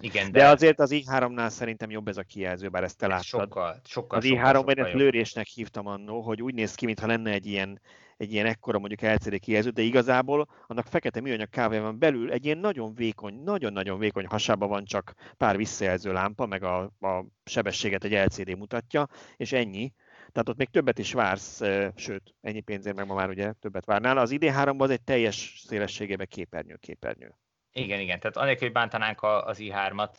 Igen, 0.00 0.32
de... 0.32 0.38
de 0.38 0.48
azért 0.48 0.80
az 0.80 0.90
i3-nál 0.94 1.48
szerintem 1.48 1.90
jobb 1.90 2.08
ez 2.08 2.16
a 2.16 2.22
kijelző, 2.22 2.68
bár 2.68 2.82
ezt 2.82 2.98
te 2.98 3.06
láttad. 3.06 3.24
Sokkal, 3.24 3.80
sokkal, 3.84 4.18
az 4.18 4.24
i3-ban 4.28 4.76
én 4.76 4.84
ezt 4.84 4.94
lőrésnek 4.94 5.46
hívtam 5.46 5.86
annó, 5.86 6.20
hogy 6.20 6.42
úgy 6.42 6.54
néz 6.54 6.74
ki, 6.74 6.86
mintha 6.86 7.06
lenne 7.06 7.30
egy 7.30 7.46
ilyen 7.46 7.80
egy 8.16 8.32
ilyen 8.32 8.46
ekkora 8.46 8.78
mondjuk 8.78 9.00
LCD 9.00 9.38
kijelző, 9.38 9.70
de 9.70 9.82
igazából 9.82 10.48
annak 10.66 10.86
fekete 10.86 11.20
műanyag 11.20 11.48
kávéban 11.48 11.98
belül 11.98 12.32
egy 12.32 12.44
ilyen 12.44 12.58
nagyon 12.58 12.94
vékony, 12.94 13.34
nagyon-nagyon 13.34 13.98
vékony 13.98 14.26
hasában 14.26 14.68
van 14.68 14.84
csak 14.84 15.14
pár 15.36 15.56
visszajelző 15.56 16.12
lámpa, 16.12 16.46
meg 16.46 16.62
a, 16.62 16.82
a 17.00 17.24
sebességet 17.44 18.04
egy 18.04 18.12
LCD 18.12 18.56
mutatja, 18.56 19.06
és 19.36 19.52
ennyi. 19.52 19.92
Tehát 20.32 20.48
ott 20.48 20.56
még 20.56 20.68
többet 20.70 20.98
is 20.98 21.12
vársz, 21.12 21.62
sőt, 21.94 22.34
ennyi 22.40 22.60
pénzért 22.60 22.96
meg 22.96 23.06
ma 23.06 23.14
már 23.14 23.28
ugye 23.28 23.52
többet 23.52 23.84
várnál. 23.84 24.18
Az 24.18 24.34
ID3-ban 24.34 24.78
az 24.78 24.90
egy 24.90 25.02
teljes 25.02 25.62
szélességében 25.66 26.26
képernyő-képernyő. 26.26 27.34
Igen, 27.72 28.00
igen, 28.00 28.20
tehát 28.20 28.36
anélkül, 28.36 28.62
hogy 28.62 28.72
bántanánk 28.72 29.22
az 29.22 29.58
i3-at, 29.60 30.14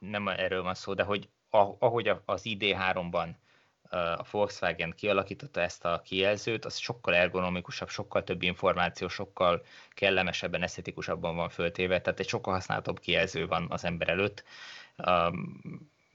nem 0.00 0.28
erről 0.28 0.62
van 0.62 0.74
szó, 0.74 0.94
de 0.94 1.02
hogy 1.02 1.28
ahogy 1.78 2.08
az 2.24 2.42
ID3-ban 2.44 3.28
a 3.90 4.24
Volkswagen 4.30 4.94
kialakította 4.96 5.60
ezt 5.60 5.84
a 5.84 6.02
kijelzőt, 6.04 6.64
az 6.64 6.76
sokkal 6.76 7.14
ergonomikusabb, 7.14 7.88
sokkal 7.88 8.24
több 8.24 8.42
információ, 8.42 9.08
sokkal 9.08 9.64
kellemesebben, 9.94 10.62
esztetikusabban 10.62 11.36
van 11.36 11.48
föltéve, 11.48 12.00
tehát 12.00 12.20
egy 12.20 12.28
sokkal 12.28 12.54
használhatóbb 12.54 13.00
kijelző 13.00 13.46
van 13.46 13.66
az 13.70 13.84
ember 13.84 14.08
előtt. 14.08 14.44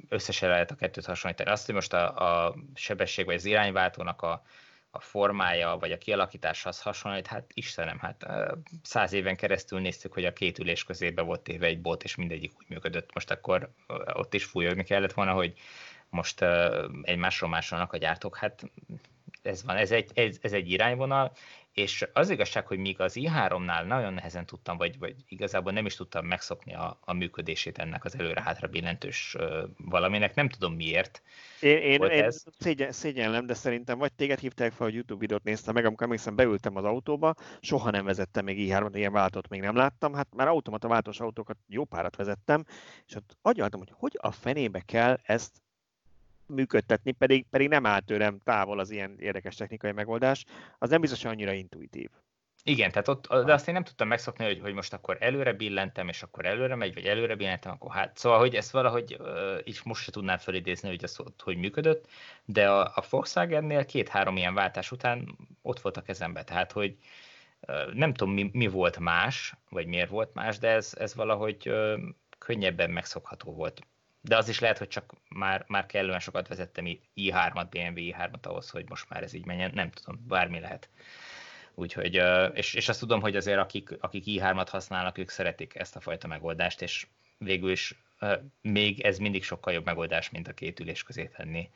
Összesen 0.10 0.50
lehet 0.50 0.72
a 0.72 0.76
kettőt 0.76 1.06
hasonlítani. 1.06 1.50
Azt, 1.50 1.66
hogy 1.66 1.76
most 1.76 1.94
a, 1.94 2.48
a 2.48 2.56
sebesség 2.74 3.26
vagy 3.26 3.36
az 3.36 3.46
irányváltónak 3.46 4.22
a, 4.22 4.44
a 4.92 5.00
formája, 5.00 5.78
vagy 5.80 5.92
a 5.92 5.98
kialakítása 5.98 6.70
az 6.70 6.82
hasonlít, 6.82 7.28
hát 7.28 7.52
Istenem, 7.54 8.00
hát 8.00 8.26
száz 8.84 9.14
éven 9.14 9.36
keresztül 9.36 9.80
néztük, 9.80 10.14
hogy 10.14 10.26
a 10.26 10.34
két 10.34 10.60
ülés 10.60 10.84
közébe 10.84 11.22
volt 11.22 11.42
téve 11.42 11.66
egy 11.66 11.82
bot, 11.82 12.04
és 12.04 12.16
mindegyik 12.16 12.52
úgy 12.58 12.70
működött. 12.70 13.14
Most 13.14 13.32
akkor 13.32 13.72
ott 14.14 14.34
is 14.34 14.44
fújogni 14.44 14.84
kellett 14.84 15.14
volna, 15.14 15.34
hogy 15.34 15.54
most 16.12 16.46
egymásról 17.02 17.50
másolnak 17.50 17.94
a 17.94 17.98
gyártók, 17.98 18.38
hát 18.38 18.64
ez 19.42 19.64
van, 19.64 19.76
ez 19.76 19.92
egy, 19.92 20.12
ez, 20.14 20.38
ez 20.42 20.54
egy 20.54 20.70
irányvonal, 20.70 21.32
és 21.74 22.08
az 22.14 22.30
igazság, 22.30 22.68
hogy 22.68 22.78
míg 22.78 23.00
az 23.00 23.14
i3-nál 23.20 23.88
nagyon 23.88 24.14
nehezen 24.14 24.46
tudtam, 24.46 24.78
vagy, 24.78 25.00
vagy 25.00 25.16
igazából 25.28 25.72
nem 25.72 25.86
is 25.86 25.96
tudtam 25.96 26.26
megszokni 26.26 26.74
a, 26.74 27.00
a 27.02 27.14
működését 27.14 27.78
ennek 27.78 28.06
az 28.06 28.20
előre-hátra 28.20 28.68
billentős 28.68 29.38
valaminek, 29.78 30.36
nem 30.36 30.50
tudom 30.50 30.74
miért. 30.74 31.22
Én, 31.60 31.78
én, 31.78 32.02
én 32.02 32.24
ez. 32.24 32.44
Szégyen, 32.60 32.92
szégyenlem, 32.92 33.46
de 33.46 33.54
szerintem 33.54 33.98
vagy 33.98 34.14
téged 34.14 34.40
hívták 34.40 34.72
fel, 34.72 34.86
hogy 34.86 34.96
YouTube 34.96 35.20
videót 35.20 35.44
néztem 35.44 35.74
meg, 35.74 35.86
amikor 35.86 36.06
emlékszem, 36.06 36.36
beültem 36.36 36.76
az 36.76 36.84
autóba, 36.84 37.36
soha 37.60 37.90
nem 37.90 38.06
vezettem 38.06 38.46
még 38.46 38.70
i3-at, 38.70 38.92
ilyen 38.94 39.14
váltót 39.14 39.48
még 39.48 39.62
nem 39.62 39.76
láttam, 39.76 40.14
hát 40.14 40.36
már 40.36 40.48
automata 40.48 40.88
váltós 40.88 41.20
autókat 41.20 41.58
jó 41.68 41.86
párat 41.86 42.16
vezettem, 42.16 42.66
és 43.06 43.16
ott 43.16 43.38
agyaltam, 43.42 43.80
hogy 43.80 43.92
hogy 43.94 44.18
a 44.22 44.32
fenébe 44.32 44.80
kell 44.80 45.18
ezt 45.24 45.62
működtetni, 46.54 47.12
pedig, 47.12 47.46
pedig 47.50 47.68
nem 47.68 47.86
áll 47.86 48.00
tőlem 48.00 48.40
távol 48.44 48.80
az 48.80 48.92
ilyen 48.92 49.16
érdekes 49.20 49.56
technikai 49.56 49.92
megoldás, 49.92 50.46
az 50.78 50.90
nem 50.90 51.02
biztos, 51.02 51.26
annyira 51.26 51.52
intuitív. 51.52 52.10
Igen, 52.64 52.92
tehát 52.92 53.08
ott, 53.08 53.28
de 53.46 53.54
azt 53.54 53.68
én 53.68 53.74
nem 53.74 53.84
tudtam 53.84 54.08
megszokni, 54.08 54.46
hogy, 54.46 54.60
hogy 54.60 54.74
most 54.74 54.94
akkor 54.94 55.18
előre 55.20 55.54
billentem, 55.54 56.08
és 56.08 56.24
akkor 56.24 56.46
előre 56.46 56.76
megy, 56.76 56.94
vagy 56.94 57.06
előre 57.06 57.36
billentem, 57.36 57.72
akkor 57.72 57.92
hát. 57.92 58.18
Szóval, 58.18 58.40
hogy 58.40 58.56
ezt 58.56 58.72
valahogy 58.72 59.18
így 59.64 59.80
most 59.84 60.04
se 60.04 60.12
tudnám 60.12 60.38
felidézni, 60.38 60.90
hogy 60.90 61.04
ez 61.04 61.20
ott 61.20 61.42
hogy 61.42 61.58
működött, 61.58 62.08
de 62.46 62.70
a, 62.70 62.82
a 62.82 63.04
Volkswagen-nél 63.10 63.86
két-három 63.86 64.38
ilyen 64.38 64.54
váltás 64.54 64.92
után 64.92 65.38
ott 65.62 65.80
volt 65.80 65.98
a 65.98 66.02
kezembe, 66.02 66.44
tehát, 66.44 66.72
hogy 66.72 66.98
nem 67.94 68.14
tudom, 68.14 68.34
mi, 68.34 68.50
mi 68.54 68.68
volt 68.68 69.00
más, 69.00 69.54
vagy 69.70 69.86
miért 69.86 70.10
volt 70.10 70.34
más, 70.34 70.58
de 70.58 70.70
ez, 70.70 70.94
ez 70.98 71.16
valahogy 71.16 71.72
könnyebben 72.38 72.90
megszokható 72.90 73.54
volt 73.54 73.82
de 74.22 74.38
az 74.38 74.50
is 74.50 74.60
lehet, 74.60 74.78
hogy 74.78 74.88
csak 74.88 75.14
már, 75.30 75.66
már 75.68 75.86
kellően 75.86 76.20
sokat 76.20 76.48
vezettem 76.48 76.86
i3-at, 77.16 77.68
BMW 77.70 77.94
i3-at 77.96 78.42
ahhoz, 78.42 78.70
hogy 78.70 78.90
most 78.90 79.10
már 79.10 79.24
ez 79.24 79.34
így 79.34 79.46
menjen, 79.46 79.72
nem 79.74 79.92
tudom, 79.92 80.26
bármi 80.28 80.60
lehet. 80.60 80.90
Úgyhogy, 81.74 82.22
és, 82.54 82.74
és 82.74 82.90
azt 82.90 83.00
tudom, 83.00 83.22
hogy 83.22 83.36
azért 83.36 83.60
akik, 83.60 83.98
akik 84.00 84.24
i3-at 84.26 84.68
használnak, 84.70 85.18
ők 85.18 85.30
szeretik 85.30 85.76
ezt 85.76 85.96
a 85.96 86.00
fajta 86.00 86.28
megoldást, 86.28 86.82
és 86.82 87.08
végül 87.38 87.72
is 87.72 88.04
még 88.62 89.00
ez 89.00 89.18
mindig 89.18 89.44
sokkal 89.44 89.74
jobb 89.74 89.86
megoldás, 89.86 90.30
mint 90.30 90.48
a 90.48 90.54
két 90.54 90.80
ülés 90.80 91.04
közé 91.04 91.26
tenni 91.26 91.70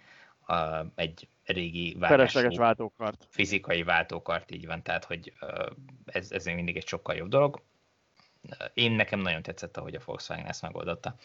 egy 0.96 1.28
régi 1.46 1.96
vágású, 2.00 2.56
váltókart. 2.56 3.28
fizikai 3.30 3.84
váltókart, 3.84 4.52
így 4.52 4.66
van, 4.66 4.84
tehát 4.84 5.06
hogy 5.06 5.34
ez, 6.06 6.32
ez 6.32 6.46
még 6.46 6.56
mindig 6.56 6.78
egy 6.78 6.88
sokkal 6.88 7.16
jobb 7.16 7.30
dolog. 7.30 7.62
Én 8.74 8.92
nekem 8.92 9.20
nagyon 9.20 9.42
tetszett, 9.42 9.78
ahogy 9.78 9.96
a 9.96 10.02
Volkswagen 10.06 10.46
ezt 10.46 10.62
megoldotta. 10.62 11.16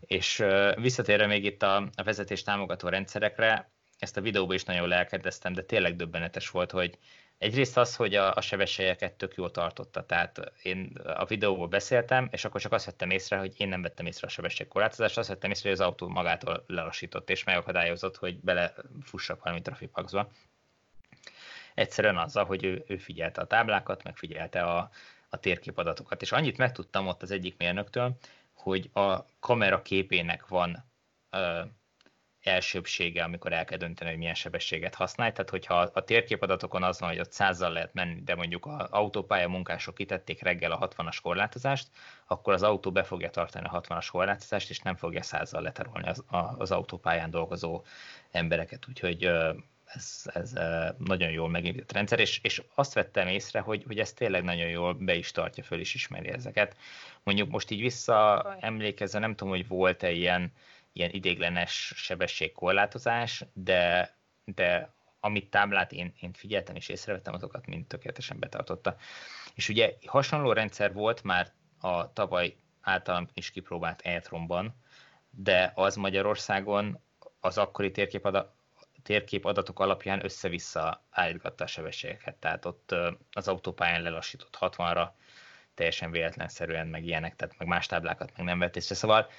És 0.00 0.44
visszatérve 0.76 1.26
még 1.26 1.44
itt 1.44 1.62
a, 1.62 1.88
vezetés 2.04 2.42
támogató 2.42 2.88
rendszerekre, 2.88 3.72
ezt 3.98 4.16
a 4.16 4.20
videóban 4.20 4.54
is 4.54 4.64
nagyon 4.64 4.88
lelkedeztem, 4.88 5.52
de 5.52 5.62
tényleg 5.62 5.96
döbbenetes 5.96 6.50
volt, 6.50 6.70
hogy 6.70 6.98
egyrészt 7.38 7.76
az, 7.76 7.96
hogy 7.96 8.14
a, 8.14 8.34
a 8.34 8.40
sebességeket 8.40 9.12
tök 9.12 9.34
jól 9.34 9.50
tartotta. 9.50 10.06
Tehát 10.06 10.52
én 10.62 10.98
a 11.04 11.24
videóból 11.24 11.68
beszéltem, 11.68 12.28
és 12.30 12.44
akkor 12.44 12.60
csak 12.60 12.72
azt 12.72 12.84
vettem 12.84 13.10
észre, 13.10 13.38
hogy 13.38 13.54
én 13.56 13.68
nem 13.68 13.82
vettem 13.82 14.06
észre 14.06 14.26
a 14.26 14.30
sebességkorlátozást, 14.30 15.18
azt 15.18 15.28
vettem 15.28 15.50
észre, 15.50 15.68
hogy 15.68 15.78
az 15.78 15.86
autó 15.86 16.08
magától 16.08 16.64
lelassított, 16.66 17.30
és 17.30 17.44
megakadályozott, 17.44 18.16
hogy 18.16 18.40
belefussak 18.40 19.42
valami 19.42 19.62
trafipaxba. 19.62 20.30
Egyszerűen 21.74 22.16
azzal, 22.16 22.44
hogy 22.44 22.64
ő, 22.64 22.84
ő 22.86 22.96
figyelte 22.96 23.40
a 23.40 23.46
táblákat, 23.46 24.02
meg 24.02 24.16
figyelte 24.16 24.62
a, 24.62 24.90
a 25.28 25.36
térképadatokat. 25.36 26.22
És 26.22 26.32
annyit 26.32 26.56
megtudtam 26.56 27.06
ott 27.06 27.22
az 27.22 27.30
egyik 27.30 27.56
mérnöktől, 27.58 28.16
hogy 28.64 28.90
a 28.92 29.26
kamera 29.40 29.82
képének 29.82 30.48
van 30.48 30.84
ö, 31.30 31.62
elsőbsége, 32.40 33.24
amikor 33.24 33.52
el 33.52 33.64
kell 33.64 33.78
dönteni, 33.78 34.10
hogy 34.10 34.18
milyen 34.18 34.34
sebességet 34.34 34.94
használj. 34.94 35.32
Tehát, 35.32 35.50
hogyha 35.50 35.74
a 35.80 36.04
térképadatokon 36.04 36.82
az 36.82 37.00
van, 37.00 37.08
hogy 37.08 37.18
ott 37.18 37.32
százzal 37.32 37.72
lehet 37.72 37.94
menni, 37.94 38.22
de 38.22 38.34
mondjuk 38.34 38.66
az 38.66 38.86
autópálya 38.90 39.48
munkások 39.48 39.94
kitették 39.94 40.42
reggel 40.42 40.72
a 40.72 40.88
60-as 40.88 41.18
korlátozást, 41.22 41.88
akkor 42.26 42.52
az 42.52 42.62
autó 42.62 42.92
be 42.92 43.02
fogja 43.02 43.30
tartani 43.30 43.66
a 43.70 43.80
60-as 43.80 44.08
korlátozást, 44.10 44.70
és 44.70 44.78
nem 44.78 44.96
fogja 44.96 45.22
százzal 45.22 45.62
leterolni 45.62 46.08
az, 46.08 46.24
az 46.58 46.70
autópályán 46.70 47.30
dolgozó 47.30 47.84
embereket. 48.30 48.88
Úgyhogy 48.88 49.30
ez, 49.94 50.22
ez 50.24 50.52
nagyon 50.98 51.30
jól 51.30 51.48
megépített 51.48 51.92
rendszer, 51.92 52.20
és, 52.20 52.40
és 52.42 52.62
azt 52.74 52.94
vettem 52.94 53.28
észre, 53.28 53.60
hogy, 53.60 53.84
hogy 53.86 53.98
ez 53.98 54.12
tényleg 54.12 54.44
nagyon 54.44 54.68
jól 54.68 54.92
be 54.94 55.14
is 55.14 55.30
tartja, 55.30 55.62
föl 55.62 55.80
is 55.80 55.94
ismeri 55.94 56.28
ezeket. 56.28 56.76
Mondjuk 57.22 57.50
most 57.50 57.70
így 57.70 57.80
visszaemlékezve, 57.80 59.18
nem 59.18 59.34
tudom, 59.34 59.52
hogy 59.52 59.68
volt-e 59.68 60.10
ilyen, 60.10 60.52
ilyen 60.92 61.10
idéglenes 61.10 61.92
sebességkorlátozás, 61.96 63.44
de, 63.52 64.14
de 64.44 64.92
amit 65.20 65.50
táblát 65.50 65.92
én, 65.92 66.12
én 66.20 66.32
figyeltem 66.32 66.76
és 66.76 66.88
észrevettem, 66.88 67.34
azokat 67.34 67.66
mind 67.66 67.86
tökéletesen 67.86 68.38
betartotta. 68.38 68.96
És 69.54 69.68
ugye 69.68 69.94
hasonló 70.06 70.52
rendszer 70.52 70.92
volt 70.92 71.22
már 71.22 71.52
a 71.80 72.12
tavaly 72.12 72.56
általam 72.80 73.28
is 73.34 73.50
kipróbált 73.50 74.00
e 74.00 74.22
de 75.30 75.72
az 75.74 75.96
Magyarországon 75.96 77.00
az 77.40 77.58
akkori 77.58 77.90
térkép 77.90 78.24
térkép 79.04 79.44
adatok 79.44 79.80
alapján 79.80 80.24
össze-vissza 80.24 81.04
állítgatta 81.10 81.64
a 81.64 81.66
sebességeket, 81.66 82.34
tehát 82.34 82.64
ott 82.64 82.94
az 83.32 83.48
autópályán 83.48 84.02
lelassított 84.02 84.58
60-ra, 84.60 85.08
teljesen 85.74 86.10
véletlenszerűen, 86.10 86.86
meg 86.86 87.04
ilyenek, 87.04 87.36
tehát 87.36 87.58
meg 87.58 87.68
más 87.68 87.86
táblákat 87.86 88.32
meg 88.36 88.46
nem 88.46 88.58
vett 88.58 88.76
észre. 88.76 88.94
Szóval 88.94 89.30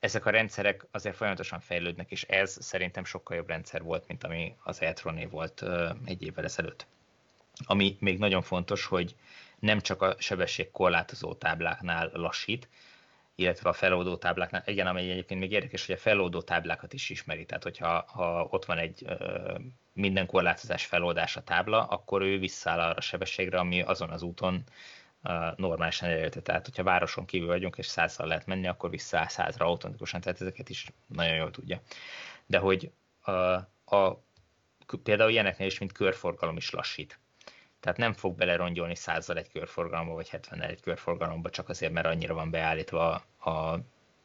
ezek 0.00 0.26
a 0.26 0.30
rendszerek 0.30 0.86
azért 0.90 1.16
folyamatosan 1.16 1.60
fejlődnek, 1.60 2.10
és 2.10 2.22
ez 2.22 2.56
szerintem 2.60 3.04
sokkal 3.04 3.36
jobb 3.36 3.48
rendszer 3.48 3.82
volt, 3.82 4.06
mint 4.06 4.24
ami 4.24 4.56
az 4.62 4.82
e 4.82 4.94
volt 5.30 5.64
egy 6.04 6.22
évvel 6.22 6.44
ezelőtt. 6.44 6.86
Ami 7.64 7.96
még 8.00 8.18
nagyon 8.18 8.42
fontos, 8.42 8.84
hogy 8.84 9.14
nem 9.58 9.80
csak 9.80 10.02
a 10.02 10.14
sebesség 10.18 10.70
korlátozó 10.70 11.34
tábláknál 11.34 12.10
lassít, 12.12 12.68
illetve 13.34 13.68
a 13.68 13.72
feloldó 13.72 14.16
tábláknál, 14.16 14.62
igen, 14.66 14.86
amely 14.86 15.10
egyébként 15.10 15.40
még 15.40 15.52
érdekes, 15.52 15.86
hogy 15.86 15.94
a 15.94 15.98
feloldó 15.98 16.42
táblákat 16.42 16.92
is 16.92 17.10
ismeri, 17.10 17.44
tehát 17.46 17.62
hogyha 17.62 18.04
ha 18.06 18.46
ott 18.50 18.64
van 18.64 18.78
egy 18.78 19.06
minden 19.92 20.26
korlátozás 20.26 20.84
feloldása 20.84 21.42
tábla, 21.42 21.84
akkor 21.84 22.22
ő 22.22 22.38
visszaáll 22.38 22.80
arra 22.80 22.94
a 22.94 23.00
sebességre, 23.00 23.58
ami 23.58 23.82
azon 23.82 24.10
az 24.10 24.22
úton 24.22 24.64
normálisan 25.56 26.08
elérhető. 26.08 26.40
Tehát, 26.40 26.64
hogyha 26.64 26.82
városon 26.82 27.24
kívül 27.24 27.46
vagyunk, 27.46 27.78
és 27.78 27.86
százszal 27.86 28.26
lehet 28.26 28.46
menni, 28.46 28.66
akkor 28.66 28.90
visszaáll 28.90 29.28
százra 29.28 29.66
automatikusan, 29.66 30.20
tehát 30.20 30.40
ezeket 30.40 30.68
is 30.68 30.86
nagyon 31.06 31.34
jól 31.34 31.50
tudja. 31.50 31.80
De 32.46 32.58
hogy 32.58 32.90
a, 33.20 33.32
a, 33.96 34.24
például 35.02 35.30
ilyeneknél 35.30 35.66
is, 35.66 35.78
mint 35.78 35.92
körforgalom 35.92 36.56
is 36.56 36.70
lassít. 36.70 37.18
Tehát 37.84 37.98
nem 37.98 38.12
fog 38.12 38.36
belerongyolni 38.36 38.94
százzal 38.94 39.36
egy 39.36 39.48
körforgalomba, 39.48 40.14
vagy 40.14 40.28
70 40.28 40.60
egy 40.60 40.80
körforgalomba, 40.80 41.50
csak 41.50 41.68
azért, 41.68 41.92
mert 41.92 42.06
annyira 42.06 42.34
van 42.34 42.50
beállítva 42.50 43.24
a, 43.38 43.50
a 43.50 43.80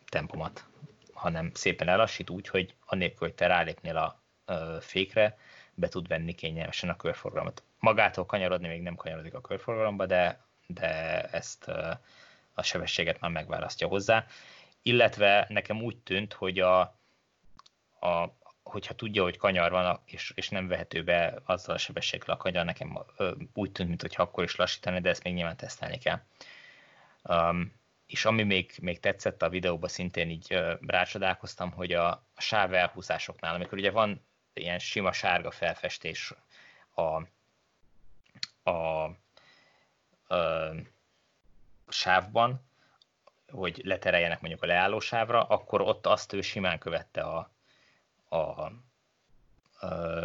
tempomat, 0.10 0.66
hanem 1.14 1.52
szépen 1.54 1.88
elassít 1.88 2.30
úgy, 2.30 2.48
hogy 2.48 2.74
anélkül, 2.86 3.28
hogy 3.28 3.34
te 3.34 3.48
rálépnél 3.48 3.98
a, 3.98 4.22
a 4.54 4.82
fékre, 4.82 5.38
be 5.74 5.88
tud 5.88 6.08
venni 6.08 6.36
kényelmesen 6.36 6.90
a 6.90 6.96
körforgalmat. 6.96 7.64
Magától 7.80 8.26
kanyarodni 8.26 8.68
még 8.68 8.82
nem 8.82 8.96
kanyarodik 8.96 9.34
a 9.34 9.42
körforgalomba, 9.42 10.06
de, 10.06 10.46
de 10.68 11.22
ezt 11.22 11.68
a 12.54 12.64
sebességet 12.64 13.20
már 13.20 13.32
megválasztja 13.32 13.88
hozzá. 13.88 14.26
Illetve 14.82 15.46
nekem 15.50 15.82
úgy 15.82 15.98
tűnt, 15.98 16.34
hogy 16.34 16.60
a, 16.60 16.80
a, 18.00 18.36
hogyha 18.64 18.94
tudja, 18.94 19.24
hogy 19.24 19.38
kanyar 19.38 19.72
van, 19.72 20.00
és, 20.06 20.32
és 20.36 20.50
nem 20.50 20.68
vehető 20.68 21.04
be 21.04 21.42
azzal 21.46 21.76
a 21.76 21.78
sebességgel 21.78 22.36
a 22.36 22.38
kanyar, 22.38 22.66
nekem 22.66 23.00
ö, 23.18 23.32
úgy 23.54 23.72
tűnt, 23.72 23.90
mintha 23.90 24.24
akkor 24.24 24.44
is 24.44 24.56
lassítani, 24.56 25.00
de 25.00 25.10
ezt 25.10 25.24
még 25.24 25.34
nyilván 25.34 25.58
tesztelni 25.58 25.98
kell. 25.98 26.22
Um, 27.24 27.78
és 28.08 28.26
ami 28.26 28.44
még, 28.44 28.72
még 28.82 29.00
tetszett 29.00 29.42
a 29.42 29.50
videóban, 29.50 29.90
szintén 29.90 30.30
így 30.30 30.48
ö, 30.50 30.74
rácsodálkoztam, 30.88 31.72
hogy 31.72 31.94
a, 31.94 32.10
a 32.12 32.42
sáv 32.42 32.74
elhúzásoknál, 32.74 33.56
amikor 33.56 33.78
ugye 33.78 33.92
van 33.92 34.26
ilyen 34.54 34.80
sima 34.80 35.12
sárga 35.12 35.52
felfestés 35.52 36.34
a, 36.94 37.02
a, 38.70 39.04
a, 39.04 39.16
sávban, 41.88 42.68
hogy 43.52 43.82
letereljenek 43.84 44.42
mondjuk 44.42 44.64
a 44.64 44.66
leálló 44.66 45.00
sávra, 45.00 45.44
akkor 45.44 45.82
ott 45.82 46.06
azt 46.06 46.34
ő 46.34 46.42
simán 46.42 46.80
követte 46.80 47.22
a, 47.22 47.52
a, 48.30 48.72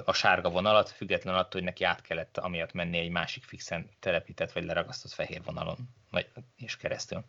a 0.05 0.13
sárga 0.13 0.51
vonalat, 0.51 0.89
független 0.89 1.35
attól, 1.35 1.51
hogy 1.53 1.63
neki 1.63 1.85
át 1.85 2.01
kellett 2.01 2.39
amiatt 2.39 2.73
menni 2.73 2.99
egy 2.99 3.11
másik 3.11 3.45
fixen 3.45 3.89
telepített 4.01 4.53
vagy 4.53 4.65
leragasztott 4.65 5.13
fehér 5.13 5.43
vonalon, 5.45 5.77
vagy 6.11 6.29
és 6.57 6.77
keresztül. 6.77 7.25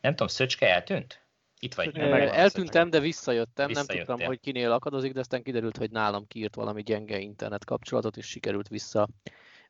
Nem 0.00 0.10
tudom, 0.10 0.28
Szöcske 0.28 0.74
eltűnt? 0.74 1.22
Itt 1.58 1.74
vagy. 1.74 1.98
Eltűntem, 1.98 2.90
de 2.90 3.00
visszajöttem. 3.00 3.70
Nem 3.70 3.86
tudtam, 3.86 4.20
hogy 4.20 4.40
kinél 4.40 4.72
akadozik, 4.72 5.12
de 5.12 5.20
aztán 5.20 5.42
kiderült, 5.42 5.76
hogy 5.76 5.90
nálam 5.90 6.26
kiírt 6.26 6.54
valami 6.54 6.82
gyenge 6.82 7.18
internet 7.18 7.64
kapcsolatot, 7.64 8.16
és 8.16 8.26
sikerült 8.26 8.68
vissza, 8.68 9.08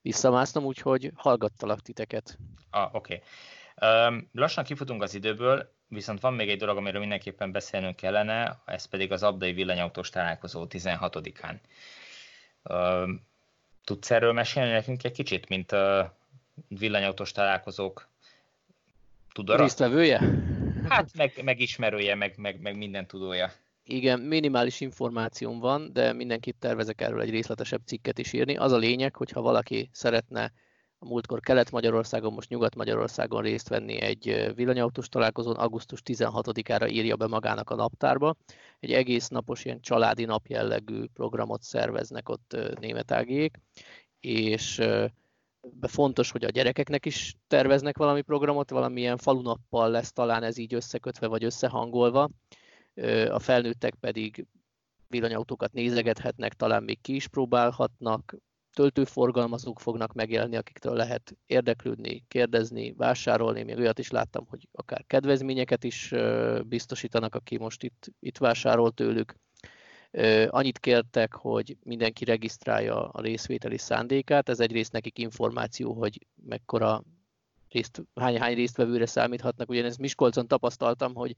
visszamásznom, 0.02 0.64
úgyhogy 0.64 1.10
hallgattalak 1.14 1.80
titeket. 1.80 2.38
Ah, 2.70 2.94
oké. 2.94 3.14
Okay. 3.14 3.26
Lassan 4.32 4.64
kifutunk 4.64 5.02
az 5.02 5.14
időből, 5.14 5.72
viszont 5.88 6.20
van 6.20 6.34
még 6.34 6.48
egy 6.48 6.58
dolog, 6.58 6.76
amiről 6.76 7.00
mindenképpen 7.00 7.52
beszélnünk 7.52 7.96
kellene, 7.96 8.62
ez 8.64 8.84
pedig 8.84 9.12
az 9.12 9.22
abdai 9.22 9.52
villanyautós 9.52 10.10
találkozó 10.10 10.66
16-án. 10.68 11.54
Um, 12.62 13.26
tudsz 13.84 14.10
erről 14.10 14.32
mesélni 14.32 14.70
nekünk 14.70 15.04
egy 15.04 15.12
kicsit, 15.12 15.48
mint 15.48 15.72
a 15.72 16.16
villanyautós 16.68 17.32
találkozók 17.32 18.08
tudara? 19.32 19.62
Résztvevője? 19.62 20.20
Hát 20.88 21.10
meg, 21.16 21.40
megismerője, 21.44 22.14
meg, 22.14 22.34
meg, 22.36 22.60
meg 22.60 22.76
minden 22.76 23.06
tudója. 23.06 23.52
Igen, 23.84 24.20
minimális 24.20 24.80
információm 24.80 25.58
van, 25.58 25.92
de 25.92 26.12
mindenkit 26.12 26.56
tervezek 26.58 27.00
erről 27.00 27.20
egy 27.20 27.30
részletesebb 27.30 27.80
cikket 27.84 28.18
is 28.18 28.32
írni. 28.32 28.56
Az 28.56 28.72
a 28.72 28.76
lényeg, 28.76 29.16
hogy 29.16 29.30
ha 29.30 29.40
valaki 29.40 29.88
szeretne 29.92 30.52
a 31.02 31.06
múltkor 31.06 31.40
Kelet-Magyarországon, 31.40 32.32
most 32.32 32.48
Nyugat-Magyarországon 32.48 33.42
részt 33.42 33.68
venni 33.68 34.00
egy 34.00 34.52
villanyautós 34.54 35.08
találkozón, 35.08 35.56
augusztus 35.56 36.02
16-ára 36.04 36.88
írja 36.88 37.16
be 37.16 37.26
magának 37.26 37.70
a 37.70 37.74
naptárba. 37.74 38.36
Egy 38.80 38.92
egész 38.92 39.28
napos 39.28 39.64
ilyen 39.64 39.80
családi 39.80 40.24
napjellegű 40.24 41.04
programot 41.14 41.62
szerveznek 41.62 42.28
ott 42.28 42.56
németágiék, 42.80 43.60
és 44.20 44.80
fontos, 45.80 46.30
hogy 46.30 46.44
a 46.44 46.50
gyerekeknek 46.50 47.06
is 47.06 47.36
terveznek 47.46 47.96
valami 47.96 48.22
programot, 48.22 48.70
valamilyen 48.70 49.16
falunappal 49.16 49.90
lesz 49.90 50.12
talán 50.12 50.42
ez 50.42 50.56
így 50.56 50.74
összekötve 50.74 51.26
vagy 51.26 51.44
összehangolva, 51.44 52.30
a 53.30 53.38
felnőttek 53.38 53.94
pedig 53.94 54.46
villanyautókat 55.08 55.72
nézegethetnek, 55.72 56.54
talán 56.54 56.82
még 56.82 57.00
ki 57.00 57.14
is 57.14 57.28
próbálhatnak, 57.28 58.36
töltőforgalmazók 58.74 59.80
fognak 59.80 60.12
megjelenni, 60.12 60.56
akiktől 60.56 60.94
lehet 60.94 61.36
érdeklődni, 61.46 62.24
kérdezni, 62.28 62.92
vásárolni. 62.92 63.62
Még 63.62 63.78
olyat 63.78 63.98
is 63.98 64.10
láttam, 64.10 64.46
hogy 64.48 64.68
akár 64.72 65.04
kedvezményeket 65.06 65.84
is 65.84 66.14
biztosítanak, 66.66 67.34
aki 67.34 67.58
most 67.58 67.82
itt, 67.82 68.06
itt 68.20 68.38
vásárol 68.38 68.92
tőlük. 68.92 69.34
Annyit 70.46 70.78
kértek, 70.78 71.34
hogy 71.34 71.76
mindenki 71.82 72.24
regisztrálja 72.24 73.08
a 73.08 73.20
részvételi 73.20 73.78
szándékát. 73.78 74.48
Ez 74.48 74.60
egyrészt 74.60 74.92
nekik 74.92 75.18
információ, 75.18 75.92
hogy 75.92 76.26
mekkora 76.46 77.02
részt, 77.68 78.02
hány, 78.14 78.38
hány 78.38 78.54
résztvevőre 78.54 79.06
számíthatnak. 79.06 79.68
Ugyanezt 79.68 79.98
Miskolcon 79.98 80.48
tapasztaltam, 80.48 81.14
hogy 81.14 81.36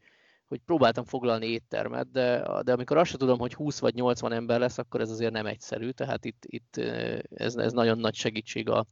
hogy 0.52 0.60
próbáltam 0.66 1.04
foglalni 1.04 1.46
éttermet, 1.46 2.10
de, 2.10 2.44
de 2.62 2.72
amikor 2.72 2.96
azt 2.96 3.10
sem 3.10 3.18
tudom, 3.18 3.38
hogy 3.38 3.54
20 3.54 3.78
vagy 3.78 3.94
80 3.94 4.32
ember 4.32 4.58
lesz, 4.58 4.78
akkor 4.78 5.00
ez 5.00 5.10
azért 5.10 5.32
nem 5.32 5.46
egyszerű, 5.46 5.90
tehát 5.90 6.24
itt, 6.24 6.42
itt 6.46 6.76
ez, 7.34 7.56
ez 7.56 7.72
nagyon 7.72 7.98
nagy 7.98 8.14
segítség 8.14 8.68
a 8.68 8.86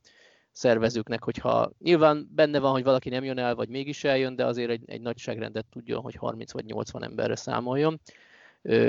szervezőknek, 0.52 1.24
hogyha 1.24 1.70
nyilván 1.78 2.28
benne 2.34 2.58
van, 2.58 2.72
hogy 2.72 2.82
valaki 2.82 3.08
nem 3.08 3.24
jön 3.24 3.38
el, 3.38 3.54
vagy 3.54 3.68
mégis 3.68 4.04
eljön, 4.04 4.36
de 4.36 4.46
azért 4.46 4.70
egy, 4.70 4.82
egy 4.86 5.00
nagyságrendet 5.00 5.66
tudjon, 5.70 6.02
hogy 6.02 6.14
30 6.14 6.52
vagy 6.52 6.64
80 6.64 7.04
emberre 7.04 7.36
számoljon. 7.36 8.00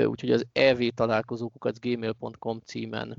Úgyhogy 0.04 0.30
az 0.30 0.46
ev 0.52 0.80
találkozókukat 0.94 1.80
gmail.com 1.80 2.58
címen 2.64 3.16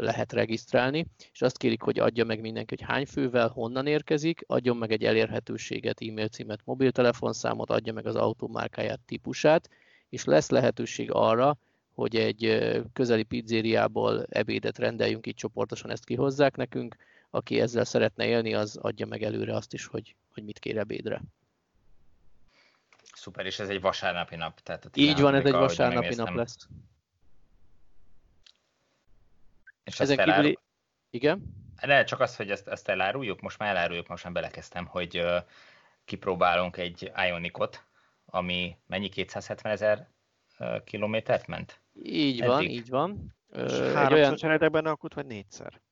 lehet 0.00 0.32
regisztrálni, 0.32 1.06
és 1.32 1.42
azt 1.42 1.56
kérik, 1.56 1.82
hogy 1.82 1.98
adja 1.98 2.24
meg 2.24 2.40
mindenki, 2.40 2.74
hogy 2.76 2.88
hány 2.88 3.06
fővel, 3.06 3.48
honnan 3.48 3.86
érkezik, 3.86 4.44
adjon 4.46 4.76
meg 4.76 4.92
egy 4.92 5.04
elérhetőséget, 5.04 6.00
e-mail 6.00 6.28
címet, 6.28 6.60
mobiltelefonszámot, 6.64 7.70
adja 7.70 7.92
meg 7.92 8.06
az 8.06 8.14
automárkáját, 8.14 9.00
típusát, 9.06 9.70
és 10.08 10.24
lesz 10.24 10.50
lehetőség 10.50 11.10
arra, 11.12 11.56
hogy 11.94 12.16
egy 12.16 12.60
közeli 12.92 13.22
pizzériából 13.22 14.26
ebédet 14.28 14.78
rendeljünk, 14.78 15.26
így 15.26 15.34
csoportosan 15.34 15.90
ezt 15.90 16.04
kihozzák 16.04 16.56
nekünk. 16.56 16.96
Aki 17.30 17.60
ezzel 17.60 17.84
szeretne 17.84 18.26
élni, 18.26 18.54
az 18.54 18.76
adja 18.76 19.06
meg 19.06 19.22
előre 19.22 19.54
azt 19.54 19.72
is, 19.72 19.86
hogy, 19.86 20.14
hogy 20.32 20.44
mit 20.44 20.58
kér 20.58 20.78
ebédre. 20.78 21.22
Szuper, 23.14 23.46
és 23.46 23.58
ez 23.58 23.68
egy 23.68 23.80
vasárnapi 23.80 24.36
nap. 24.36 24.60
Tehát 24.60 24.90
így 24.94 25.20
van, 25.20 25.34
ez 25.34 25.44
egy 25.44 25.52
vasárnapi 25.52 26.14
nap 26.14 26.34
lesz. 26.34 26.68
És 29.84 30.00
Ezen 30.00 30.16
kívül... 30.16 30.32
Elárul... 30.32 30.60
Igen? 31.10 31.42
Ne, 31.80 32.04
csak 32.04 32.20
az, 32.20 32.36
hogy 32.36 32.50
ezt, 32.50 32.68
ezt 32.68 32.88
eláruljuk, 32.88 33.40
most 33.40 33.58
már 33.58 33.68
eláruljuk, 33.68 34.08
most 34.08 34.24
már 34.24 34.32
belekezdtem, 34.32 34.86
hogy 34.86 35.18
uh, 35.18 35.36
kipróbálunk 36.04 36.76
egy 36.76 37.12
Ionicot, 37.28 37.84
ami 38.26 38.76
mennyi 38.86 39.08
270 39.08 39.72
ezer 39.72 40.08
uh, 40.58 40.84
kilométert 40.84 41.46
ment? 41.46 41.80
Így 42.02 42.40
Eddig. 42.40 42.50
van, 42.50 42.62
így 42.62 42.88
van. 42.88 43.36
háromszor 43.54 44.12
olyan... 44.12 44.36
cseréltek 44.36 44.70
benne 44.70 44.90
akut, 44.90 45.14
vagy 45.14 45.26
négyszer? 45.26 45.82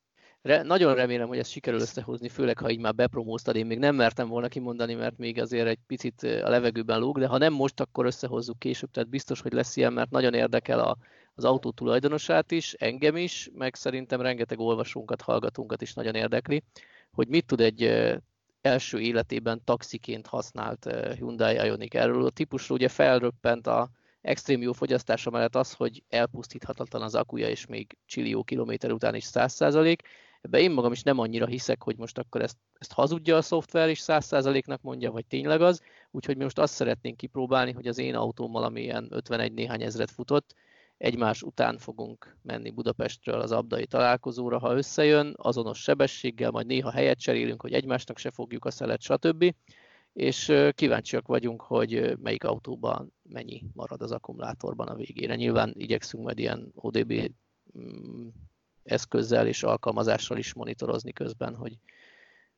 Re, 0.41 0.61
nagyon 0.61 0.95
remélem, 0.95 1.27
hogy 1.27 1.37
ezt 1.37 1.51
sikerül 1.51 1.79
összehozni, 1.79 2.29
főleg 2.29 2.57
ha 2.57 2.69
így 2.69 2.79
már 2.79 2.95
bepromóztad, 2.95 3.55
én 3.55 3.65
még 3.65 3.79
nem 3.79 3.95
mertem 3.95 4.27
volna 4.27 4.47
kimondani, 4.47 4.93
mert 4.93 5.17
még 5.17 5.39
azért 5.39 5.67
egy 5.67 5.79
picit 5.87 6.23
a 6.23 6.49
levegőben 6.49 6.99
lóg, 6.99 7.19
de 7.19 7.27
ha 7.27 7.37
nem 7.37 7.53
most, 7.53 7.79
akkor 7.79 8.05
összehozzuk 8.05 8.59
később, 8.59 8.91
tehát 8.91 9.09
biztos, 9.09 9.41
hogy 9.41 9.53
lesz 9.53 9.75
ilyen, 9.75 9.93
mert 9.93 10.09
nagyon 10.09 10.33
érdekel 10.33 10.79
a, 10.79 10.97
az 11.35 11.43
autó 11.43 11.71
tulajdonosát 11.71 12.51
is, 12.51 12.73
engem 12.73 13.15
is, 13.15 13.49
meg 13.53 13.75
szerintem 13.75 14.21
rengeteg 14.21 14.59
olvasónkat, 14.59 15.21
hallgatónkat 15.21 15.81
is 15.81 15.93
nagyon 15.93 16.15
érdekli, 16.15 16.63
hogy 17.11 17.27
mit 17.27 17.45
tud 17.45 17.61
egy 17.61 18.11
első 18.61 18.99
életében 18.99 19.61
taxiként 19.63 20.27
használt 20.27 20.89
Hyundai 21.17 21.55
Ioniq. 21.55 21.97
Erről 21.97 22.25
a 22.25 22.29
típusról 22.29 22.77
ugye 22.77 22.87
felröppent 22.87 23.67
a 23.67 23.89
extrém 24.21 24.61
jó 24.61 24.71
fogyasztása 24.71 25.29
mellett 25.29 25.55
az, 25.55 25.73
hogy 25.73 26.03
elpusztíthatatlan 26.09 27.01
az 27.01 27.15
akuja, 27.15 27.47
és 27.47 27.65
még 27.65 27.97
csillió 28.05 28.43
kilométer 28.43 28.91
után 28.91 29.15
is 29.15 29.25
100%. 29.33 29.97
Ebben 30.41 30.61
én 30.61 30.71
magam 30.71 30.91
is 30.91 31.03
nem 31.03 31.19
annyira 31.19 31.45
hiszek, 31.45 31.83
hogy 31.83 31.97
most 31.97 32.17
akkor 32.17 32.41
ezt, 32.41 32.57
ezt 32.79 32.93
hazudja 32.93 33.37
a 33.37 33.41
szoftver, 33.41 33.89
és 33.89 34.03
100%-nak 34.07 34.81
mondja, 34.81 35.11
vagy 35.11 35.25
tényleg 35.25 35.61
az. 35.61 35.81
Úgyhogy 36.11 36.37
mi 36.37 36.43
most 36.43 36.59
azt 36.59 36.73
szeretnénk 36.73 37.17
kipróbálni, 37.17 37.71
hogy 37.71 37.87
az 37.87 37.97
én 37.97 38.15
autómmal, 38.15 38.63
ami 38.63 38.81
ilyen 38.81 39.07
51 39.09 39.53
néhány 39.53 39.81
ezret 39.81 40.11
futott, 40.11 40.53
egymás 40.97 41.41
után 41.41 41.77
fogunk 41.77 42.37
menni 42.41 42.69
Budapestről 42.69 43.39
az 43.39 43.51
abdai 43.51 43.85
találkozóra, 43.85 44.59
ha 44.59 44.75
összejön, 44.75 45.33
azonos 45.37 45.81
sebességgel, 45.81 46.51
majd 46.51 46.65
néha 46.65 46.91
helyet 46.91 47.19
cserélünk, 47.19 47.61
hogy 47.61 47.73
egymásnak 47.73 48.17
se 48.17 48.31
fogjuk 48.31 48.65
a 48.65 48.71
szelet, 48.71 49.01
stb. 49.01 49.55
És 50.13 50.53
kíváncsiak 50.71 51.27
vagyunk, 51.27 51.61
hogy 51.61 52.17
melyik 52.21 52.43
autóban 52.43 53.13
mennyi 53.29 53.63
marad 53.73 54.01
az 54.01 54.11
akkumulátorban 54.11 54.87
a 54.87 54.95
végére. 54.95 55.35
Nyilván 55.35 55.73
igyekszünk 55.77 56.23
majd 56.23 56.39
ilyen 56.39 56.71
ODB 56.75 57.13
mm, 57.79 58.27
eszközzel 58.83 59.47
és 59.47 59.63
alkalmazással 59.63 60.37
is 60.37 60.53
monitorozni 60.53 61.13
közben, 61.13 61.55
hogy, 61.55 61.77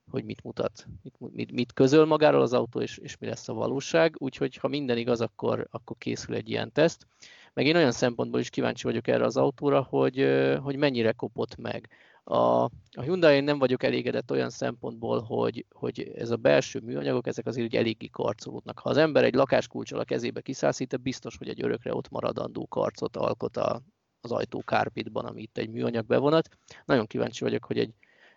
hogy 0.10 0.24
mit 0.24 0.44
mutat, 0.44 0.88
mit, 1.02 1.16
mit, 1.20 1.52
mit 1.52 1.74
közöl 1.74 2.06
magáról 2.06 2.42
az 2.42 2.54
autó, 2.54 2.82
és, 2.82 2.98
és 2.98 3.18
mi 3.18 3.28
lesz 3.28 3.50
a 3.50 3.54
valóság. 3.54 4.16
Úgyhogy 4.18 4.56
ha 4.56 4.68
minden 4.68 4.98
igaz, 4.98 5.22
akkor, 5.22 5.68
akkor 5.72 5.98
készül 5.98 6.36
egy 6.36 6.50
ilyen 6.50 6.72
teszt. 6.72 7.08
Meg 7.56 7.66
én 7.66 7.76
olyan 7.76 7.92
szempontból 7.92 8.40
is 8.40 8.50
kíváncsi 8.50 8.84
vagyok 8.84 9.08
erre 9.08 9.24
az 9.24 9.38
autóra, 9.38 9.82
hogy, 9.82 10.28
hogy 10.62 10.76
mennyire 10.76 11.12
kopott 11.12 11.56
meg. 11.56 11.90
A, 12.24 12.64
a 12.92 13.02
Hyundai 13.02 13.40
nem 13.40 13.60
vagyok 13.60 13.84
elégedett 13.84 14.32
olyan 14.32 14.50
szempontból, 14.50 15.22
hogy, 15.22 15.66
hogy 15.70 16.12
ez 16.16 16.30
a 16.30 16.36
belső 16.36 16.80
műanyagok, 16.80 17.28
ezek 17.28 17.46
azért 17.46 17.68
ugye 17.68 17.80
eléggé 17.80 18.08
karcolódnak. 18.08 18.80
Ha 18.80 18.90
az 18.90 18.98
ember 18.98 19.24
egy 19.24 19.34
lakáskulcsal 19.34 20.00
a 20.00 20.04
kezébe 20.04 20.42
kiszállít, 20.42 21.02
biztos, 21.02 21.38
hogy 21.38 21.50
egy 21.50 21.64
örökre 21.64 21.94
ott 21.94 22.10
maradandó 22.10 22.68
karcot 22.68 23.16
alkot 23.16 23.58
a, 23.58 23.82
az 24.22 24.32
ajtó 24.32 24.62
kárpitban, 24.66 25.26
ami 25.26 25.42
itt 25.42 25.58
egy 25.58 25.70
műanyag 25.70 26.06
bevonat. 26.06 26.50
Nagyon 26.86 27.08
kíváncsi 27.08 27.44
vagyok, 27.44 27.66
hogy 27.66 27.78
egy 27.78 27.94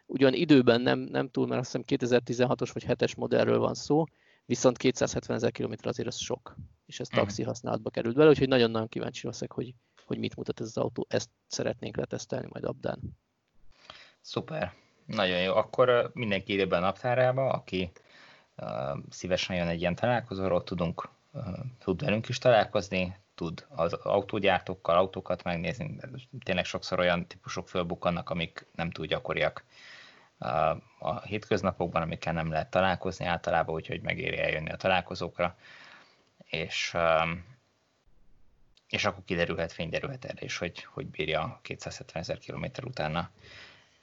ugyan 0.07 0.35
időben 0.35 0.81
nem, 0.81 0.99
nem 0.99 1.29
túl, 1.29 1.47
mert 1.47 1.61
azt 1.61 1.77
hiszem 1.87 2.09
2016-os 2.09 2.71
vagy 2.73 2.85
7-es 2.89 3.17
modellről 3.17 3.59
van 3.59 3.75
szó, 3.75 4.05
viszont 4.49 4.77
270 4.77 5.37
ezer 5.37 5.53
kilométer 5.53 5.87
azért 5.87 6.09
az 6.09 6.17
sok, 6.17 6.57
és 6.87 7.01
ez 7.01 7.09
mhm. 7.09 7.19
taxi 7.19 7.43
használatba 7.43 7.91
került 7.91 8.15
bele, 8.15 8.29
úgyhogy 8.29 8.49
nagyon-nagyon 8.49 8.89
kíváncsi 8.89 9.27
leszek, 9.27 9.53
hogy, 9.53 9.75
hogy 10.05 10.19
mit 10.19 10.37
mutat 10.37 10.61
ez 10.61 10.67
az 10.67 10.77
autó, 10.77 11.07
ezt 11.09 11.31
szeretnénk 11.47 11.97
letesztelni 11.97 12.47
majd 12.51 12.65
Abdán. 12.65 13.01
Szuper, 14.21 14.73
nagyon 15.07 15.41
jó. 15.41 15.55
Akkor 15.55 16.11
mindenki 16.15 16.53
ide 16.53 16.67
be 16.67 16.77
a 16.77 16.81
naptárába, 16.81 17.51
aki 17.51 17.91
uh, 18.57 18.69
szívesen 19.11 19.57
jön 19.57 19.69
egy 19.69 19.81
ilyen 19.81 19.95
találkozóról, 19.95 20.65
tudunk, 20.65 21.09
uh, 21.33 21.43
tud 21.79 22.05
velünk 22.05 22.29
is 22.29 22.39
találkozni, 22.39 23.17
tud 23.35 23.67
az 23.69 23.93
autógyártókkal 23.93 24.97
autókat 24.97 25.43
megnézni, 25.43 25.97
de 25.97 26.09
tényleg 26.45 26.65
sokszor 26.65 26.99
olyan 26.99 27.27
típusok 27.27 27.69
fölbukkannak, 27.69 28.31
amik 28.31 28.67
nem 28.75 28.91
túl 28.91 29.07
gyakoriak 29.07 29.65
a 30.99 31.21
hétköznapokban, 31.21 32.03
amikkel 32.03 32.33
nem 32.33 32.51
lehet 32.51 32.71
találkozni 32.71 33.25
általában, 33.25 33.75
úgyhogy 33.75 34.01
megéri 34.01 34.39
eljönni 34.39 34.71
a 34.71 34.77
találkozókra, 34.77 35.57
és, 36.45 36.97
és 38.89 39.05
akkor 39.05 39.25
kiderülhet, 39.25 39.73
fényderülhet 39.73 40.25
erre 40.25 40.45
is, 40.45 40.59
hogy, 40.59 40.85
hogy 40.85 41.07
bírja 41.07 41.59
270 41.63 42.23
ezer 42.23 42.39
kilométer 42.39 42.85
utána 42.85 43.31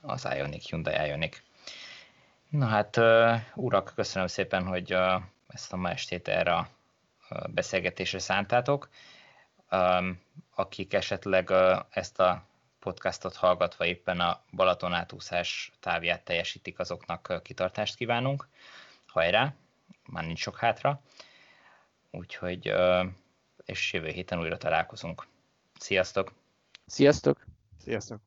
az 0.01 0.27
Ionic, 0.35 0.69
Hyundai 0.69 1.07
Ionic. 1.07 1.41
Na 2.49 2.65
hát, 2.65 2.99
urak, 3.55 3.91
köszönöm 3.95 4.27
szépen, 4.27 4.65
hogy 4.65 4.97
ezt 5.47 5.73
a 5.73 5.77
ma 5.77 5.89
estét 5.89 6.27
erre 6.27 6.53
a 6.53 6.69
beszélgetésre 7.47 8.19
szántátok. 8.19 8.89
Akik 10.55 10.93
esetleg 10.93 11.51
ezt 11.89 12.19
a 12.19 12.43
podcastot 12.85 13.35
hallgatva 13.35 13.85
éppen 13.85 14.19
a 14.19 14.41
Balaton 14.51 14.93
átúszás 14.93 15.71
távját 15.79 16.23
teljesítik, 16.23 16.79
azoknak 16.79 17.41
kitartást 17.43 17.95
kívánunk. 17.95 18.47
Hajrá, 19.07 19.53
már 20.05 20.25
nincs 20.25 20.39
sok 20.39 20.57
hátra. 20.57 21.01
Úgyhogy, 22.11 22.73
és 23.65 23.93
jövő 23.93 24.09
héten 24.09 24.39
újra 24.39 24.57
találkozunk. 24.57 25.27
Sziasztok! 25.79 26.33
Sziasztok! 26.87 27.45
Sziasztok! 27.83 28.24